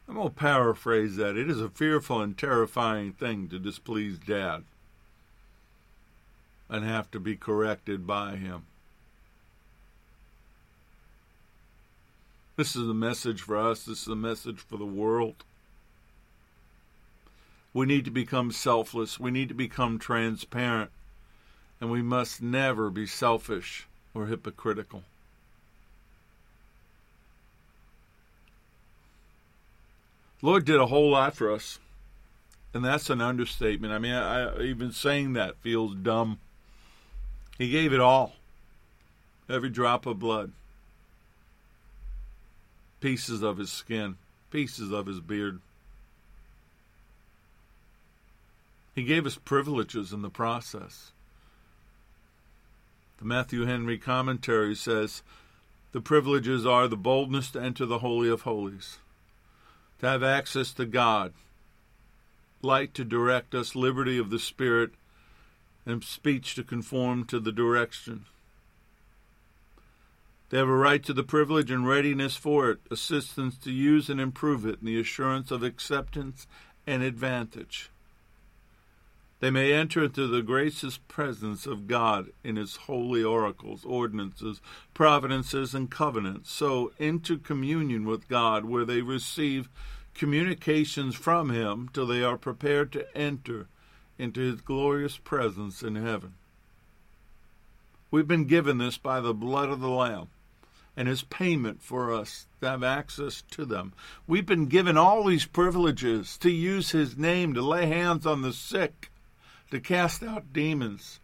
I'm 0.09 0.15
going 0.15 0.29
to 0.29 0.35
paraphrase 0.35 1.17
that. 1.17 1.37
It 1.37 1.51
is 1.51 1.61
a 1.61 1.69
fearful 1.69 2.23
and 2.23 2.37
terrifying 2.37 3.13
thing 3.13 3.49
to 3.49 3.59
displease 3.59 4.19
Dad 4.19 4.65
and 6.71 6.85
have 6.85 7.11
to 7.11 7.21
be 7.21 7.37
corrected 7.37 8.07
by 8.07 8.37
him. 8.37 8.63
This 12.57 12.75
is 12.75 12.89
a 12.89 12.95
message 12.95 13.43
for 13.43 13.57
us. 13.57 13.85
This 13.85 14.03
is 14.03 14.09
a 14.09 14.17
message 14.17 14.59
for 14.59 14.79
the 14.79 14.87
world. 14.87 15.45
We 17.75 17.87
need 17.87 18.05
to 18.07 18.11
become 18.11 18.51
selfless. 18.51 19.21
We 19.21 19.31
need 19.31 19.49
to 19.49 19.55
become 19.55 19.99
transparent. 19.99 20.91
And 21.81 21.91
we 21.91 22.03
must 22.03 22.43
never 22.43 22.91
be 22.91 23.07
selfish 23.07 23.87
or 24.15 24.27
hypocritical. 24.27 25.05
Lord 30.41 30.64
did 30.64 30.76
a 30.76 30.86
whole 30.86 31.11
lot 31.11 31.34
for 31.34 31.53
us. 31.53 31.78
And 32.74 32.84
that's 32.84 33.11
an 33.11 33.20
understatement. 33.20 33.93
I 33.93 33.99
mean, 33.99 34.12
I, 34.12 34.43
I, 34.43 34.62
even 34.62 34.93
saying 34.93 35.32
that 35.32 35.57
feels 35.57 35.95
dumb. 35.95 36.39
He 37.57 37.70
gave 37.70 37.93
it 37.93 38.01
all 38.01 38.34
every 39.49 39.70
drop 39.70 40.05
of 40.05 40.18
blood, 40.18 40.53
pieces 43.01 43.43
of 43.43 43.57
his 43.57 43.72
skin, 43.72 44.16
pieces 44.51 44.93
of 44.93 45.07
his 45.07 45.20
beard. 45.20 45.61
He 48.95 49.03
gave 49.03 49.26
us 49.26 49.36
privileges 49.36 50.12
in 50.12 50.22
the 50.22 50.28
process. 50.28 51.12
The 53.18 53.24
Matthew 53.24 53.64
Henry 53.64 53.97
commentary 53.97 54.74
says 54.74 55.22
the 55.93 56.01
privileges 56.01 56.66
are 56.66 56.86
the 56.86 56.97
boldness 56.97 57.51
to 57.53 57.62
enter 57.62 57.86
the 57.86 58.01
Holy 58.01 58.28
of 58.28 58.43
Holies, 58.43 58.99
to 60.01 60.07
have 60.09 60.23
access 60.23 60.73
to 60.73 60.87
God, 60.87 61.33
light 62.63 62.95
to 62.95 63.05
direct 63.05 63.55
us, 63.55 63.75
liberty 63.75 64.19
of 64.19 64.31
the 64.31 64.39
Spirit, 64.39 64.91
and 65.87 66.05
speech 66.05 66.55
to 66.55 66.63
conform 66.63 67.25
to 67.25 67.41
the 67.41 67.53
direction. 67.53 68.27
They 70.51 70.59
have 70.59 70.69
a 70.69 70.77
right 70.77 71.03
to 71.05 71.13
the 71.13 71.23
privilege 71.23 71.71
and 71.71 71.87
readiness 71.87 72.37
for 72.37 72.71
it, 72.71 72.79
assistance 72.91 73.59
to 73.59 73.71
use 73.71 74.09
and 74.09 74.21
improve 74.21 74.65
it, 74.65 74.79
and 74.79 74.89
the 74.89 75.01
assurance 75.01 75.51
of 75.51 75.63
acceptance 75.63 76.47
and 76.87 77.03
advantage. 77.03 77.91
They 79.41 79.51
may 79.51 79.72
enter 79.72 80.03
into 80.03 80.26
the 80.26 80.43
gracious 80.43 80.99
presence 80.99 81.64
of 81.64 81.86
God 81.86 82.30
in 82.43 82.57
His 82.57 82.74
holy 82.74 83.22
oracles, 83.22 83.84
ordinances, 83.84 84.61
providences, 84.95 85.74
and 85.76 85.89
covenants, 85.89 86.51
so 86.51 86.93
into 86.99 87.39
communion 87.39 88.05
with 88.05 88.26
God, 88.26 88.64
where 88.64 88.84
they 88.84 89.01
receive 89.01 89.68
communications 90.12 91.14
from 91.14 91.51
Him 91.51 91.89
till 91.93 92.07
they 92.07 92.22
are 92.22 92.36
prepared 92.36 92.91
to 92.93 93.16
enter 93.16 93.68
into 94.18 94.41
His 94.41 94.61
glorious 94.61 95.18
presence 95.18 95.84
in 95.84 95.95
heaven. 95.95 96.34
We've 98.11 98.26
been 98.26 98.47
given 98.47 98.78
this 98.78 98.99
by 98.99 99.20
the 99.20 99.34
blood 99.34 99.68
of 99.68 99.78
the 99.78 99.89
Lamb 99.89 100.28
and 100.97 101.07
His 101.07 101.22
payment 101.22 101.80
for 101.80 102.12
us 102.12 102.49
to 102.61 102.70
have 102.70 102.82
access 102.82 103.45
to 103.53 103.64
them. 103.64 103.93
We've 104.26 104.45
been 104.45 104.66
given 104.66 104.97
all 104.97 105.22
these 105.22 105.47
privileges 105.47 106.36
to 106.39 106.51
use 106.51 106.91
His 106.91 107.16
name, 107.16 107.55
to 107.55 107.62
lay 107.62 107.86
hands 107.86 108.26
on 108.26 108.43
the 108.43 108.53
sick 108.53 109.12
to 109.71 109.81
cast 109.81 110.23
out 110.23 110.53
demons. 110.53 111.21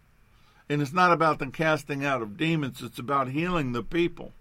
And 0.69 0.81
it's 0.81 0.93
not 0.93 1.13
about 1.13 1.39
the 1.39 1.47
casting 1.49 2.05
out 2.05 2.23
of 2.23 2.37
demons, 2.37 2.83
it's 2.83 2.99
about 2.99 3.29
healing 3.29 3.73
the 3.73 3.83
people. 3.83 4.33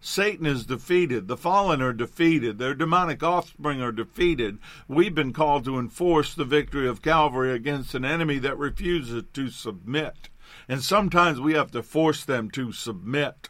Satan 0.00 0.44
is 0.44 0.66
defeated. 0.66 1.28
The 1.28 1.36
fallen 1.36 1.80
are 1.80 1.94
defeated. 1.94 2.58
Their 2.58 2.74
demonic 2.74 3.22
offspring 3.22 3.80
are 3.80 3.90
defeated. 3.90 4.58
We've 4.86 5.14
been 5.14 5.32
called 5.32 5.64
to 5.64 5.78
enforce 5.78 6.34
the 6.34 6.44
victory 6.44 6.86
of 6.86 7.00
Calvary 7.00 7.54
against 7.54 7.94
an 7.94 8.04
enemy 8.04 8.38
that 8.40 8.58
refuses 8.58 9.24
to 9.32 9.48
submit. 9.48 10.28
And 10.68 10.82
sometimes 10.82 11.40
we 11.40 11.54
have 11.54 11.70
to 11.70 11.82
force 11.82 12.22
them 12.22 12.50
to 12.50 12.70
submit. 12.70 13.48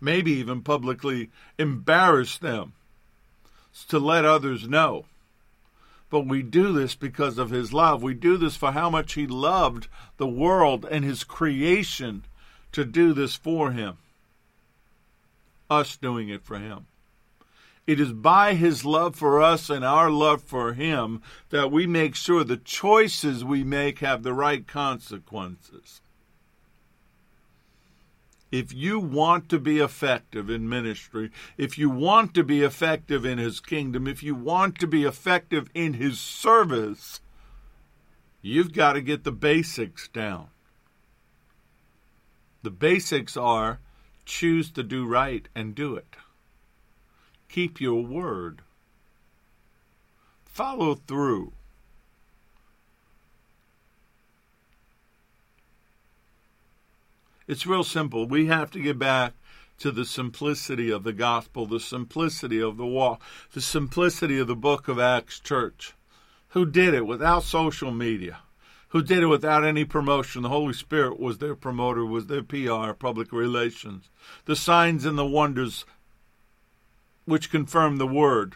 Maybe 0.00 0.32
even 0.32 0.62
publicly 0.62 1.30
embarrass 1.58 2.38
them 2.38 2.72
to 3.88 4.00
let 4.00 4.24
others 4.24 4.68
know 4.68 5.04
but 6.16 6.26
we 6.26 6.42
do 6.42 6.72
this 6.72 6.94
because 6.94 7.36
of 7.36 7.50
his 7.50 7.74
love. 7.74 8.02
We 8.02 8.14
do 8.14 8.38
this 8.38 8.56
for 8.56 8.72
how 8.72 8.88
much 8.88 9.12
he 9.12 9.26
loved 9.26 9.86
the 10.16 10.26
world 10.26 10.86
and 10.90 11.04
his 11.04 11.24
creation 11.24 12.24
to 12.72 12.86
do 12.86 13.12
this 13.12 13.36
for 13.36 13.72
him. 13.72 13.98
Us 15.68 15.94
doing 15.94 16.30
it 16.30 16.42
for 16.42 16.58
him. 16.58 16.86
It 17.86 18.00
is 18.00 18.14
by 18.14 18.54
his 18.54 18.82
love 18.82 19.14
for 19.14 19.42
us 19.42 19.68
and 19.68 19.84
our 19.84 20.08
love 20.08 20.42
for 20.42 20.72
him 20.72 21.20
that 21.50 21.70
we 21.70 21.86
make 21.86 22.14
sure 22.14 22.42
the 22.44 22.56
choices 22.56 23.44
we 23.44 23.62
make 23.62 23.98
have 23.98 24.22
the 24.22 24.32
right 24.32 24.66
consequences 24.66 26.00
if 28.58 28.72
you 28.72 28.98
want 28.98 29.50
to 29.50 29.58
be 29.58 29.80
effective 29.80 30.48
in 30.48 30.66
ministry, 30.66 31.30
if 31.58 31.76
you 31.76 31.90
want 31.90 32.32
to 32.32 32.42
be 32.42 32.62
effective 32.62 33.26
in 33.26 33.36
His 33.36 33.60
kingdom, 33.60 34.06
if 34.06 34.22
you 34.22 34.34
want 34.34 34.78
to 34.78 34.86
be 34.86 35.04
effective 35.04 35.68
in 35.74 35.92
His 35.94 36.18
service, 36.18 37.20
you've 38.40 38.72
got 38.72 38.94
to 38.94 39.02
get 39.02 39.24
the 39.24 39.32
basics 39.32 40.08
down. 40.08 40.48
The 42.62 42.70
basics 42.70 43.36
are 43.36 43.78
choose 44.24 44.70
to 44.72 44.82
do 44.82 45.06
right 45.06 45.46
and 45.54 45.74
do 45.74 45.94
it. 45.94 46.16
Keep 47.50 47.80
your 47.80 48.02
word. 48.02 48.62
Follow 50.46 50.94
through. 50.94 51.52
It's 57.46 57.66
real 57.66 57.84
simple. 57.84 58.26
We 58.26 58.46
have 58.46 58.70
to 58.72 58.80
get 58.80 58.98
back 58.98 59.34
to 59.78 59.90
the 59.90 60.04
simplicity 60.04 60.90
of 60.90 61.04
the 61.04 61.12
gospel, 61.12 61.66
the 61.66 61.80
simplicity 61.80 62.60
of 62.60 62.76
the 62.76 62.86
walk, 62.86 63.20
the 63.52 63.60
simplicity 63.60 64.38
of 64.38 64.46
the 64.46 64.56
book 64.56 64.88
of 64.88 64.98
Acts 64.98 65.38
church. 65.38 65.92
Who 66.50 66.66
did 66.66 66.94
it 66.94 67.06
without 67.06 67.42
social 67.42 67.90
media? 67.90 68.38
Who 68.88 69.02
did 69.02 69.22
it 69.22 69.26
without 69.26 69.64
any 69.64 69.84
promotion? 69.84 70.42
The 70.42 70.48
Holy 70.48 70.72
Spirit 70.72 71.20
was 71.20 71.38
their 71.38 71.54
promoter, 71.54 72.04
was 72.04 72.26
their 72.26 72.42
PR, 72.42 72.92
public 72.92 73.32
relations. 73.32 74.08
The 74.46 74.56
signs 74.56 75.04
and 75.04 75.18
the 75.18 75.26
wonders 75.26 75.84
which 77.26 77.50
confirmed 77.50 78.00
the 78.00 78.06
word. 78.06 78.54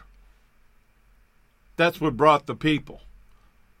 That's 1.75 2.01
what 2.01 2.17
brought 2.17 2.47
the 2.47 2.55
people. 2.55 3.01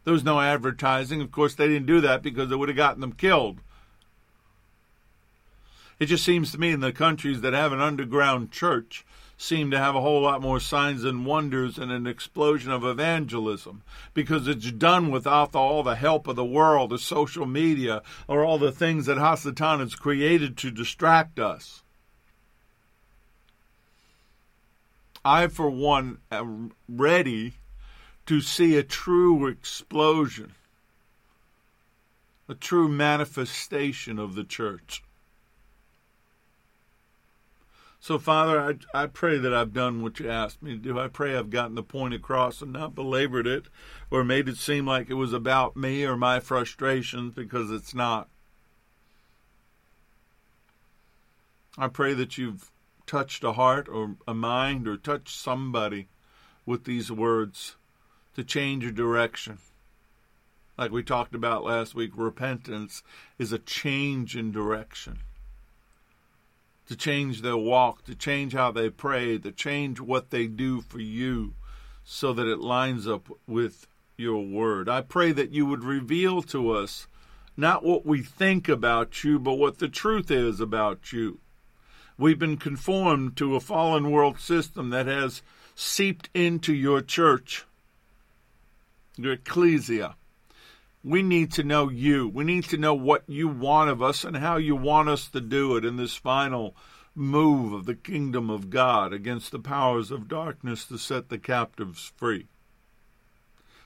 There 0.03 0.13
was 0.13 0.23
no 0.23 0.39
advertising. 0.39 1.21
Of 1.21 1.31
course, 1.31 1.55
they 1.55 1.67
didn't 1.67 1.85
do 1.85 2.01
that 2.01 2.21
because 2.21 2.51
it 2.51 2.57
would 2.57 2.69
have 2.69 2.77
gotten 2.77 3.01
them 3.01 3.13
killed. 3.13 3.59
It 6.01 6.07
just 6.07 6.25
seems 6.25 6.51
to 6.51 6.57
me 6.57 6.71
in 6.71 6.79
the 6.79 6.91
countries 6.91 7.41
that 7.41 7.53
have 7.53 7.71
an 7.71 7.79
underground 7.79 8.51
church 8.51 9.05
seem 9.37 9.69
to 9.69 9.77
have 9.77 9.93
a 9.93 10.01
whole 10.01 10.23
lot 10.23 10.41
more 10.41 10.59
signs 10.59 11.03
and 11.03 11.27
wonders 11.27 11.77
and 11.77 11.91
an 11.91 12.07
explosion 12.07 12.71
of 12.71 12.83
evangelism 12.83 13.83
because 14.15 14.47
it's 14.47 14.71
done 14.71 15.11
without 15.11 15.53
all 15.53 15.83
the 15.83 15.93
help 15.93 16.25
of 16.25 16.35
the 16.35 16.43
world, 16.43 16.89
the 16.89 16.97
social 16.97 17.45
media, 17.45 18.01
or 18.27 18.43
all 18.43 18.57
the 18.57 18.71
things 18.71 19.05
that 19.05 19.19
Hasatan 19.19 19.79
has 19.79 19.93
created 19.93 20.57
to 20.57 20.71
distract 20.71 21.37
us. 21.39 21.83
I, 25.23 25.45
for 25.45 25.69
one, 25.69 26.17
am 26.31 26.71
ready 26.89 27.53
to 28.25 28.41
see 28.41 28.75
a 28.75 28.81
true 28.81 29.45
explosion, 29.45 30.53
a 32.49 32.55
true 32.55 32.87
manifestation 32.87 34.17
of 34.17 34.33
the 34.33 34.43
church. 34.43 35.03
So, 38.03 38.17
Father, 38.17 38.59
I, 38.59 39.03
I 39.03 39.05
pray 39.05 39.37
that 39.37 39.53
I've 39.53 39.73
done 39.73 40.01
what 40.01 40.19
you 40.19 40.27
asked 40.27 40.63
me 40.63 40.71
to 40.71 40.77
do. 40.77 40.99
I 40.99 41.07
pray 41.07 41.37
I've 41.37 41.51
gotten 41.51 41.75
the 41.75 41.83
point 41.83 42.15
across 42.15 42.59
and 42.59 42.73
not 42.73 42.95
belabored 42.95 43.45
it 43.45 43.65
or 44.09 44.23
made 44.23 44.49
it 44.49 44.57
seem 44.57 44.87
like 44.87 45.11
it 45.11 45.13
was 45.13 45.33
about 45.33 45.77
me 45.77 46.03
or 46.03 46.17
my 46.17 46.39
frustrations 46.39 47.35
because 47.35 47.69
it's 47.69 47.93
not. 47.93 48.27
I 51.77 51.89
pray 51.89 52.15
that 52.15 52.39
you've 52.39 52.71
touched 53.05 53.43
a 53.43 53.51
heart 53.51 53.87
or 53.87 54.15
a 54.27 54.33
mind 54.33 54.87
or 54.87 54.97
touched 54.97 55.39
somebody 55.39 56.07
with 56.65 56.85
these 56.85 57.11
words 57.11 57.75
to 58.35 58.43
change 58.43 58.81
your 58.81 58.91
direction. 58.91 59.59
Like 60.75 60.89
we 60.89 61.03
talked 61.03 61.35
about 61.35 61.63
last 61.63 61.93
week, 61.93 62.13
repentance 62.15 63.03
is 63.37 63.51
a 63.51 63.59
change 63.59 64.35
in 64.35 64.51
direction 64.51 65.19
to 66.91 66.97
change 66.97 67.41
their 67.41 67.55
walk, 67.55 68.03
to 68.03 68.13
change 68.13 68.51
how 68.51 68.69
they 68.69 68.89
pray, 68.89 69.37
to 69.37 69.49
change 69.49 70.01
what 70.01 70.29
they 70.29 70.45
do 70.45 70.81
for 70.81 70.99
you 70.99 71.53
so 72.03 72.33
that 72.33 72.47
it 72.47 72.59
lines 72.59 73.07
up 73.07 73.29
with 73.47 73.87
your 74.17 74.45
word. 74.45 74.89
I 74.89 74.99
pray 74.99 75.31
that 75.31 75.51
you 75.51 75.65
would 75.65 75.85
reveal 75.85 76.41
to 76.41 76.71
us 76.71 77.07
not 77.55 77.85
what 77.85 78.05
we 78.05 78.21
think 78.21 78.67
about 78.67 79.23
you, 79.23 79.39
but 79.39 79.53
what 79.53 79.79
the 79.79 79.87
truth 79.87 80.29
is 80.29 80.59
about 80.59 81.13
you. 81.13 81.39
We've 82.17 82.37
been 82.37 82.57
conformed 82.57 83.37
to 83.37 83.55
a 83.55 83.61
fallen 83.61 84.11
world 84.11 84.41
system 84.41 84.89
that 84.89 85.07
has 85.07 85.41
seeped 85.73 86.29
into 86.33 86.73
your 86.73 86.99
church, 86.99 87.63
your 89.15 89.33
ecclesia. 89.33 90.17
We 91.03 91.23
need 91.23 91.51
to 91.53 91.63
know 91.63 91.89
you. 91.89 92.27
We 92.27 92.43
need 92.43 92.65
to 92.65 92.77
know 92.77 92.93
what 92.93 93.23
you 93.27 93.47
want 93.47 93.89
of 93.89 94.01
us 94.01 94.23
and 94.23 94.37
how 94.37 94.57
you 94.57 94.75
want 94.75 95.09
us 95.09 95.27
to 95.29 95.41
do 95.41 95.75
it 95.75 95.83
in 95.83 95.97
this 95.97 96.15
final 96.15 96.75
move 97.15 97.73
of 97.73 97.85
the 97.85 97.95
kingdom 97.95 98.49
of 98.49 98.69
God 98.69 99.11
against 99.11 99.51
the 99.51 99.59
powers 99.59 100.11
of 100.11 100.27
darkness 100.27 100.85
to 100.85 100.97
set 100.97 101.29
the 101.29 101.39
captives 101.39 102.11
free. 102.15 102.47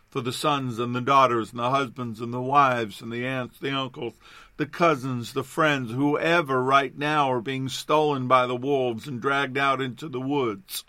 For 0.10 0.22
the 0.22 0.34
sons 0.34 0.80
and 0.80 0.96
the 0.96 1.02
daughters 1.02 1.52
and 1.52 1.60
the 1.60 1.70
husbands 1.70 2.22
and 2.22 2.34
the 2.34 2.42
wives 2.42 3.02
and 3.02 3.12
the 3.12 3.26
aunts, 3.26 3.60
the 3.60 3.72
uncles, 3.72 4.14
the 4.58 4.66
cousins, 4.66 5.34
the 5.34 5.44
friends, 5.44 5.92
whoever 5.92 6.62
right 6.64 6.98
now 6.98 7.32
are 7.32 7.42
being 7.42 7.68
stolen 7.68 8.28
by 8.28 8.46
the 8.46 8.56
wolves 8.56 9.08
and 9.08 9.22
dragged 9.22 9.58
out 9.58 9.82
into 9.82 10.08
the 10.08 10.22
woods. 10.22 10.86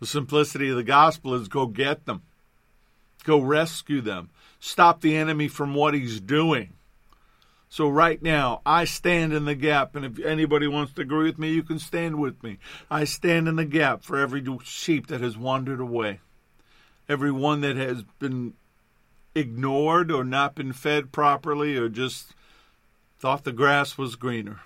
The 0.00 0.06
simplicity 0.06 0.70
of 0.70 0.76
the 0.76 0.84
gospel 0.84 1.34
is 1.34 1.48
go 1.48 1.66
get 1.66 2.06
them, 2.06 2.22
go 3.24 3.40
rescue 3.40 4.00
them, 4.00 4.30
stop 4.60 5.00
the 5.00 5.16
enemy 5.16 5.48
from 5.48 5.74
what 5.74 5.94
he's 5.94 6.20
doing. 6.20 6.74
So, 7.70 7.88
right 7.88 8.22
now, 8.22 8.62
I 8.64 8.84
stand 8.84 9.34
in 9.34 9.44
the 9.44 9.54
gap, 9.54 9.94
and 9.94 10.04
if 10.04 10.24
anybody 10.24 10.66
wants 10.66 10.94
to 10.94 11.02
agree 11.02 11.24
with 11.24 11.38
me, 11.38 11.50
you 11.50 11.62
can 11.62 11.78
stand 11.78 12.18
with 12.18 12.42
me. 12.42 12.58
I 12.90 13.04
stand 13.04 13.46
in 13.46 13.56
the 13.56 13.66
gap 13.66 14.02
for 14.02 14.18
every 14.18 14.44
sheep 14.64 15.08
that 15.08 15.20
has 15.20 15.36
wandered 15.36 15.80
away, 15.80 16.20
every 17.08 17.30
one 17.30 17.60
that 17.60 17.76
has 17.76 18.04
been 18.18 18.54
ignored 19.34 20.10
or 20.10 20.24
not 20.24 20.54
been 20.54 20.72
fed 20.72 21.12
properly 21.12 21.76
or 21.76 21.88
just 21.88 22.34
thought 23.18 23.44
the 23.44 23.52
grass 23.52 23.98
was 23.98 24.16
greener. 24.16 24.60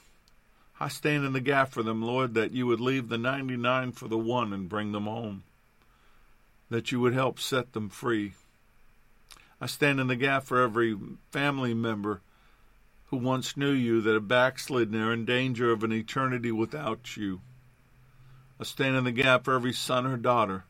I 0.79 0.89
stand 0.89 1.25
in 1.25 1.33
the 1.33 1.41
gap 1.41 1.71
for 1.71 1.83
them, 1.83 2.03
Lord, 2.03 2.35
that 2.35 2.53
you 2.53 2.67
would 2.67 2.81
leave 2.81 3.09
the 3.09 3.19
99 3.19 3.93
for 3.93 4.09
the 4.09 4.19
one 4.19 4.53
and 4.53 4.69
bring 4.69 4.93
them 4.93 5.05
home, 5.05 5.45
that 6.71 6.91
you 6.91 7.01
would 7.01 7.15
help 7.15 7.39
set 7.39 7.73
them 7.73 7.89
free. 7.89 8.33
I 9.63 9.67
stand 9.67 10.01
in 10.01 10.09
the 10.09 10.17
gap 10.17 10.43
for 10.43 10.61
every 10.61 10.99
family 11.31 11.73
member 11.73 12.21
who 13.07 13.17
once 13.17 13.57
knew 13.57 13.71
you 13.71 14.01
that 14.01 14.17
are 14.17 14.19
backslidden 14.19 14.97
and 14.97 15.05
are 15.05 15.13
in 15.13 15.25
danger 15.25 15.71
of 15.71 15.85
an 15.85 15.93
eternity 15.93 16.51
without 16.51 17.17
you. 17.17 17.43
I 18.59 18.65
stand 18.65 18.97
in 18.97 19.05
the 19.05 19.13
gap 19.13 19.45
for 19.45 19.55
every 19.55 19.73
son 19.73 20.05
or 20.05 20.17
daughter 20.17 20.65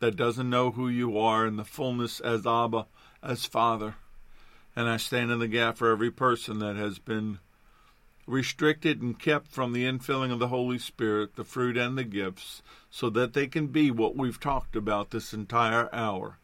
that 0.00 0.16
doesn't 0.16 0.50
know 0.50 0.72
who 0.72 0.88
you 0.88 1.16
are 1.16 1.46
in 1.46 1.54
the 1.54 1.64
fullness 1.64 2.18
as 2.18 2.44
Abba, 2.44 2.86
as 3.22 3.44
Father. 3.44 3.94
And 4.74 4.88
I 4.88 4.96
stand 4.96 5.30
in 5.30 5.38
the 5.38 5.46
gap 5.46 5.76
for 5.76 5.92
every 5.92 6.10
person 6.10 6.58
that 6.58 6.74
has 6.74 6.98
been 6.98 7.38
restricted 8.26 9.00
and 9.00 9.16
kept 9.16 9.46
from 9.46 9.74
the 9.74 9.84
infilling 9.84 10.32
of 10.32 10.40
the 10.40 10.48
Holy 10.48 10.80
Spirit, 10.80 11.36
the 11.36 11.44
fruit 11.44 11.76
and 11.76 11.96
the 11.96 12.02
gifts, 12.02 12.62
so 12.90 13.10
that 13.10 13.32
they 13.32 13.46
can 13.46 13.68
be 13.68 13.92
what 13.92 14.16
we've 14.16 14.40
talked 14.40 14.74
about 14.74 15.12
this 15.12 15.32
entire 15.32 15.88
hour 15.94 16.38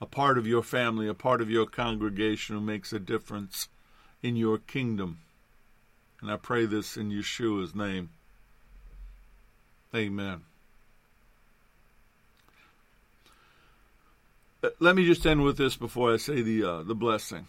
a 0.00 0.06
part 0.06 0.38
of 0.38 0.46
your 0.46 0.62
family, 0.62 1.08
a 1.08 1.14
part 1.14 1.40
of 1.40 1.50
your 1.50 1.66
congregation 1.66 2.54
who 2.54 2.60
makes 2.60 2.92
a 2.92 2.98
difference 2.98 3.68
in 4.22 4.36
your 4.36 4.58
kingdom. 4.58 5.18
And 6.20 6.30
I 6.30 6.36
pray 6.36 6.66
this 6.66 6.96
in 6.96 7.10
Yeshua's 7.10 7.74
name. 7.74 8.10
Amen. 9.94 10.42
Uh, 14.62 14.70
let 14.80 14.96
me 14.96 15.06
just 15.06 15.26
end 15.26 15.42
with 15.42 15.56
this 15.56 15.76
before 15.76 16.12
I 16.12 16.16
say 16.16 16.42
the 16.42 16.64
uh, 16.64 16.82
the 16.82 16.94
blessing. 16.94 17.46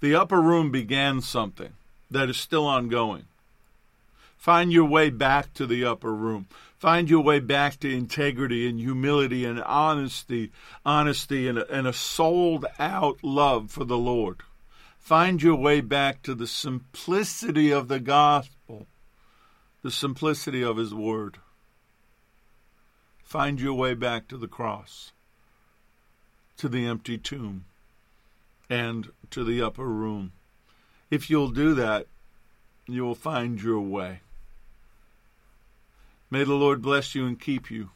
The 0.00 0.14
upper 0.14 0.40
room 0.40 0.70
began 0.70 1.20
something 1.20 1.74
that 2.10 2.30
is 2.30 2.38
still 2.38 2.66
ongoing. 2.66 3.26
Find 4.40 4.72
your 4.72 4.86
way 4.86 5.10
back 5.10 5.52
to 5.52 5.66
the 5.66 5.84
upper 5.84 6.14
room. 6.14 6.46
Find 6.78 7.10
your 7.10 7.20
way 7.20 7.40
back 7.40 7.78
to 7.80 7.94
integrity 7.94 8.66
and 8.66 8.80
humility 8.80 9.44
and 9.44 9.62
honesty, 9.62 10.50
honesty 10.82 11.46
and 11.46 11.58
a, 11.58 11.70
and 11.70 11.86
a 11.86 11.92
sold 11.92 12.64
out 12.78 13.18
love 13.22 13.70
for 13.70 13.84
the 13.84 13.98
Lord. 13.98 14.38
Find 14.98 15.42
your 15.42 15.56
way 15.56 15.82
back 15.82 16.22
to 16.22 16.34
the 16.34 16.46
simplicity 16.46 17.70
of 17.70 17.88
the 17.88 18.00
gospel, 18.00 18.86
the 19.82 19.90
simplicity 19.90 20.64
of 20.64 20.78
His 20.78 20.94
Word. 20.94 21.36
Find 23.22 23.60
your 23.60 23.74
way 23.74 23.92
back 23.92 24.26
to 24.28 24.38
the 24.38 24.48
cross, 24.48 25.12
to 26.56 26.66
the 26.66 26.86
empty 26.86 27.18
tomb 27.18 27.66
and 28.70 29.10
to 29.32 29.44
the 29.44 29.60
upper 29.60 29.86
room. 29.86 30.32
If 31.10 31.28
you'll 31.28 31.50
do 31.50 31.74
that, 31.74 32.06
you 32.86 33.02
will 33.02 33.14
find 33.14 33.60
your 33.60 33.80
way. 33.80 34.20
May 36.30 36.44
the 36.44 36.54
Lord 36.54 36.80
bless 36.80 37.14
you 37.14 37.26
and 37.26 37.40
keep 37.40 37.70
you. 37.70 37.90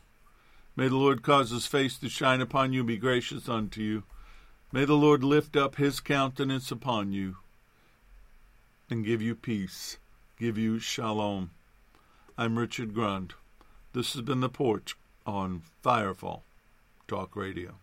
May 0.74 0.88
the 0.88 0.96
Lord 0.96 1.22
cause 1.22 1.50
his 1.50 1.66
face 1.66 1.96
to 1.98 2.08
shine 2.08 2.40
upon 2.40 2.72
you 2.72 2.80
and 2.80 2.88
be 2.88 2.96
gracious 2.96 3.48
unto 3.48 3.80
you. 3.80 4.02
May 4.72 4.84
the 4.84 4.96
Lord 4.96 5.22
lift 5.22 5.56
up 5.56 5.76
his 5.76 6.00
countenance 6.00 6.72
upon 6.72 7.12
you 7.12 7.36
and 8.90 9.04
give 9.04 9.22
you 9.22 9.36
peace, 9.36 9.98
give 10.36 10.58
you 10.58 10.80
shalom. 10.80 11.50
I'm 12.36 12.58
Richard 12.58 12.92
Grund. 12.92 13.34
This 13.92 14.14
has 14.14 14.22
been 14.22 14.40
The 14.40 14.48
Porch 14.48 14.96
on 15.24 15.62
Firefall 15.84 16.42
Talk 17.06 17.36
Radio. 17.36 17.74